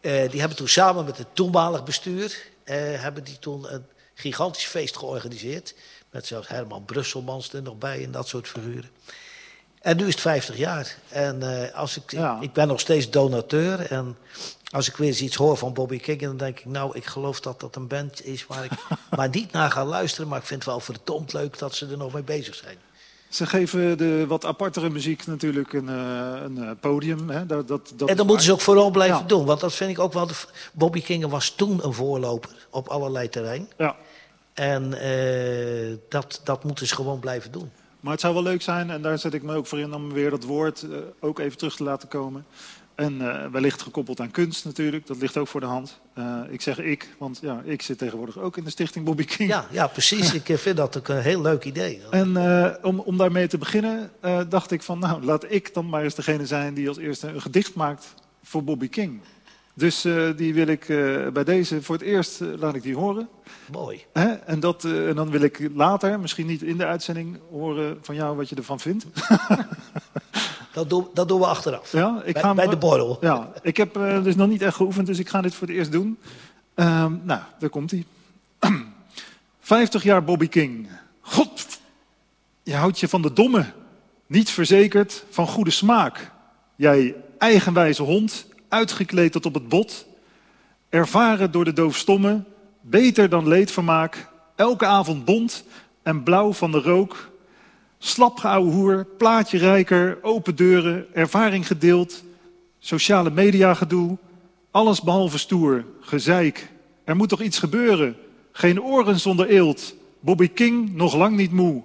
Eh, 0.00 0.30
die 0.30 0.40
hebben 0.40 0.56
toen 0.58 0.68
samen 0.68 1.04
met 1.04 1.18
het 1.18 1.26
toenmalig 1.32 1.84
bestuur 1.84 2.42
eh, 2.64 2.76
hebben 2.76 3.24
die 3.24 3.38
toen 3.38 3.72
een 3.74 3.86
gigantisch 4.14 4.66
feest 4.66 4.96
georganiseerd. 4.96 5.74
Met 6.10 6.26
zelfs 6.26 6.48
Herman 6.48 6.84
Brusselmans 6.84 7.52
er 7.52 7.62
nog 7.62 7.78
bij 7.78 8.04
en 8.04 8.10
dat 8.10 8.28
soort 8.28 8.48
figuren. 8.48 8.90
En 9.86 9.96
nu 9.96 10.06
is 10.06 10.12
het 10.12 10.20
50 10.20 10.56
jaar. 10.56 10.96
En 11.08 11.42
eh, 11.62 11.74
als 11.74 11.96
ik, 11.96 12.10
Ja. 12.10 12.38
ik 12.40 12.52
ben 12.52 12.68
nog 12.68 12.80
steeds 12.80 13.10
donateur. 13.10 13.80
En 13.90 14.16
als 14.70 14.88
ik 14.88 14.96
weer 14.96 15.08
eens 15.08 15.20
iets 15.20 15.36
hoor 15.36 15.56
van 15.56 15.72
Bobby 15.72 15.98
King, 15.98 16.20
dan 16.20 16.36
denk 16.36 16.58
ik, 16.58 16.64
nou, 16.64 16.90
ik 16.96 17.04
geloof 17.04 17.40
dat 17.40 17.60
dat 17.60 17.76
een 17.76 17.86
band 17.86 18.26
is 18.26 18.46
waar 18.46 18.64
ik 18.64 18.70
maar 19.16 19.28
niet 19.28 19.52
naar 19.52 19.70
ga 19.70 19.84
luisteren. 19.84 20.28
Maar 20.28 20.38
ik 20.38 20.44
vind 20.46 20.60
het 20.64 20.68
wel 20.70 20.80
verdomd 20.80 21.32
leuk 21.32 21.58
dat 21.58 21.74
ze 21.74 21.86
er 21.86 21.96
nog 21.96 22.12
mee 22.12 22.22
bezig 22.22 22.54
zijn. 22.54 22.76
Ze 23.28 23.46
geven 23.46 23.98
de 23.98 24.24
wat 24.28 24.44
apartere 24.44 24.90
muziek 24.90 25.26
natuurlijk 25.26 25.72
een, 25.72 25.88
eh, 25.88 26.42
een 26.44 26.62
eh, 26.62 26.70
podium. 26.80 27.30
Hè? 27.30 27.46
Dat, 27.46 27.68
dat, 27.68 27.92
dat 27.96 28.08
en 28.08 28.16
dat 28.16 28.26
moeten 28.26 28.46
ze 28.46 28.52
ook 28.52 28.60
vooral 28.60 28.90
blijven 28.90 29.18
Ja. 29.18 29.24
doen. 29.26 29.44
Want 29.44 29.60
dat 29.60 29.74
vind 29.74 29.90
ik 29.90 29.98
ook 29.98 30.12
wel. 30.12 30.26
De, 30.26 30.34
Bobby 30.72 31.02
King 31.02 31.26
was 31.26 31.50
toen 31.50 31.84
een 31.84 31.92
voorloper 31.92 32.50
op 32.70 32.88
allerlei 32.88 33.28
terrein. 33.28 33.68
Ja. 33.78 33.96
En 34.54 34.90
dat, 36.08 36.40
dat 36.44 36.64
moeten 36.64 36.86
ze 36.86 36.94
gewoon 36.94 37.18
blijven 37.20 37.52
doen. 37.52 37.70
Maar 38.06 38.14
het 38.14 38.24
zou 38.24 38.34
wel 38.34 38.42
leuk 38.42 38.62
zijn, 38.62 38.90
en 38.90 39.02
daar 39.02 39.18
zet 39.18 39.34
ik 39.34 39.42
me 39.42 39.54
ook 39.54 39.66
voor 39.66 39.78
in 39.78 39.94
om 39.94 40.12
weer 40.12 40.30
dat 40.30 40.44
woord 40.44 40.82
eh, 40.82 40.98
ook 41.20 41.38
even 41.38 41.58
terug 41.58 41.76
te 41.76 41.82
laten 41.82 42.08
komen. 42.08 42.46
En 42.94 43.20
eh, 43.20 43.50
wellicht 43.50 43.82
gekoppeld 43.82 44.20
aan 44.20 44.30
kunst 44.30 44.64
natuurlijk, 44.64 45.06
dat 45.06 45.16
ligt 45.16 45.36
ook 45.36 45.48
voor 45.48 45.60
de 45.60 45.66
hand. 45.66 46.00
Eh, 46.14 46.40
ik 46.48 46.60
zeg 46.60 46.78
ik, 46.78 47.08
want 47.18 47.38
ja, 47.42 47.62
ik 47.64 47.82
zit 47.82 47.98
tegenwoordig 47.98 48.38
ook 48.38 48.56
in 48.56 48.64
de 48.64 48.70
stichting 48.70 49.04
Bobby 49.04 49.24
King. 49.24 49.48
Ja, 49.48 49.66
ja 49.70 49.86
precies. 49.86 50.34
ik 50.42 50.58
vind 50.58 50.76
dat 50.76 50.98
ook 50.98 51.08
een 51.08 51.20
heel 51.20 51.40
leuk 51.40 51.64
idee. 51.64 52.00
En 52.10 52.36
om, 52.82 52.98
om 53.00 53.16
daarmee 53.16 53.46
te 53.46 53.58
beginnen, 53.58 54.10
dacht 54.48 54.70
ik 54.70 54.82
van, 54.82 54.98
nou, 54.98 55.24
laat 55.24 55.52
ik 55.52 55.74
dan 55.74 55.88
maar 55.88 56.02
eens 56.02 56.14
degene 56.14 56.46
zijn 56.46 56.74
die 56.74 56.88
als 56.88 56.98
eerste 56.98 57.28
een 57.28 57.40
gedicht 57.40 57.74
maakt 57.74 58.14
voor 58.42 58.64
Bobby 58.64 58.88
King. 58.88 59.20
Dus 59.78 60.04
eh, 60.04 60.28
die 60.36 60.54
wil 60.54 60.66
ik 60.66 60.88
eh, 60.88 61.28
bij 61.28 61.44
deze 61.44 61.82
voor 61.82 61.94
het 61.94 62.04
eerst, 62.04 62.40
eh, 62.40 62.48
laat 62.58 62.74
ik 62.74 62.82
die 62.82 62.96
horen. 62.96 63.28
Mooi. 63.72 64.04
Hè? 64.12 64.32
En, 64.32 64.60
dat, 64.60 64.84
en 64.84 65.14
dan 65.14 65.30
wil 65.30 65.40
ik 65.40 65.70
later, 65.74 66.20
misschien 66.20 66.46
niet 66.46 66.62
in 66.62 66.76
de 66.76 66.86
uitzending, 66.86 67.38
horen 67.50 67.98
van 68.02 68.14
jou 68.14 68.36
wat 68.36 68.48
je 68.48 68.56
ervan 68.56 68.80
vindt. 68.80 69.06
Dat 70.72 70.90
doen, 70.90 71.06
dat 71.14 71.28
doen 71.28 71.40
we 71.40 71.46
achteraf. 71.46 71.92
Ja, 71.92 72.22
ik 72.24 72.32
bij, 72.32 72.42
ga 72.42 72.54
bij 72.54 72.66
de 72.66 72.76
borrel. 72.76 73.18
Ja, 73.20 73.52
ik 73.62 73.76
heb 73.76 73.94
dus 74.22 74.34
nog 74.34 74.48
niet 74.48 74.62
echt 74.62 74.76
geoefend, 74.76 75.06
dus 75.06 75.18
ik 75.18 75.28
ga 75.28 75.40
dit 75.40 75.54
voor 75.54 75.66
het 75.66 75.76
eerst 75.76 75.92
doen. 75.92 76.18
Ehm, 76.74 77.12
nou, 77.22 77.40
daar 77.58 77.70
komt 77.70 77.90
hij. 77.90 78.04
50 79.60 80.02
jaar 80.02 80.24
Bobby 80.24 80.48
King. 80.48 80.88
God, 81.20 81.78
je 82.62 82.74
houdt 82.74 83.00
je 83.00 83.08
van 83.08 83.22
de 83.22 83.32
domme, 83.32 83.64
niet 84.26 84.50
verzekerd 84.50 85.24
van 85.30 85.46
goede 85.46 85.70
smaak. 85.70 86.30
Jij 86.74 87.14
eigenwijze 87.38 88.02
hond, 88.02 88.46
uitgekleed 88.68 89.32
tot 89.32 89.46
op 89.46 89.54
het 89.54 89.68
bot. 89.68 90.06
Ervaren 90.88 91.50
door 91.50 91.64
de 91.64 91.72
doofstomme, 91.72 92.44
beter 92.80 93.28
dan 93.28 93.48
leedvermaak. 93.48 94.28
Elke 94.56 94.86
avond 94.86 95.24
bont 95.24 95.64
en 96.02 96.22
blauw 96.22 96.52
van 96.52 96.70
de 96.70 96.80
rook. 96.80 97.30
Slap 97.98 98.38
geouwe 98.38 98.72
hoer, 98.72 99.06
plaatje 99.18 99.58
rijker, 99.58 100.18
open 100.22 100.56
deuren, 100.56 101.06
ervaring 101.14 101.66
gedeeld, 101.66 102.24
sociale 102.78 103.30
media 103.30 103.74
gedoe, 103.74 104.16
alles 104.70 105.02
behalve 105.02 105.38
stoer, 105.38 105.84
gezeik. 106.00 106.70
Er 107.04 107.16
moet 107.16 107.28
toch 107.28 107.42
iets 107.42 107.58
gebeuren? 107.58 108.16
Geen 108.52 108.82
oren 108.82 109.20
zonder 109.20 109.48
eelt, 109.48 109.94
Bobby 110.20 110.48
King 110.48 110.94
nog 110.94 111.14
lang 111.14 111.36
niet 111.36 111.52
moe. 111.52 111.82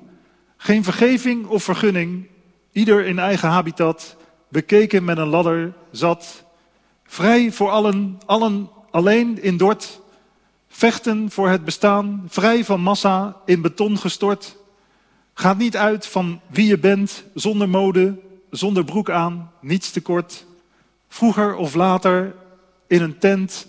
Geen 0.58 0.84
vergeving 0.84 1.48
of 1.48 1.64
vergunning, 1.64 2.28
ieder 2.72 3.06
in 3.06 3.20
eigen 3.20 3.50
habitat, 3.50 4.16
bekeken 4.50 5.04
met 5.04 5.18
een 5.18 5.28
ladder, 5.28 5.74
zat. 5.92 6.44
Vrij 7.12 7.52
voor 7.52 7.70
allen, 7.70 8.20
allen 8.26 8.70
alleen 8.92 9.42
in 9.42 9.58
dort. 9.58 10.02
Vechten 10.68 11.32
voor 11.32 11.50
het 11.50 11.66
bestaan, 11.66 12.26
vrij 12.28 12.66
van 12.66 12.82
massa, 12.82 13.36
in 13.46 13.62
beton 13.62 13.98
gestort. 13.98 14.58
Gaat 15.34 15.58
niet 15.58 15.78
uit 15.78 16.08
van 16.08 16.42
wie 16.48 16.68
je 16.68 16.78
bent, 16.78 17.24
zonder 17.34 17.70
mode, 17.70 18.20
zonder 18.50 18.84
broek 18.84 19.10
aan, 19.10 19.52
niets 19.60 19.92
tekort. 19.92 20.46
Vroeger 21.08 21.56
of 21.56 21.74
later, 21.74 22.36
in 22.88 23.02
een 23.02 23.18
tent, 23.18 23.68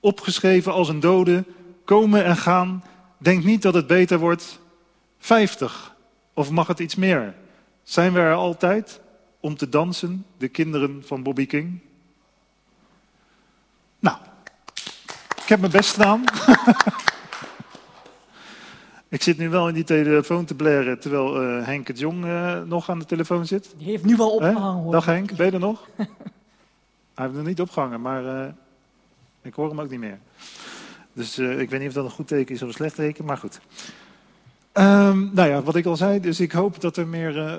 opgeschreven 0.00 0.72
als 0.72 0.88
een 0.88 1.00
dode, 1.00 1.44
komen 1.84 2.24
en 2.24 2.36
gaan. 2.36 2.84
Denk 3.18 3.44
niet 3.44 3.62
dat 3.62 3.74
het 3.74 3.86
beter 3.86 4.18
wordt. 4.18 4.58
50, 5.18 5.94
of 6.34 6.50
mag 6.50 6.66
het 6.66 6.78
iets 6.78 6.94
meer? 6.94 7.34
Zijn 7.82 8.12
we 8.12 8.18
er 8.18 8.34
altijd 8.34 9.00
om 9.40 9.56
te 9.56 9.68
dansen, 9.68 10.26
de 10.36 10.48
kinderen 10.48 11.02
van 11.06 11.22
Bobby 11.22 11.46
King? 11.46 11.80
Nou, 14.04 14.16
ik 15.44 15.50
heb 15.50 15.60
mijn 15.60 15.72
best 15.72 15.92
gedaan. 15.92 16.24
Ik 19.08 19.22
zit 19.22 19.38
nu 19.38 19.48
wel 19.48 19.68
in 19.68 19.74
die 19.74 19.84
telefoon 19.84 20.44
te 20.44 20.54
blaren 20.54 21.00
terwijl 21.00 21.42
eh, 21.42 21.66
Henk 21.66 21.88
het 21.88 21.98
Jong 21.98 22.24
eh, 22.24 22.62
nog 22.62 22.90
aan 22.90 22.98
de 22.98 23.04
telefoon 23.04 23.46
zit. 23.46 23.74
Die 23.78 23.86
heeft 23.86 24.04
nu 24.04 24.16
wel 24.16 24.30
opgehangen 24.30 24.82
hoor. 24.82 24.92
Dag 24.92 25.04
Henk, 25.04 25.36
ben 25.36 25.46
je 25.46 25.52
er 25.52 25.58
nog? 25.58 25.88
Hij 27.14 27.24
heeft 27.24 27.34
nog 27.34 27.46
niet 27.46 27.60
opgehangen, 27.60 28.00
maar 28.00 28.26
eh, 28.26 28.52
ik 29.42 29.54
hoor 29.54 29.68
hem 29.68 29.80
ook 29.80 29.90
niet 29.90 29.98
meer. 29.98 30.18
Dus 31.12 31.38
ik 31.38 31.70
weet 31.70 31.80
niet 31.80 31.88
of 31.88 31.94
dat 31.94 32.04
een 32.04 32.10
goed 32.10 32.28
teken 32.28 32.54
is 32.54 32.62
of 32.62 32.68
een 32.68 32.74
slecht 32.74 32.94
teken, 32.94 33.24
maar 33.24 33.38
goed. 33.38 33.60
Ehm, 34.72 35.34
nou 35.34 35.48
ja, 35.48 35.62
wat 35.62 35.76
ik 35.76 35.86
al 35.86 35.96
zei, 35.96 36.20
dus 36.20 36.40
ik 36.40 36.52
hoop 36.52 36.80
dat 36.80 36.96
er 36.96 37.06
meer 37.06 37.58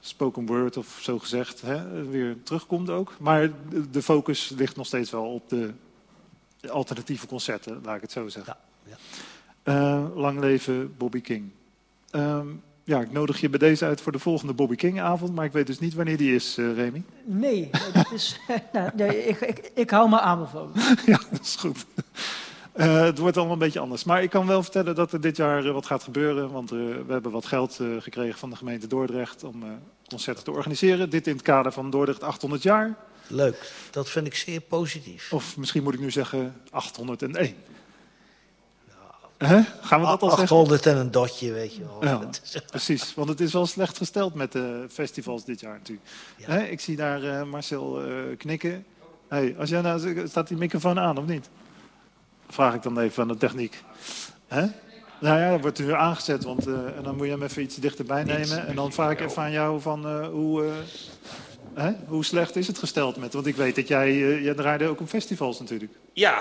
spoken 0.00 0.46
word 0.46 0.76
of 0.76 0.98
zo 1.00 1.18
gezegd 1.18 1.60
hè, 1.60 2.04
weer 2.06 2.36
terugkomt 2.42 2.90
ook. 2.90 3.12
Maar 3.18 3.50
de, 3.90 4.02
focus 4.02 4.52
ligt 4.56 4.76
nog 4.76 4.86
steeds 4.86 5.10
wel 5.10 5.24
op 5.24 5.48
de 5.48 5.70
alternatieve 6.68 7.26
concerten, 7.26 7.80
laat 7.84 7.96
ik 7.96 8.02
het 8.02 8.12
zo 8.12 8.28
zeggen. 8.28 8.56
Ja, 8.84 8.90
ja. 8.90 8.96
Eh, 9.62 10.16
lang 10.16 10.40
leven 10.40 10.96
Bobby 10.96 11.20
King. 11.20 11.50
Ehm, 12.10 12.46
ja, 12.84 13.00
ik 13.00 13.12
nodig 13.12 13.40
je 13.40 13.48
bij 13.48 13.58
deze 13.58 13.84
uit 13.84 14.00
voor 14.00 14.12
de 14.12 14.18
volgende 14.18 14.52
Bobby 14.52 14.74
King 14.74 15.00
avond, 15.00 15.34
maar 15.34 15.44
ik 15.44 15.52
weet 15.52 15.66
dus 15.66 15.78
niet 15.78 15.94
wanneer 15.94 16.16
die 16.16 16.34
is, 16.34 16.58
eh 16.58 16.74
Remy. 16.74 17.02
Nee, 17.24 17.70
dat 17.92 18.12
is, 18.12 18.40
nou, 18.72 18.90
nee 18.94 19.24
ik, 19.24 19.40
ik, 19.40 19.70
ik 19.74 19.90
hou 19.90 20.08
me 20.08 20.20
aanbevolen. 20.20 20.72
ja, 21.06 21.20
dat 21.30 21.40
is 21.40 21.56
goed. 21.56 21.86
Eh, 22.72 23.00
het 23.00 23.18
wordt 23.18 23.36
allemaal 23.36 23.54
een 23.54 23.60
beetje 23.60 23.80
anders. 23.80 24.04
Maar 24.04 24.22
ik 24.22 24.30
kan 24.30 24.46
wel 24.46 24.62
vertellen 24.62 24.94
dat 24.94 25.12
er 25.12 25.20
dit 25.20 25.36
jaar 25.36 25.72
wat 25.72 25.86
gaat 25.86 26.02
gebeuren. 26.02 26.50
Want 26.50 26.70
we 26.70 27.04
hebben 27.08 27.32
wat 27.32 27.46
geld 27.46 27.80
gekregen 27.98 28.38
van 28.38 28.50
de 28.50 28.56
gemeente 28.56 28.86
Dordrecht 28.86 29.44
om 29.44 29.62
concerten 30.08 30.44
te 30.44 30.50
organiseren. 30.50 31.10
Dit 31.10 31.26
in 31.26 31.32
het 31.32 31.42
kader 31.42 31.72
van 31.72 31.90
Dordrecht 31.90 32.22
800 32.22 32.62
jaar. 32.62 32.96
Leuk. 33.30 33.72
Dat 33.90 34.08
vind 34.08 34.26
ik 34.26 34.34
zeer 34.34 34.60
positief. 34.60 35.32
Of 35.32 35.56
misschien 35.56 35.82
moet 35.82 35.94
ik 35.94 36.00
nu 36.00 36.10
zeggen 36.10 36.60
801. 36.70 37.54
Hè? 39.38 39.62
Gaan 39.80 40.00
we 40.00 40.06
dat 40.06 40.22
al 40.22 40.28
zeggen? 40.28 40.56
800 40.56 40.86
en 40.86 40.96
een 40.96 41.10
dotje, 41.10 41.52
weet 41.52 41.74
je 41.74 41.82
wel. 41.84 42.04
Ja, 42.04 42.28
precies. 42.70 43.14
Want 43.14 43.28
het 43.28 43.40
is 43.40 43.52
wel 43.52 43.66
slecht 43.66 43.96
gesteld 43.96 44.34
met 44.34 44.52
de 44.52 44.86
festivals 44.90 45.44
dit 45.44 45.60
jaar 45.60 45.72
natuurlijk. 45.72 46.08
Ja. 46.36 46.56
Ik 46.56 46.80
zie 46.80 46.96
daar 46.96 47.22
eh, 47.22 47.44
Marcel 47.44 48.02
eh, 48.02 48.12
knikken. 48.38 48.84
Hey, 49.28 49.54
als 49.58 49.70
jij 49.70 49.80
nou, 49.80 50.28
staat 50.28 50.48
die 50.48 50.56
microfoon 50.56 50.98
aan 50.98 51.18
of 51.18 51.26
niet? 51.26 51.48
Vraag 52.48 52.74
ik 52.74 52.82
dan 52.82 52.98
even 52.98 53.22
aan 53.22 53.28
de 53.28 53.36
techniek. 53.36 53.82
Hè? 54.48 54.66
Nou 55.20 55.38
ja, 55.38 55.50
dat 55.50 55.60
wordt 55.60 55.78
nu 55.78 55.92
aangezet, 55.92 56.44
want, 56.44 56.66
eh, 56.66 56.96
en 56.96 57.02
dan 57.02 57.16
moet 57.16 57.26
je 57.26 57.32
hem 57.32 57.42
even 57.42 57.62
iets 57.62 57.76
dichterbij 57.76 58.24
nemen. 58.24 58.66
En 58.66 58.74
dan 58.74 58.92
vraag 58.92 59.10
ik 59.10 59.20
even 59.20 59.42
aan 59.42 59.52
jou 59.52 59.80
van 59.80 60.24
hoe, 60.24 60.72
hè? 61.74 61.92
hoe 62.06 62.24
slecht 62.24 62.56
is 62.56 62.66
het 62.66 62.78
gesteld 62.78 63.16
met... 63.16 63.32
Want 63.32 63.46
ik 63.46 63.56
weet 63.56 63.74
dat 63.74 63.88
jij, 63.88 64.08
eh, 64.08 64.44
jij 64.44 64.54
draaide 64.54 64.86
ook 64.86 65.00
op 65.00 65.08
festivals 65.08 65.58
natuurlijk. 65.60 65.92
Ja, 66.12 66.40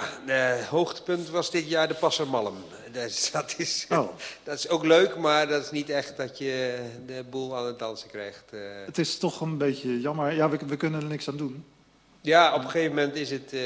hoogtepunt 0.70 1.30
was 1.30 1.52
dit 1.52 1.70
jaar 1.70 1.88
de 1.88 1.94
Passermalm. 1.94 2.56
Dat 2.92 3.04
is, 3.04 3.32
dat, 3.32 3.54
is, 3.58 3.86
Oh. 3.90 4.10
dat 4.44 4.58
is 4.58 4.70
ook 4.70 4.86
leuk, 4.86 5.18
maar 5.18 5.48
dat 5.48 5.64
is 5.64 5.72
niet 5.72 5.90
echt 5.90 6.18
dat 6.18 6.38
je 6.38 6.80
de 7.06 7.24
boel 7.30 7.58
aan 7.58 7.66
het 7.66 7.80
dansen 7.80 8.10
krijgt. 8.10 8.44
eh. 8.52 8.60
Het 8.86 8.98
is 8.98 9.18
toch 9.18 9.42
een 9.42 9.58
beetje 9.58 10.02
jammer. 10.02 10.36
Ja, 10.36 10.50
we, 10.50 10.58
we 10.68 10.78
kunnen 10.78 11.02
er 11.02 11.08
niks 11.08 11.28
aan 11.28 11.38
doen. 11.38 11.64
Ja, 12.22 12.54
op 12.56 12.64
een 12.64 12.70
gegeven 12.70 12.96
moment 12.96 13.16
is 13.16 13.30
het, 13.32 13.54
eh, 13.54 13.60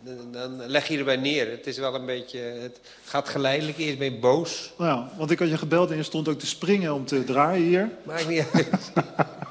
dan, 0.00 0.32
dan 0.32 0.66
leg 0.66 0.88
je 0.88 0.98
erbij 0.98 1.16
neer. 1.16 1.50
Het 1.50 1.66
is 1.66 1.78
wel 1.78 1.94
een 1.94 2.06
beetje, 2.06 2.38
het 2.38 2.80
gaat 3.04 3.28
geleidelijk. 3.28 3.78
Eerst 3.78 3.98
ben 3.98 4.12
je 4.12 4.18
boos. 4.18 4.72
Nou, 4.78 5.04
want 5.16 5.30
ik 5.30 5.38
had 5.38 5.48
je 5.48 5.58
gebeld 5.58 5.90
en 5.90 5.96
je 5.96 6.02
stond 6.02 6.28
ook 6.28 6.38
te 6.38 6.46
springen 6.46 6.94
om 6.94 7.04
te 7.04 7.24
draaien 7.24 7.66
hier. 7.66 7.90
Maakt 8.02 8.28
niet 8.28 8.44
uit. 8.52 8.68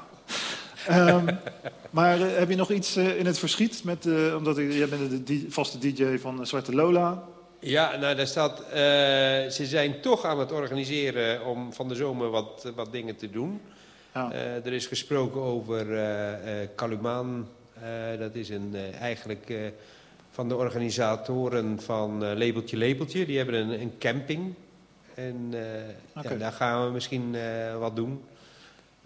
Ehm, 0.88 1.26
maar 1.90 2.20
eh, 2.20 2.36
heb 2.36 2.48
je 2.48 2.56
nog 2.56 2.70
iets 2.70 2.96
eh, 2.96 3.18
in 3.18 3.26
het 3.26 3.38
verschiet? 3.38 3.84
Met, 3.84 4.06
eh, 4.06 4.34
omdat 4.36 4.58
ik, 4.58 4.72
jij 4.72 4.88
bent 4.88 5.26
de 5.26 5.46
vaste 5.48 5.78
DJ 5.78 6.18
van 6.18 6.46
Zwarte 6.46 6.74
Lola. 6.74 7.24
Ja, 7.60 7.96
nou 7.96 8.16
daar 8.16 8.26
staat, 8.26 8.62
ze 9.52 9.62
zijn 9.64 10.00
toch 10.00 10.24
aan 10.24 10.38
het 10.38 10.52
organiseren 10.52 11.46
om 11.46 11.72
van 11.72 11.88
de 11.88 11.94
zomer 11.94 12.30
wat, 12.30 12.72
wat 12.74 12.92
dingen 12.92 13.16
te 13.16 13.30
doen. 13.30 13.60
Ja. 14.14 14.32
Er 14.64 14.72
is 14.72 14.86
gesproken 14.86 15.40
over 15.40 15.86
Kalumaan. 16.74 17.48
Dat 18.18 18.34
is 18.34 18.48
een, 18.48 18.76
eigenlijk 19.00 19.52
van 20.30 20.48
de 20.48 20.56
organisatoren 20.56 21.80
van 21.80 22.38
Labeltje 22.38 22.78
Labeltje. 22.78 23.26
Die 23.26 23.36
hebben 23.36 23.54
een, 23.54 23.80
een 23.80 23.92
camping. 23.98 24.54
En 25.14 25.54
ja, 26.22 26.34
daar 26.38 26.52
gaan 26.52 26.84
we 26.86 26.92
misschien 26.92 27.36
wat 27.78 27.96
doen. 27.96 28.22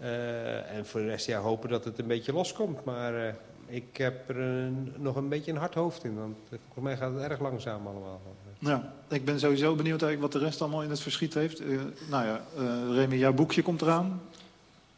Eh, 0.03 0.75
en 0.77 0.85
voor 0.85 0.99
de 0.99 1.05
rest 1.07 1.25
ja, 1.25 1.39
hopen 1.39 1.69
dat 1.69 1.85
het 1.85 1.99
een 1.99 2.07
beetje 2.07 2.33
loskomt. 2.33 2.83
Maar 2.83 3.15
eh, 3.27 3.33
ik 3.65 3.97
heb 3.97 4.29
er 4.29 4.37
een- 4.39 4.93
nog 4.97 5.15
een 5.15 5.29
beetje 5.29 5.51
een 5.51 5.57
hard 5.57 5.73
hoofd 5.73 6.03
in. 6.03 6.15
Want 6.15 6.35
eh, 6.49 6.57
volgens 6.63 6.83
mij 6.85 6.97
gaat 6.97 7.13
het 7.13 7.23
erg 7.31 7.39
langzaam 7.39 7.87
allemaal. 7.87 8.21
Ja, 8.59 8.93
ik 9.07 9.25
ben 9.25 9.39
sowieso 9.39 9.75
benieuwd 9.75 10.01
eigenlijk 10.01 10.33
wat 10.33 10.41
de 10.41 10.47
rest 10.47 10.61
allemaal 10.61 10.83
in 10.83 10.89
het 10.89 10.99
verschiet 10.99 11.33
heeft. 11.33 11.59
Eh, 11.59 11.67
nou 12.09 12.25
ja, 12.25 12.41
eh 12.57 12.95
Remy, 12.95 13.15
jouw 13.15 13.33
boekje 13.33 13.61
komt 13.61 13.81
eraan. 13.81 14.21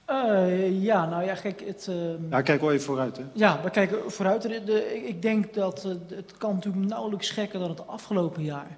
Eh, 0.06 0.84
ja, 0.84 1.06
nou 1.10 1.24
ja, 1.24 1.34
kijk, 1.36 1.64
het... 1.66 1.88
ehm, 1.90 2.30
Ja, 2.30 2.42
kijk 2.42 2.62
wel 2.62 2.72
even 2.72 2.86
vooruit, 2.86 3.18
hè. 3.18 3.24
Ja, 3.34 3.60
we 3.64 3.70
kijken 3.70 4.12
vooruit. 4.12 4.42
De, 4.42 4.64
de- 4.64 5.08
ik- 5.08 5.22
denk 5.22 5.54
dat 5.54 5.84
het 6.10 6.38
kan 6.38 6.54
natuurlijk 6.54 6.86
nauwelijks 6.86 7.30
gekker 7.30 7.60
dan 7.60 7.70
het 7.70 7.88
afgelopen 7.88 8.44
jaar. 8.44 8.78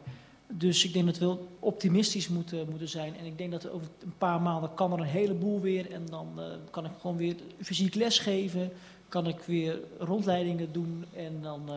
Dus 0.50 0.86
ik 0.86 0.94
denk 0.94 1.06
dat 1.06 1.18
we 1.18 1.36
optimistisch 1.60 2.28
moeten, 2.28 2.68
moeten 2.70 2.88
zijn. 2.90 3.14
En 3.20 3.26
ik 3.26 3.38
denk 3.38 3.52
dat 3.52 3.70
over 3.70 3.88
een 4.04 4.14
paar 4.18 4.42
maanden 4.42 4.74
kan 4.74 4.92
er 4.94 5.00
een 5.00 5.06
heleboel 5.06 5.62
weer. 5.62 5.92
En 5.92 6.02
dan 6.10 6.28
eh, 6.38 6.44
kan 6.72 6.86
ik 6.86 6.92
gewoon 7.02 7.18
weer 7.18 7.36
fysiek 7.62 7.96
lesgeven. 7.96 8.72
Kan 9.10 9.28
ik 9.28 9.40
weer 9.46 9.80
rondleidingen 10.00 10.72
doen. 10.72 11.06
En 11.16 11.40
dan... 11.42 11.62
eh, 11.68 11.74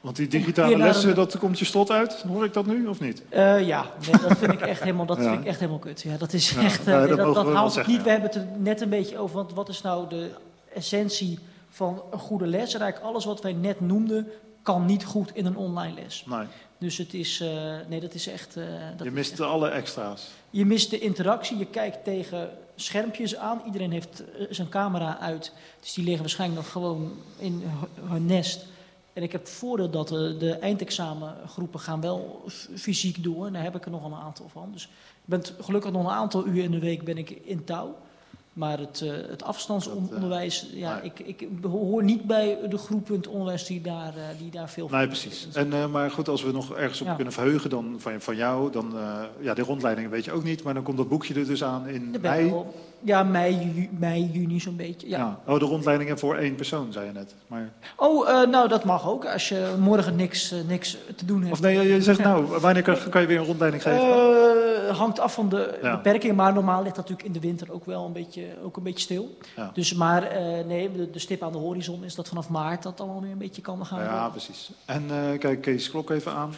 Want 0.00 0.16
die 0.16 0.28
digitale 0.28 0.76
lessen, 0.76 1.08
een- 1.08 1.14
dat 1.14 1.38
komt 1.38 1.58
je 1.58 1.64
slot 1.64 1.90
uit. 1.90 2.12
Hoor 2.22 2.44
ik 2.44 2.52
dat 2.52 2.66
nu 2.66 2.86
of 2.86 3.00
niet? 3.00 3.22
Eh, 3.28 3.66
ja, 3.66 3.86
nee, 4.10 4.20
dat 4.28 4.38
vind 4.38 4.52
ik 4.52 4.60
echt 4.60 4.80
helemaal, 4.82 5.06
dat 5.06 5.16
Ja. 5.22 5.28
vind 5.28 5.40
ik 5.40 5.46
echt 5.46 5.58
helemaal 5.58 5.80
kut. 5.80 6.00
Ja, 6.02 6.16
dat 6.16 6.32
is 6.32 6.50
Ja, 6.50 6.60
echt, 6.62 6.86
nee, 6.86 7.06
dat 7.06 7.16
dat, 7.18 7.34
dat, 7.34 7.52
haalt 7.52 7.72
zeggen, 7.72 7.92
niet. 7.92 8.02
We 8.02 8.10
hebben 8.10 8.28
het 8.30 8.38
er 8.38 8.46
net 8.58 8.80
een 8.80 8.88
beetje 8.88 9.18
over, 9.18 9.36
want 9.36 9.52
wat 9.52 9.68
is 9.68 9.82
nou 9.82 10.08
de 10.08 10.30
essentie 10.74 11.38
van 11.68 12.02
een 12.10 12.18
goede 12.18 12.46
les? 12.46 12.74
En 12.74 12.80
eigenlijk 12.80 13.10
alles 13.12 13.24
wat 13.24 13.42
wij 13.42 13.52
net 13.52 13.80
noemden, 13.80 14.26
kan 14.68 14.84
niet 14.86 15.04
goed 15.04 15.30
in 15.34 15.46
een 15.46 15.56
online 15.56 15.94
les. 15.94 16.24
Nee, 16.26 16.46
Dus 16.78 16.96
het 16.98 17.14
is, 17.14 17.40
eh, 17.40 17.74
nee, 17.88 18.00
dat 18.00 18.14
is 18.14 18.26
echt... 18.26 18.56
eh, 18.56 18.64
dat 18.90 18.98
je 18.98 19.04
is 19.04 19.10
mist 19.12 19.30
echt- 19.30 19.40
alle 19.40 19.68
extra's. 19.68 20.28
je 20.50 20.64
mist 20.64 20.90
de 20.90 20.98
interactie, 20.98 21.58
je 21.58 21.66
kijkt 21.66 22.04
tegen 22.04 22.50
schermpjes 22.76 23.36
aan. 23.36 23.62
Iedereen 23.66 23.92
heeft 23.92 24.22
eh, 24.38 24.46
zijn 24.50 24.68
camera 24.68 25.18
uit, 25.18 25.52
dus 25.80 25.92
die 25.94 26.04
liggen 26.04 26.22
waarschijnlijk 26.22 26.60
nog 26.62 26.72
gewoon 26.72 27.12
in 27.38 27.62
hu- 27.64 28.08
hun 28.08 28.26
nest. 28.26 28.66
En 29.12 29.22
ik 29.22 29.32
heb 29.32 29.40
het 29.40 29.50
voordeel 29.50 29.90
dat 29.90 30.08
de, 30.08 30.36
de 30.38 30.52
eindexamengroepen 30.52 31.80
gaan 31.80 32.00
wel 32.00 32.42
fysiek 32.76 33.22
door. 33.24 33.46
En 33.46 33.52
daar 33.52 33.62
heb 33.62 33.76
ik 33.76 33.84
er 33.84 33.90
nog 33.90 34.04
een 34.04 34.14
aantal 34.14 34.48
van. 34.52 34.68
Dus 34.72 34.84
ik 34.84 34.90
ben 35.24 35.42
gelukkig 35.60 35.90
nog 35.92 36.04
een 36.04 36.10
aantal 36.10 36.46
uur 36.46 36.62
in 36.64 36.70
de 36.70 36.78
week 36.78 37.04
ben 37.04 37.18
ik 37.18 37.30
in 37.30 37.64
touw. 37.64 37.96
Maar 38.58 38.78
het, 38.78 39.00
eh, 39.00 39.10
het 39.30 39.42
afstandsonderwijs, 39.42 40.68
ja, 40.72 40.94
nee. 40.94 41.04
ik, 41.14 41.20
ik 41.38 41.48
hoor 41.62 42.02
niet 42.04 42.22
bij 42.24 42.58
de 42.68 42.78
groeppunt 42.78 43.26
onderwijs 43.26 43.66
die 43.66 43.80
daar, 43.80 44.16
eh, 44.16 44.22
die 44.38 44.50
daar 44.50 44.68
veel 44.70 44.88
Nee, 44.88 44.98
van- 45.00 45.08
precies. 45.08 45.48
En, 45.54 45.72
eh, 45.72 45.86
maar 45.86 46.10
goed, 46.10 46.28
als 46.28 46.42
we 46.42 46.52
nog 46.52 46.74
ergens 46.74 47.00
op 47.00 47.06
Ja. 47.06 47.14
kunnen 47.14 47.32
verheugen 47.32 47.70
dan 47.70 47.94
van, 47.98 48.20
van 48.20 48.36
jou, 48.36 48.72
dan... 48.72 48.96
eh, 48.96 49.22
ja, 49.40 49.54
de 49.54 49.62
rondleidingen 49.62 50.10
weet 50.10 50.24
je 50.24 50.32
ook 50.32 50.44
niet, 50.44 50.62
maar 50.62 50.74
dan 50.74 50.82
komt 50.82 50.96
dat 50.96 51.08
boekje 51.08 51.34
er 51.34 51.46
dus 51.46 51.64
aan 51.64 51.88
in 51.88 52.14
mei. 52.20 52.54
Ja, 53.04 53.22
mei, 53.22 53.88
mei, 53.98 54.30
juni 54.32 54.60
zo'n 54.60 54.76
beetje. 54.76 55.08
Ja. 55.08 55.18
Ja. 55.18 55.38
Oh, 55.52 55.58
de 55.58 55.64
rondleidingen 55.64 56.18
voor 56.18 56.36
één 56.36 56.54
persoon, 56.54 56.92
zei 56.92 57.06
je 57.06 57.12
net. 57.12 57.34
Maar... 57.46 57.70
Oh, 57.96 58.28
eh, 58.28 58.48
nou 58.48 58.68
dat 58.68 58.84
mag 58.84 59.08
ook. 59.08 59.26
Als 59.26 59.48
je 59.48 59.74
morgen 59.78 60.16
niks, 60.16 60.52
eh, 60.52 60.58
niks 60.66 60.96
te 61.16 61.24
doen 61.24 61.40
hebt. 61.40 61.52
Of 61.52 61.60
nee, 61.60 61.88
je 61.88 62.02
zegt 62.02 62.18
nou, 62.18 62.46
wanneer 62.60 62.82
kan, 62.82 62.96
kan 63.10 63.20
je 63.20 63.26
weer 63.26 63.38
een 63.38 63.44
rondleiding 63.44 63.82
geven? 63.82 64.00
Eh, 64.00 64.96
hangt 64.98 65.20
af 65.20 65.34
van 65.34 65.48
de 65.48 65.78
Ja. 65.82 65.96
beperkingen, 65.96 66.36
maar 66.36 66.52
normaal 66.52 66.82
ligt 66.82 66.96
dat 66.96 67.08
natuurlijk 67.08 67.26
in 67.36 67.40
de 67.40 67.46
winter 67.48 67.72
ook 67.72 67.84
wel 67.84 68.04
een 68.04 68.12
beetje, 68.12 68.44
ook 68.62 68.76
een 68.76 68.82
beetje 68.82 69.00
stil. 69.00 69.38
Dus, 69.72 69.94
maar 69.94 70.28
nee, 70.66 70.92
de, 70.92 71.10
de 71.10 71.18
stip 71.18 71.42
aan 71.42 71.52
de 71.52 71.58
horizon 71.58 72.04
is 72.04 72.14
dat 72.14 72.28
vanaf 72.28 72.48
maart 72.48 72.82
dat 72.82 73.00
allemaal 73.00 73.20
weer 73.20 73.30
een 73.32 73.38
beetje 73.38 73.62
kan 73.62 73.86
gaan. 73.86 74.02
ja, 74.02 74.28
precies. 74.28 74.70
En 74.84 75.02
kijk 75.38 75.60
Kees 75.60 75.90
Klok 75.90 76.10
even 76.10 76.32
aan. 76.32 76.54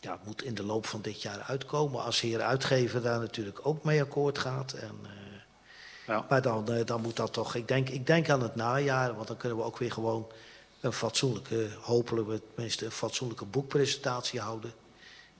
ja, 0.00 0.18
moet 0.24 0.42
in 0.42 0.54
de 0.54 0.62
loop 0.62 0.86
van 0.86 1.02
dit 1.02 1.22
jaar 1.22 1.40
uitkomen. 1.40 2.02
Als 2.02 2.20
heer 2.20 2.40
uitgever 2.40 3.02
daar 3.02 3.20
natuurlijk 3.20 3.66
ook 3.66 3.84
mee 3.84 4.02
akkoord 4.02 4.38
gaat. 4.38 4.72
En, 4.72 4.96
Ja. 6.06 6.26
Maar 6.28 6.42
dan, 6.42 6.82
dan 6.84 7.00
moet 7.00 7.16
dat 7.16 7.32
toch, 7.32 7.54
ik 7.54 7.68
denk, 7.68 7.88
ik 7.88 8.06
denk 8.06 8.30
aan 8.30 8.42
het 8.42 8.54
najaar, 8.54 9.14
want 9.14 9.26
dan 9.26 9.36
kunnen 9.36 9.58
we 9.58 9.64
ook 9.64 9.78
weer 9.78 9.92
gewoon 9.92 10.26
een 10.80 10.92
fatsoenlijke, 10.92 11.68
hopelijk 11.80 12.28
we 12.28 12.40
tenminste 12.54 12.84
een 12.84 12.90
fatsoenlijke 12.90 13.44
boekpresentatie 13.44 14.40
houden. 14.40 14.72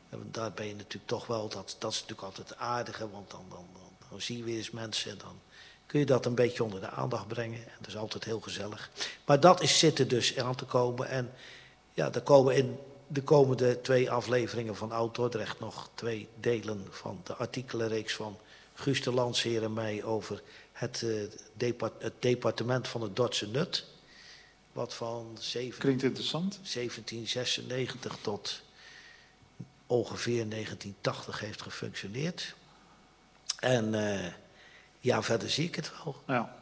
En 0.08 0.28
daar 0.30 0.52
ben 0.52 0.66
je 0.66 0.74
natuurlijk 0.74 1.06
toch 1.06 1.26
wel, 1.26 1.48
dat, 1.48 1.76
dat 1.78 1.92
is 1.92 2.00
natuurlijk 2.00 2.28
altijd 2.28 2.56
aardige, 2.56 3.10
want 3.10 3.30
dan, 3.30 3.44
dan, 3.48 3.66
dan, 3.72 4.08
dan 4.10 4.20
zie 4.20 4.36
je 4.36 4.44
weer 4.44 4.56
eens 4.56 4.70
mensen 4.70 5.10
en 5.10 5.18
dan 5.18 5.40
kun 5.92 6.00
je 6.00 6.06
dat 6.06 6.26
een 6.26 6.34
beetje 6.34 6.64
onder 6.64 6.80
de 6.80 6.90
aandacht 6.90 7.28
brengen. 7.28 7.58
En 7.58 7.76
dat 7.78 7.88
is 7.88 7.96
altijd 7.96 8.24
heel 8.24 8.40
gezellig. 8.40 8.90
Maar 9.24 9.40
dat 9.40 9.62
is 9.62 9.78
zitten 9.78 10.08
dus 10.08 10.38
aan 10.38 10.54
te 10.54 10.64
komen. 10.64 11.08
En 11.08 11.32
ja, 11.94 12.12
er 12.12 12.20
komen 12.20 12.56
in 12.56 12.78
de 13.06 13.22
komende 13.22 13.80
twee 13.80 14.10
afleveringen 14.10 14.76
van 14.76 14.92
Oud-Dordrecht 14.92 15.60
nog 15.60 15.90
twee 15.94 16.28
delen 16.40 16.86
van 16.90 17.20
de 17.24 17.34
artikelenreeks 17.34 18.14
van 18.14 18.38
Guus 18.74 19.02
de 19.02 19.12
Landsheer 19.12 19.62
en 19.62 19.72
mij 19.72 20.04
over 20.04 20.42
het, 20.72 21.04
depart- 21.54 22.02
het 22.02 22.14
departement 22.18 22.88
van 22.88 23.02
het 23.02 23.16
Dordtse 23.16 23.48
Nut. 23.48 23.84
Wat 24.72 24.94
van 24.94 25.36
zeven- 25.40 25.80
Klinkt 25.80 26.02
interessant. 26.02 26.52
1796 26.62 28.18
tot 28.20 28.62
ongeveer 29.86 30.48
1980 30.48 31.40
heeft 31.40 31.62
gefunctioneerd. 31.62 32.54
En 33.58 33.94
eh, 33.94 34.32
ja, 35.02 35.22
verder 35.22 35.50
zie 35.50 35.66
ik 35.66 35.74
het 35.74 35.92
wel. 36.04 36.22
Ja. 36.26 36.54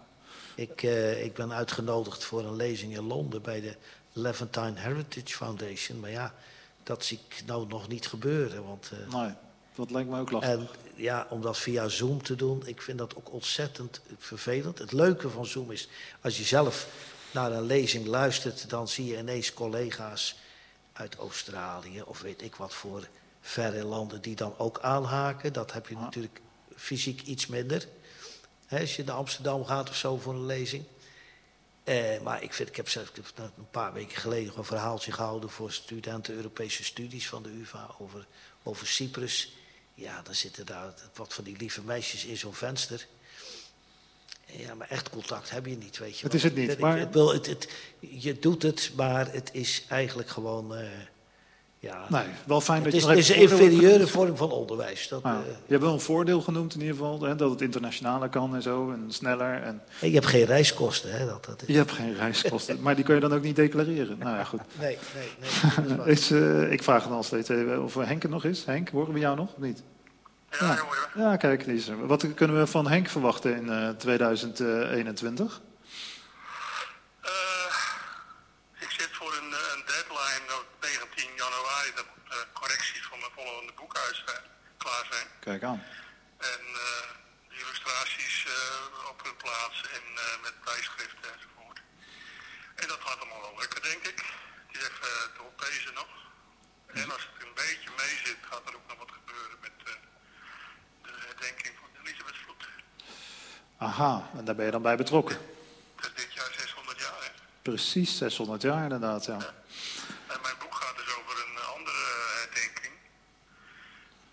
Ik, 0.55 0.83
eh, 0.83 1.25
ik 1.25 1.35
ben 1.35 1.53
uitgenodigd 1.53 2.25
voor 2.25 2.45
een 2.45 2.57
lezing 2.57 2.97
in 2.97 3.07
Londen 3.07 3.43
bij 3.43 3.61
de 3.61 3.77
Levantine 4.13 4.79
Heritage 4.81 5.37
Foundation. 5.37 6.01
Maar 6.01 6.11
ja, 6.11 6.35
dat 6.83 7.05
zie 7.05 7.21
ik 7.29 7.43
nou 7.47 7.67
nog 7.69 7.89
niet 7.89 8.07
gebeuren. 8.07 8.65
Want, 8.65 8.91
eh, 8.93 9.15
Nee, 9.15 9.33
dat 9.75 9.91
lijkt 9.91 10.09
me 10.11 10.21
ook 10.21 10.31
lastig. 10.31 10.53
en 10.53 10.69
ja, 10.95 11.27
om 11.31 11.43
dat 11.43 11.59
via 11.59 11.89
Zoom 11.89 12.23
te 12.23 12.35
doen, 12.35 12.67
ik 12.67 12.83
vind 12.83 12.99
dat 12.99 13.17
ook 13.17 13.33
ontzettend 13.33 14.01
vervelend. 14.19 14.79
Het 14.79 14.93
leuke 14.93 15.31
van 15.31 15.47
Zoom 15.47 15.71
is, 15.71 15.89
als 16.21 16.37
je 16.39 16.45
zelf 16.45 16.89
naar 17.31 17.53
een 17.53 17.67
lezing 17.67 18.07
luistert, 18.07 18.71
dan 18.71 18.89
zie 18.89 19.07
je 19.07 19.19
ineens 19.19 19.53
collega's 19.53 20.37
uit 20.93 21.17
Australië 21.17 22.03
of 22.03 22.21
weet 22.21 22.43
ik 22.43 22.55
wat 22.55 22.75
voor 22.75 23.09
verre 23.41 23.85
landen 23.85 24.21
die 24.21 24.37
dan 24.37 24.55
ook 24.59 24.81
aanhaken. 24.81 25.53
Dat 25.53 25.73
heb 25.73 25.89
je 25.89 25.97
natuurlijk 25.97 26.41
fysiek 26.77 27.23
iets 27.23 27.47
minder. 27.47 27.89
Als 28.71 28.97
je 28.97 29.05
naar 29.05 29.17
Amsterdam 29.17 29.65
gaat 29.65 29.89
of 29.89 29.97
zo 29.97 30.17
voor 30.17 30.35
een 30.35 30.47
lezing. 30.47 30.85
Eh, 31.85 32.21
maar 32.21 32.43
ik, 32.43 32.53
vind, 32.53 32.69
ik 32.69 32.77
heb 32.77 32.89
zelf 32.89 33.09
ik 33.09 33.15
heb 33.17 33.39
een 33.39 33.71
paar 33.71 33.93
weken 33.93 34.17
geleden 34.17 34.47
nog 34.47 34.57
een 34.57 34.65
verhaaltje 34.65 35.13
gehouden 35.13 35.51
voor 35.51 35.73
studenten 35.73 36.35
Europese 36.35 36.85
studies 36.85 37.29
van 37.29 37.43
de 37.43 37.49
UvA 37.49 37.95
over, 37.99 38.27
over 38.63 38.87
Cyprus. 38.87 39.53
Ja, 39.95 40.23
dan 40.23 40.35
zitten 40.35 40.67
daar 40.67 40.95
wat 41.15 41.35
van 41.35 41.45
die 41.45 41.57
lieve 41.57 41.83
meisjes 41.83 42.25
in 42.25 42.37
zo'n 42.37 42.55
venster. 42.55 43.07
Ja, 44.47 44.75
maar 44.75 44.89
echt 44.89 45.11
contact 45.11 45.51
heb 45.51 45.67
je 45.67 45.77
niet, 45.77 45.99
weet 45.99 46.19
je 46.19 46.25
Het 46.25 46.35
is 46.35 46.43
het 46.43 46.55
niet, 46.55 46.79
maar- 46.79 46.99
ik 46.99 47.13
wil 47.13 47.33
het, 47.33 47.47
het, 47.47 47.69
je 47.99 48.39
doet 48.39 48.63
het, 48.63 48.91
maar 48.97 49.33
het 49.33 49.51
is 49.53 49.85
eigenlijk 49.89 50.29
gewoon... 50.29 50.75
eh, 50.75 50.89
ja, 51.83 52.05
Nee, 52.09 52.25
wel 52.47 52.61
fijn 52.61 52.83
dat 52.83 52.93
het 52.93 53.03
je 53.03 53.17
is, 53.17 53.29
een 53.29 53.35
inferieure 53.37 54.07
vorm 54.07 54.37
van 54.37 54.51
onderwijs. 54.51 55.09
Dat, 55.09 55.21
Ja. 55.23 55.31
eh, 55.35 55.39
je 55.47 55.73
hebt 55.73 55.83
wel 55.83 55.93
een 55.93 56.01
voordeel 56.01 56.41
genoemd 56.41 56.75
in 56.75 56.81
ieder 56.81 56.97
geval, 56.97 57.21
hè, 57.23 57.37
dat 57.37 57.51
het 57.51 57.61
internationaler 57.61 58.29
kan 58.29 58.55
en 58.55 58.63
zo, 58.63 58.91
en 58.91 59.05
sneller. 59.09 59.63
En 59.63 59.83
je 60.01 60.11
hebt 60.11 60.27
geen 60.27 60.45
reiskosten, 60.45 61.11
hè? 61.19 61.27
Dat, 61.27 61.45
dat 61.45 61.63
is, 61.63 61.69
je 61.69 61.77
hebt 61.77 61.93
geen 61.93 62.15
reiskosten, 62.17 62.81
maar 62.81 62.95
die 62.95 63.05
kun 63.05 63.15
je 63.15 63.21
dan 63.21 63.33
ook 63.35 63.43
niet 63.43 63.57
declareren. 63.57 64.19
Nou 64.19 64.37
ja, 64.37 64.45
goed. 64.45 64.61
nee, 64.79 64.99
nee, 65.15 65.29
nee. 65.97 66.07
is 66.15 66.31
eh, 66.31 66.73
ik 66.73 66.83
vraag 66.83 67.09
dan 67.09 67.25
steeds 67.25 67.49
even 67.49 67.83
of 67.83 67.95
Henk 67.95 68.23
er 68.23 68.29
nog 68.31 68.45
is. 68.45 68.65
Henk, 68.65 68.89
horen 68.89 69.13
we 69.13 69.19
jou 69.19 69.37
nog 69.37 69.53
of 69.53 69.59
niet? 69.59 69.83
Ja, 70.59 70.59
jongen. 70.77 71.31
Ja, 71.31 71.37
kijk, 71.37 71.65
die 71.65 71.75
is 71.75 71.89
er. 71.89 72.07
Wat 72.07 72.35
kunnen 72.35 72.59
we 72.59 72.67
van 72.67 72.89
Henk 72.89 73.09
verwachten 73.09 73.57
in 73.57 73.71
eh, 73.71 73.89
2021? 73.89 75.61
Eh, 77.21 77.31
ik 78.81 78.91
zit 78.91 79.09
voor 79.13 79.33
een, 79.41 79.51
eh, 79.53 79.75
een 79.75 79.83
deadline 79.87 80.47
op 80.61 80.67
19 80.81 81.31
januari. 81.37 81.91
Dat 81.95 82.07
moet 82.15 82.27
de 82.33 82.41
correcties 82.53 83.05
van 83.11 83.19
mijn 83.19 83.33
volgende 83.37 83.73
boekhuis 83.81 84.23
zijn, 84.27 84.43
klaar 84.83 85.07
zijn. 85.11 85.27
Kijk 85.51 85.63
aan. 85.63 85.83
En 86.39 86.63
eh, 86.87 87.59
illustraties 87.61 88.47
eh, 88.47 89.09
op 89.11 89.19
hun 89.25 89.37
plaats 89.37 89.79
en 89.97 90.05
eh, 90.17 90.43
met 90.43 90.55
bijschriften 90.65 91.33
enzovoort. 91.35 91.81
En 92.75 92.89
dat 92.89 92.99
gaat 93.05 93.21
allemaal 93.21 93.41
wel 93.41 93.57
lukken, 93.59 93.83
denk 93.83 94.03
ik. 94.13 94.19
Het 94.67 94.77
is 94.77 94.83
even 94.89 95.33
te 95.37 95.43
oplezen 95.51 95.95
nog. 95.95 96.11
En 96.87 97.13
als 97.13 97.29
het 97.33 97.43
een 97.47 97.55
beetje 97.55 97.91
mee 97.97 98.17
zit, 98.25 98.41
gaat 98.51 98.63
er 98.69 98.75
ook 98.75 98.89
nog 98.89 98.99
wat 98.99 99.11
gebeuren 99.19 99.59
met 99.61 99.73
de 99.85 101.13
herdenking 101.27 101.75
van 101.81 101.89
Elisabethvloed. 102.03 102.69
Aha, 103.79 104.31
en 104.37 104.45
daar 104.45 104.55
ben 104.55 104.65
je 104.65 104.71
dan 104.71 104.83
bij 104.83 104.97
betrokken. 104.97 105.37
Het 105.97 106.07
is 106.07 106.25
dit 106.25 106.33
jaar 106.33 106.53
600 106.59 106.99
jaar, 106.99 107.23
hè. 107.25 107.31
Precies, 107.63 108.17
600 108.17 108.63
jaar 108.63 108.83
inderdaad, 108.83 109.25
ja 109.25 109.39
mijn 110.43 110.55
boek 110.59 110.75
gaat 110.75 110.97
dus 110.97 111.15
over 111.19 111.35
een 111.45 111.57
eh, 111.57 111.75
andere 111.77 112.05
herdenking. 112.39 112.95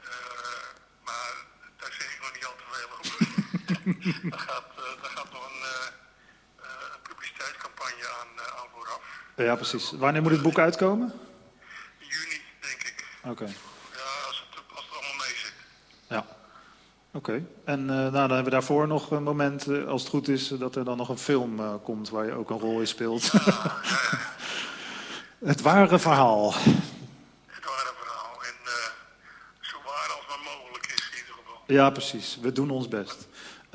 Eh, 0.03 0.69
maar 1.03 1.33
daar 1.79 1.93
zeg 1.99 2.13
ik 2.13 2.21
nog 2.21 2.33
niet 2.33 2.45
al 2.45 2.55
te 2.55 2.63
veel 2.71 2.89
over. 2.97 3.76
daar, 4.29 4.39
gaat, 4.39 4.63
eh, 4.75 5.01
daar 5.01 5.11
gaat 5.11 5.31
nog 5.31 5.49
een, 5.49 5.61
eh, 5.61 5.87
eh, 6.55 6.69
een 6.93 7.01
publiciteitscampagne 7.01 8.07
aan, 8.19 8.59
aan 8.59 8.67
vooraf. 8.73 9.01
Ja, 9.35 9.55
precies. 9.55 9.91
Wanneer 9.91 10.21
moet 10.21 10.31
het 10.31 10.41
boek 10.41 10.59
uitkomen? 10.59 11.13
In 11.97 12.07
juni, 12.07 12.41
denk 12.59 12.81
ik. 12.81 13.05
Oké. 13.23 13.43
Ja, 13.43 13.49
als 14.27 14.47
het, 14.49 14.61
als 14.75 14.85
het 14.85 14.93
allemaal 14.93 15.25
mee 15.25 15.35
zit. 15.35 15.53
Ja. 16.07 16.25
Oké. 17.11 17.45
En 17.65 17.85
nou, 17.85 18.11
dan 18.11 18.19
hebben 18.19 18.43
we 18.43 18.49
daarvoor 18.49 18.87
nog 18.87 19.11
een 19.11 19.23
moment, 19.23 19.67
als 19.87 20.01
het 20.01 20.09
goed 20.09 20.27
is, 20.27 20.47
dat 20.47 20.75
er 20.75 20.85
dan 20.85 20.97
nog 20.97 21.09
een 21.09 21.17
film 21.17 21.81
komt 21.81 22.09
waar 22.09 22.25
je 22.25 22.31
ook 22.33 22.49
een 22.49 22.59
rol 22.59 22.79
in 22.79 22.87
speelt. 22.87 23.31
het 25.51 25.61
ware 25.61 25.99
verhaal. 25.99 26.53
Het 26.53 27.65
ware 27.65 27.93
verhaal. 27.97 28.43
En 28.43 28.71
zo 29.59 29.77
waar 29.85 30.11
als 30.15 30.27
maar 30.27 30.57
mogelijk 30.57 30.85
is 30.85 31.09
in 31.11 31.17
ieder 31.17 31.33
geval. 31.33 31.63
Ja, 31.67 31.89
precies. 31.89 32.37
We 32.41 32.51
doen 32.51 32.69
ons 32.69 32.87
best. 32.87 33.27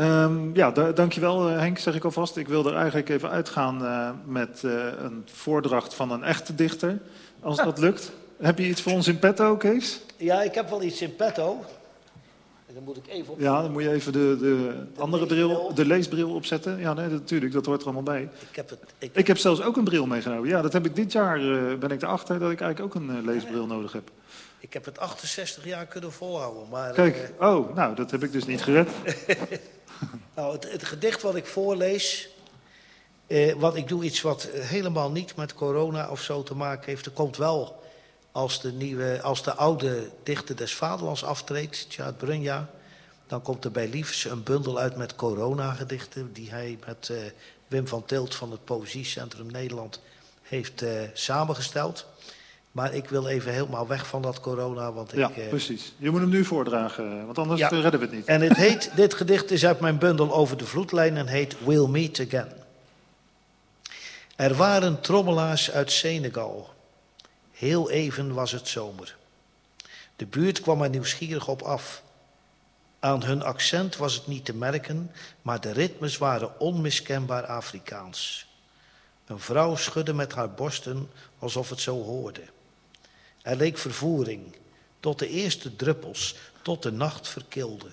Ehm, 0.02 0.54
ja, 0.54 0.70
da- 0.70 0.92
dankjewel 0.92 1.48
eh, 1.48 1.58
Henk, 1.58 1.78
zeg 1.78 1.94
ik 1.94 2.04
alvast. 2.04 2.36
Ik 2.36 2.48
wil 2.48 2.66
er 2.66 2.74
eigenlijk 2.74 3.08
even 3.08 3.30
uitgaan 3.30 3.84
eh, 3.84 4.10
met 4.24 4.62
eh, 4.64 4.72
een 4.98 5.22
voordracht 5.32 5.94
van 5.94 6.10
een 6.10 6.22
echte 6.24 6.54
dichter, 6.54 6.98
als 7.40 7.56
dat 7.56 7.78
lukt. 7.78 8.12
Heb 8.40 8.58
je 8.58 8.66
iets 8.68 8.82
voor 8.82 8.92
ons 8.92 9.08
in 9.08 9.18
petto, 9.18 9.56
Kees? 9.56 10.00
Ja, 10.16 10.42
ik 10.42 10.54
heb 10.54 10.70
wel 10.70 10.82
iets 10.82 11.02
in 11.02 11.16
petto. 11.16 11.64
En 12.66 12.74
dan 12.74 12.82
moet 12.82 12.96
ik 12.96 13.06
even 13.08 13.32
op. 13.32 13.40
Ja, 13.40 13.62
dan 13.62 13.72
moet 13.72 13.82
je 13.82 13.90
even 13.92 14.12
de, 14.12 14.36
de 14.38 15.00
andere 15.00 15.26
bril, 15.26 15.74
de 15.74 15.86
leesbril 15.86 16.30
opzetten. 16.34 16.78
Ja, 16.78 16.92
nee, 16.94 17.08
natuurlijk, 17.08 17.52
dat 17.52 17.66
hoort 17.66 17.80
er 17.80 17.84
allemaal 17.84 18.02
bij. 18.02 18.22
Ik 18.50 18.56
heb 18.56 18.70
het. 18.70 18.78
Ik, 18.98 19.10
Ik 19.16 19.26
heb 19.26 19.38
zelfs 19.38 19.62
ook 19.62 19.76
een 19.76 19.84
bril 19.84 20.06
meegenomen. 20.06 20.48
Ja, 20.48 20.62
dat 20.62 20.72
heb 20.72 20.86
ik 20.86 20.96
dit 20.96 21.12
jaar, 21.12 21.38
ben 21.78 21.90
ik 21.90 22.02
erachter 22.02 22.38
dat 22.38 22.50
ik 22.50 22.60
eigenlijk 22.60 22.94
ook 22.96 23.02
een 23.02 23.24
leesbril 23.24 23.66
nodig 23.66 23.92
heb. 23.92 24.10
Ik 24.62 24.72
heb 24.72 24.84
het 24.84 24.98
68 24.98 25.64
jaar 25.64 25.86
kunnen 25.86 26.12
volhouden. 26.12 26.68
Maar, 26.68 26.92
Kijk, 26.92 27.32
oh, 27.40 27.74
nou, 27.74 27.94
dat 27.94 28.10
heb 28.10 28.22
ik 28.22 28.32
dus 28.32 28.46
niet 28.46 28.62
gered. 28.62 28.88
Nou, 30.34 30.52
het, 30.52 30.72
het 30.72 30.84
gedicht 30.84 31.22
wat 31.22 31.34
ik 31.34 31.46
voorlees, 31.46 32.28
eh, 33.26 33.54
wat 33.54 33.76
ik 33.76 33.88
doe 33.88 34.04
iets 34.04 34.20
wat 34.20 34.44
eh, 34.44 34.60
helemaal 34.60 35.10
niet 35.10 35.36
met 35.36 35.54
corona 35.54 36.10
of 36.10 36.22
zo 36.22 36.42
te 36.42 36.54
maken 36.54 36.84
heeft. 36.86 37.06
Er 37.06 37.12
komt 37.12 37.36
wel 37.36 37.82
als 38.32 38.60
de, 38.60 38.72
nieuwe, 38.72 39.22
als 39.22 39.42
de 39.42 39.54
oude 39.54 40.10
dichter 40.22 40.56
des 40.56 40.74
vaderlands 40.74 41.24
aftreedt, 41.24 41.90
Tjaat 41.90 42.16
Brunja, 42.16 42.70
dan 43.26 43.42
komt 43.42 43.64
er 43.64 43.70
bij 43.70 43.88
Liefs 43.88 44.24
een 44.24 44.42
bundel 44.42 44.78
uit 44.78 44.96
met 44.96 45.14
corona-gedichten 45.14 46.32
die 46.32 46.50
hij 46.50 46.78
met 46.86 47.08
eh, 47.10 47.16
Wim 47.68 47.88
van 47.88 48.04
Tilt 48.04 48.34
van 48.34 48.50
het 48.50 48.64
Poëziecentrum 48.64 49.50
Nederland 49.50 50.00
heeft 50.42 50.82
eh, 50.82 50.90
samengesteld. 51.12 52.06
Maar 52.72 52.94
ik 52.94 53.08
wil 53.08 53.26
even 53.26 53.52
helemaal 53.52 53.86
weg 53.86 54.06
van 54.06 54.22
dat 54.22 54.40
corona, 54.40 54.92
want 54.92 55.12
ik... 55.12 55.18
Ja, 55.18 55.30
eh, 55.30 55.48
precies. 55.48 55.92
Je 55.96 56.10
moet 56.10 56.20
hem 56.20 56.28
nu 56.28 56.44
voordragen, 56.44 57.24
want 57.26 57.38
anders 57.38 57.60
Ja. 57.60 57.70
eh, 57.70 57.80
redden 57.80 58.00
we 58.00 58.06
het 58.06 58.14
niet. 58.14 58.26
en 58.26 58.40
het 58.40 58.56
heet, 58.56 58.90
dit 58.96 59.14
gedicht 59.14 59.50
is 59.50 59.66
uit 59.66 59.80
mijn 59.80 59.98
bundel 59.98 60.32
over 60.32 60.56
de 60.56 60.66
vloedlijn 60.66 61.16
en 61.16 61.26
heet 61.26 61.56
We'll 61.64 61.86
Meet 61.88 62.20
Again. 62.20 62.52
Er 64.36 64.54
waren 64.54 65.00
trommelaars 65.00 65.70
uit 65.70 65.92
Senegal. 65.92 66.70
Heel 67.52 67.90
even 67.90 68.34
was 68.34 68.52
het 68.52 68.68
zomer. 68.68 69.16
De 70.16 70.26
buurt 70.26 70.60
kwam 70.60 70.82
er 70.82 70.88
nieuwsgierig 70.90 71.48
op 71.48 71.62
af. 71.62 72.02
Aan 73.00 73.22
hun 73.24 73.42
accent 73.42 73.96
was 73.96 74.14
het 74.14 74.26
niet 74.26 74.44
te 74.44 74.54
merken, 74.54 75.10
maar 75.42 75.60
de 75.60 75.72
ritmes 75.72 76.18
waren 76.18 76.60
onmiskenbaar 76.60 77.46
Afrikaans. 77.46 78.46
Een 79.26 79.38
vrouw 79.40 79.76
schudde 79.76 80.14
met 80.14 80.32
haar 80.32 80.50
borsten 80.50 81.10
alsof 81.38 81.70
het 81.70 81.80
zo 81.80 82.02
hoorde. 82.02 82.40
Er 83.42 83.56
leek 83.56 83.78
vervoering, 83.78 84.56
tot 85.00 85.18
de 85.18 85.28
eerste 85.28 85.76
druppels, 85.76 86.34
tot 86.62 86.82
de 86.82 86.92
nacht 86.92 87.28
verkilde. 87.28 87.90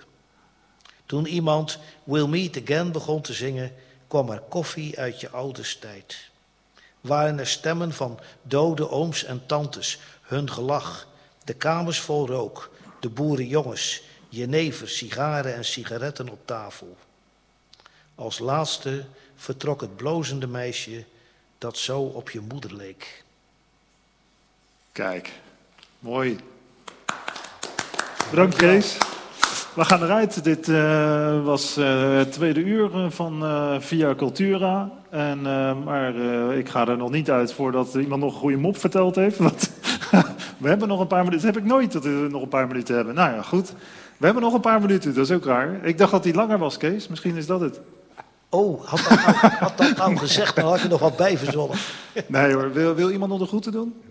Toen 1.05 1.25
iemand 1.25 1.79
We'll 2.03 2.27
Meet 2.27 2.61
Again 2.61 2.91
begon 2.91 3.21
te 3.21 3.33
zingen, 3.33 3.73
kwam 4.07 4.29
er 4.29 4.39
koffie 4.39 4.99
uit 4.99 5.19
je 5.19 5.29
ouders 5.29 5.77
tijd. 5.77 6.29
Waren 7.01 7.39
er 7.39 7.47
stemmen 7.47 7.93
van 7.93 8.19
dode 8.41 8.89
ooms 8.89 9.23
en 9.23 9.45
tantes, 9.45 9.99
hun 10.21 10.51
gelach, 10.51 11.07
de 11.43 11.53
kamers 11.53 11.99
vol 11.99 12.27
rook, 12.27 12.71
de 12.99 13.09
boerenjongens, 13.09 14.01
jenever, 14.29 14.89
sigaren 14.89 15.55
en 15.55 15.65
sigaretten 15.65 16.29
op 16.29 16.39
tafel. 16.45 16.97
Als 18.15 18.39
laatste 18.39 19.05
vertrok 19.35 19.81
het 19.81 19.95
blozende 19.95 20.47
meisje 20.47 21.05
dat 21.57 21.77
zo 21.77 22.01
op 22.01 22.29
je 22.29 22.39
moeder 22.39 22.75
leek. 22.75 23.23
Kijk, 24.91 25.31
mooi. 25.99 26.37
Bedankt 28.29 28.55
Kees. 28.55 28.97
We 29.75 29.85
gaan 29.85 30.03
eruit. 30.03 30.43
Dit 30.43 30.69
eh, 30.69 31.43
was 31.43 31.77
eh, 31.77 32.17
het 32.17 32.31
tweede 32.31 32.59
uur 32.59 32.95
eh, 32.95 33.09
van 33.09 33.43
eh, 33.43 33.75
Via 33.79 34.15
Cultura. 34.15 34.91
En, 35.09 35.37
eh, 35.45 35.83
maar 35.85 36.15
eh, 36.15 36.57
ik 36.57 36.69
ga 36.69 36.87
er 36.87 36.97
nog 36.97 37.11
niet 37.11 37.31
uit 37.31 37.53
voordat 37.53 37.93
iemand 37.95 38.21
nog 38.21 38.33
een 38.33 38.39
goede 38.39 38.57
mop 38.57 38.77
verteld 38.77 39.15
heeft. 39.15 39.37
Want 39.37 39.71
we 40.57 40.67
hebben 40.69 40.87
nog 40.87 40.99
een 40.99 41.07
paar 41.07 41.23
minuten. 41.23 41.45
Dat 41.45 41.55
heb 41.55 41.63
ik 41.63 41.69
nooit 41.69 41.91
dat 41.91 42.03
we 42.03 42.27
nog 42.29 42.41
een 42.41 42.47
paar 42.49 42.67
minuten 42.67 42.95
hebben. 42.95 43.15
Nou 43.15 43.33
ja, 43.35 43.41
goed. 43.41 43.73
We 44.17 44.25
hebben 44.25 44.43
nog 44.43 44.53
een 44.53 44.61
paar 44.61 44.81
minuten, 44.81 45.13
dat 45.13 45.25
is 45.25 45.35
ook 45.35 45.45
raar. 45.45 45.85
Ik 45.85 45.97
dacht 45.97 46.11
dat 46.11 46.23
die 46.23 46.33
langer 46.33 46.57
was, 46.57 46.77
Kees. 46.77 47.07
Misschien 47.07 47.35
is 47.35 47.45
dat 47.45 47.59
het. 47.59 47.79
Oh, 48.49 48.85
had 48.85 48.99
dat 49.09 49.25
nou, 49.25 49.53
had 49.59 49.77
dat 49.77 49.97
nou 49.97 50.17
gezegd, 50.17 50.55
dan 50.55 50.65
had 50.65 50.77
ik 50.77 50.83
er 50.83 50.89
nog 50.89 50.99
wat 50.99 51.17
bij 51.17 51.37
verzonnen. 51.37 51.77
Nee 52.27 52.53
hoor, 52.53 52.73
wil, 52.73 52.95
wil 52.95 53.11
iemand 53.11 53.31
nog 53.31 53.39
de 53.39 53.45
groeten 53.45 53.71
doen? 53.71 54.01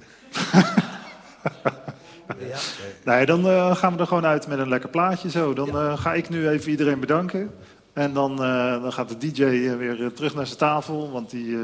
Ja. 2.39 2.59
Nee, 3.05 3.27
dan 3.27 3.49
eh, 3.49 3.77
gaan 3.77 3.95
we 3.95 4.01
er 4.01 4.07
gewoon 4.07 4.27
uit 4.27 4.47
met 4.47 4.59
een 4.59 4.69
lekker 4.69 4.89
plaatje 4.89 5.31
zo. 5.31 5.55
Dan 5.55 5.69
eh, 5.69 5.99
ga 5.99 6.15
ik 6.15 6.29
nu 6.29 6.49
even 6.49 6.71
iedereen 6.71 7.01
bedanken. 7.01 7.51
En 7.93 8.13
dan, 8.13 8.43
eh, 8.43 8.83
dan 8.83 8.93
gaat 8.93 9.09
de 9.09 9.17
DJ 9.19 9.45
weer 9.77 10.13
terug 10.13 10.35
naar 10.35 10.47
zijn 10.47 10.59
tafel, 10.59 11.11
want 11.11 11.31
die, 11.31 11.59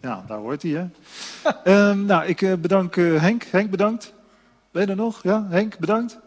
ja, 0.00 0.24
daar 0.26 0.38
hoort 0.38 0.62
hij. 0.62 0.70
Hè? 0.70 0.86
Ehm, 1.72 2.04
nou, 2.04 2.24
ik 2.26 2.60
bedank 2.60 2.94
Henk. 2.94 3.44
Henk, 3.44 3.70
bedankt. 3.70 4.12
Ben 4.70 4.82
je 4.82 4.88
er 4.88 4.96
nog? 4.96 5.22
Ja, 5.22 5.46
Henk, 5.48 5.78
bedankt. 5.78 6.18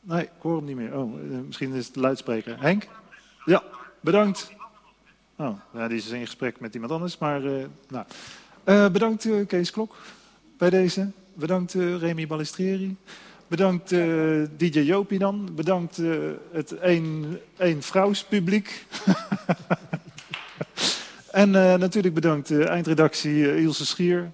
Nee, 0.00 0.22
ik 0.22 0.30
hoor 0.38 0.56
hem 0.56 0.64
niet 0.64 0.76
meer. 0.76 0.98
Oh, 0.98 1.12
misschien 1.46 1.72
is 1.72 1.84
het 1.84 1.94
de 1.94 2.00
luidspreker. 2.00 2.60
Henk? 2.60 2.88
Ja, 3.44 3.62
bedankt. 4.00 4.52
Oh, 5.36 5.60
ja, 5.74 5.88
die 5.88 5.98
is 5.98 6.08
in 6.08 6.26
gesprek 6.26 6.60
met 6.60 6.74
iemand 6.74 6.92
anders. 6.92 7.18
Maar, 7.18 7.40
nou. 7.88 8.04
Bedankt 8.90 9.28
Kees 9.46 9.70
Klok 9.70 9.96
bij 10.58 10.70
deze. 10.70 11.10
Bedankt 11.38 11.74
eh, 11.74 11.96
Remy 11.96 12.26
Balistrieri. 12.26 12.96
Bedankt 13.46 13.92
eh, 13.92 14.00
DJ 14.56 14.80
Jopie 14.80 15.18
dan. 15.18 15.48
Bedankt 15.54 15.98
eh, 15.98 16.10
het 16.52 16.78
één, 16.78 17.38
één 17.56 17.82
vrouwspubliek. 17.82 18.86
en 21.30 21.50
natuurlijk 21.50 22.14
bedankt 22.14 22.48
de 22.48 22.64
eindredactie 22.64 23.60
Ilse 23.60 23.86
Schier. 23.86 24.30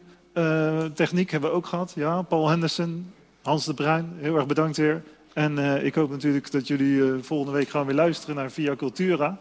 Techniek 0.95 1.31
hebben 1.31 1.51
we 1.51 1.57
ook 1.57 1.67
gehad. 1.67 1.93
Ja, 1.97 2.23
Paul 2.23 2.49
Henderson, 2.49 3.13
Hans 3.43 3.65
de 3.65 3.75
Bruin. 3.75 4.13
Heel 4.17 4.37
erg 4.37 4.47
bedankt 4.47 4.77
weer. 4.77 5.03
En 5.33 5.85
ik 5.85 5.95
hoop 5.95 6.11
natuurlijk 6.11 6.51
dat 6.51 6.67
jullie 6.67 7.23
volgende 7.23 7.53
week 7.59 7.69
gaan 7.69 7.87
weer 7.87 7.95
luisteren 7.95 8.35
naar 8.35 8.51
Via 8.51 8.77
Cultura. 8.77 9.39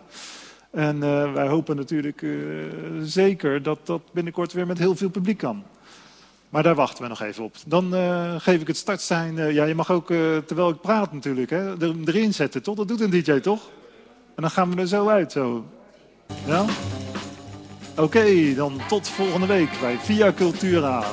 En 0.72 1.00
wij 1.34 1.48
hopen 1.48 1.76
natuurlijk 1.76 2.26
zeker 3.02 3.64
dat 3.64 3.80
dat 3.84 4.02
binnenkort 4.12 4.54
weer 4.54 4.68
met 4.68 4.78
heel 4.78 4.96
veel 4.96 5.10
publiek 5.10 5.38
kan. 5.38 5.64
Maar 6.54 6.64
daar 6.64 6.76
wachten 6.76 7.04
we 7.04 7.10
nog 7.10 7.22
even 7.22 7.44
op. 7.44 7.56
Dan 7.68 7.96
eh, 7.96 8.36
geef 8.38 8.62
ik 8.62 8.68
het 8.68 8.78
startsein. 8.78 9.40
eh, 9.40 9.52
ja, 9.52 9.66
je 9.66 9.76
mag 9.76 9.92
ook, 9.92 10.12
eh, 10.12 10.38
terwijl 10.38 10.70
ik 10.70 10.82
praat 10.82 11.14
natuurlijk, 11.14 11.50
hè, 11.50 11.82
er, 11.82 11.96
erin 12.06 12.34
zetten, 12.34 12.64
toch? 12.64 12.76
Dat 12.76 12.88
doet 12.88 13.02
een 13.02 13.10
DJ, 13.10 13.40
toch? 13.40 13.70
En 14.36 14.42
dan 14.42 14.52
gaan 14.52 14.76
we 14.76 14.82
er 14.82 14.88
zo 14.88 15.08
uit, 15.08 15.32
zo. 15.32 15.66
Ja? 16.46 16.66
Oké, 17.98 18.54
dan 18.56 18.82
tot 18.88 19.10
volgende 19.10 19.46
week 19.48 19.70
bij 19.82 19.98
Via 19.98 20.34
Cultura. 20.34 21.04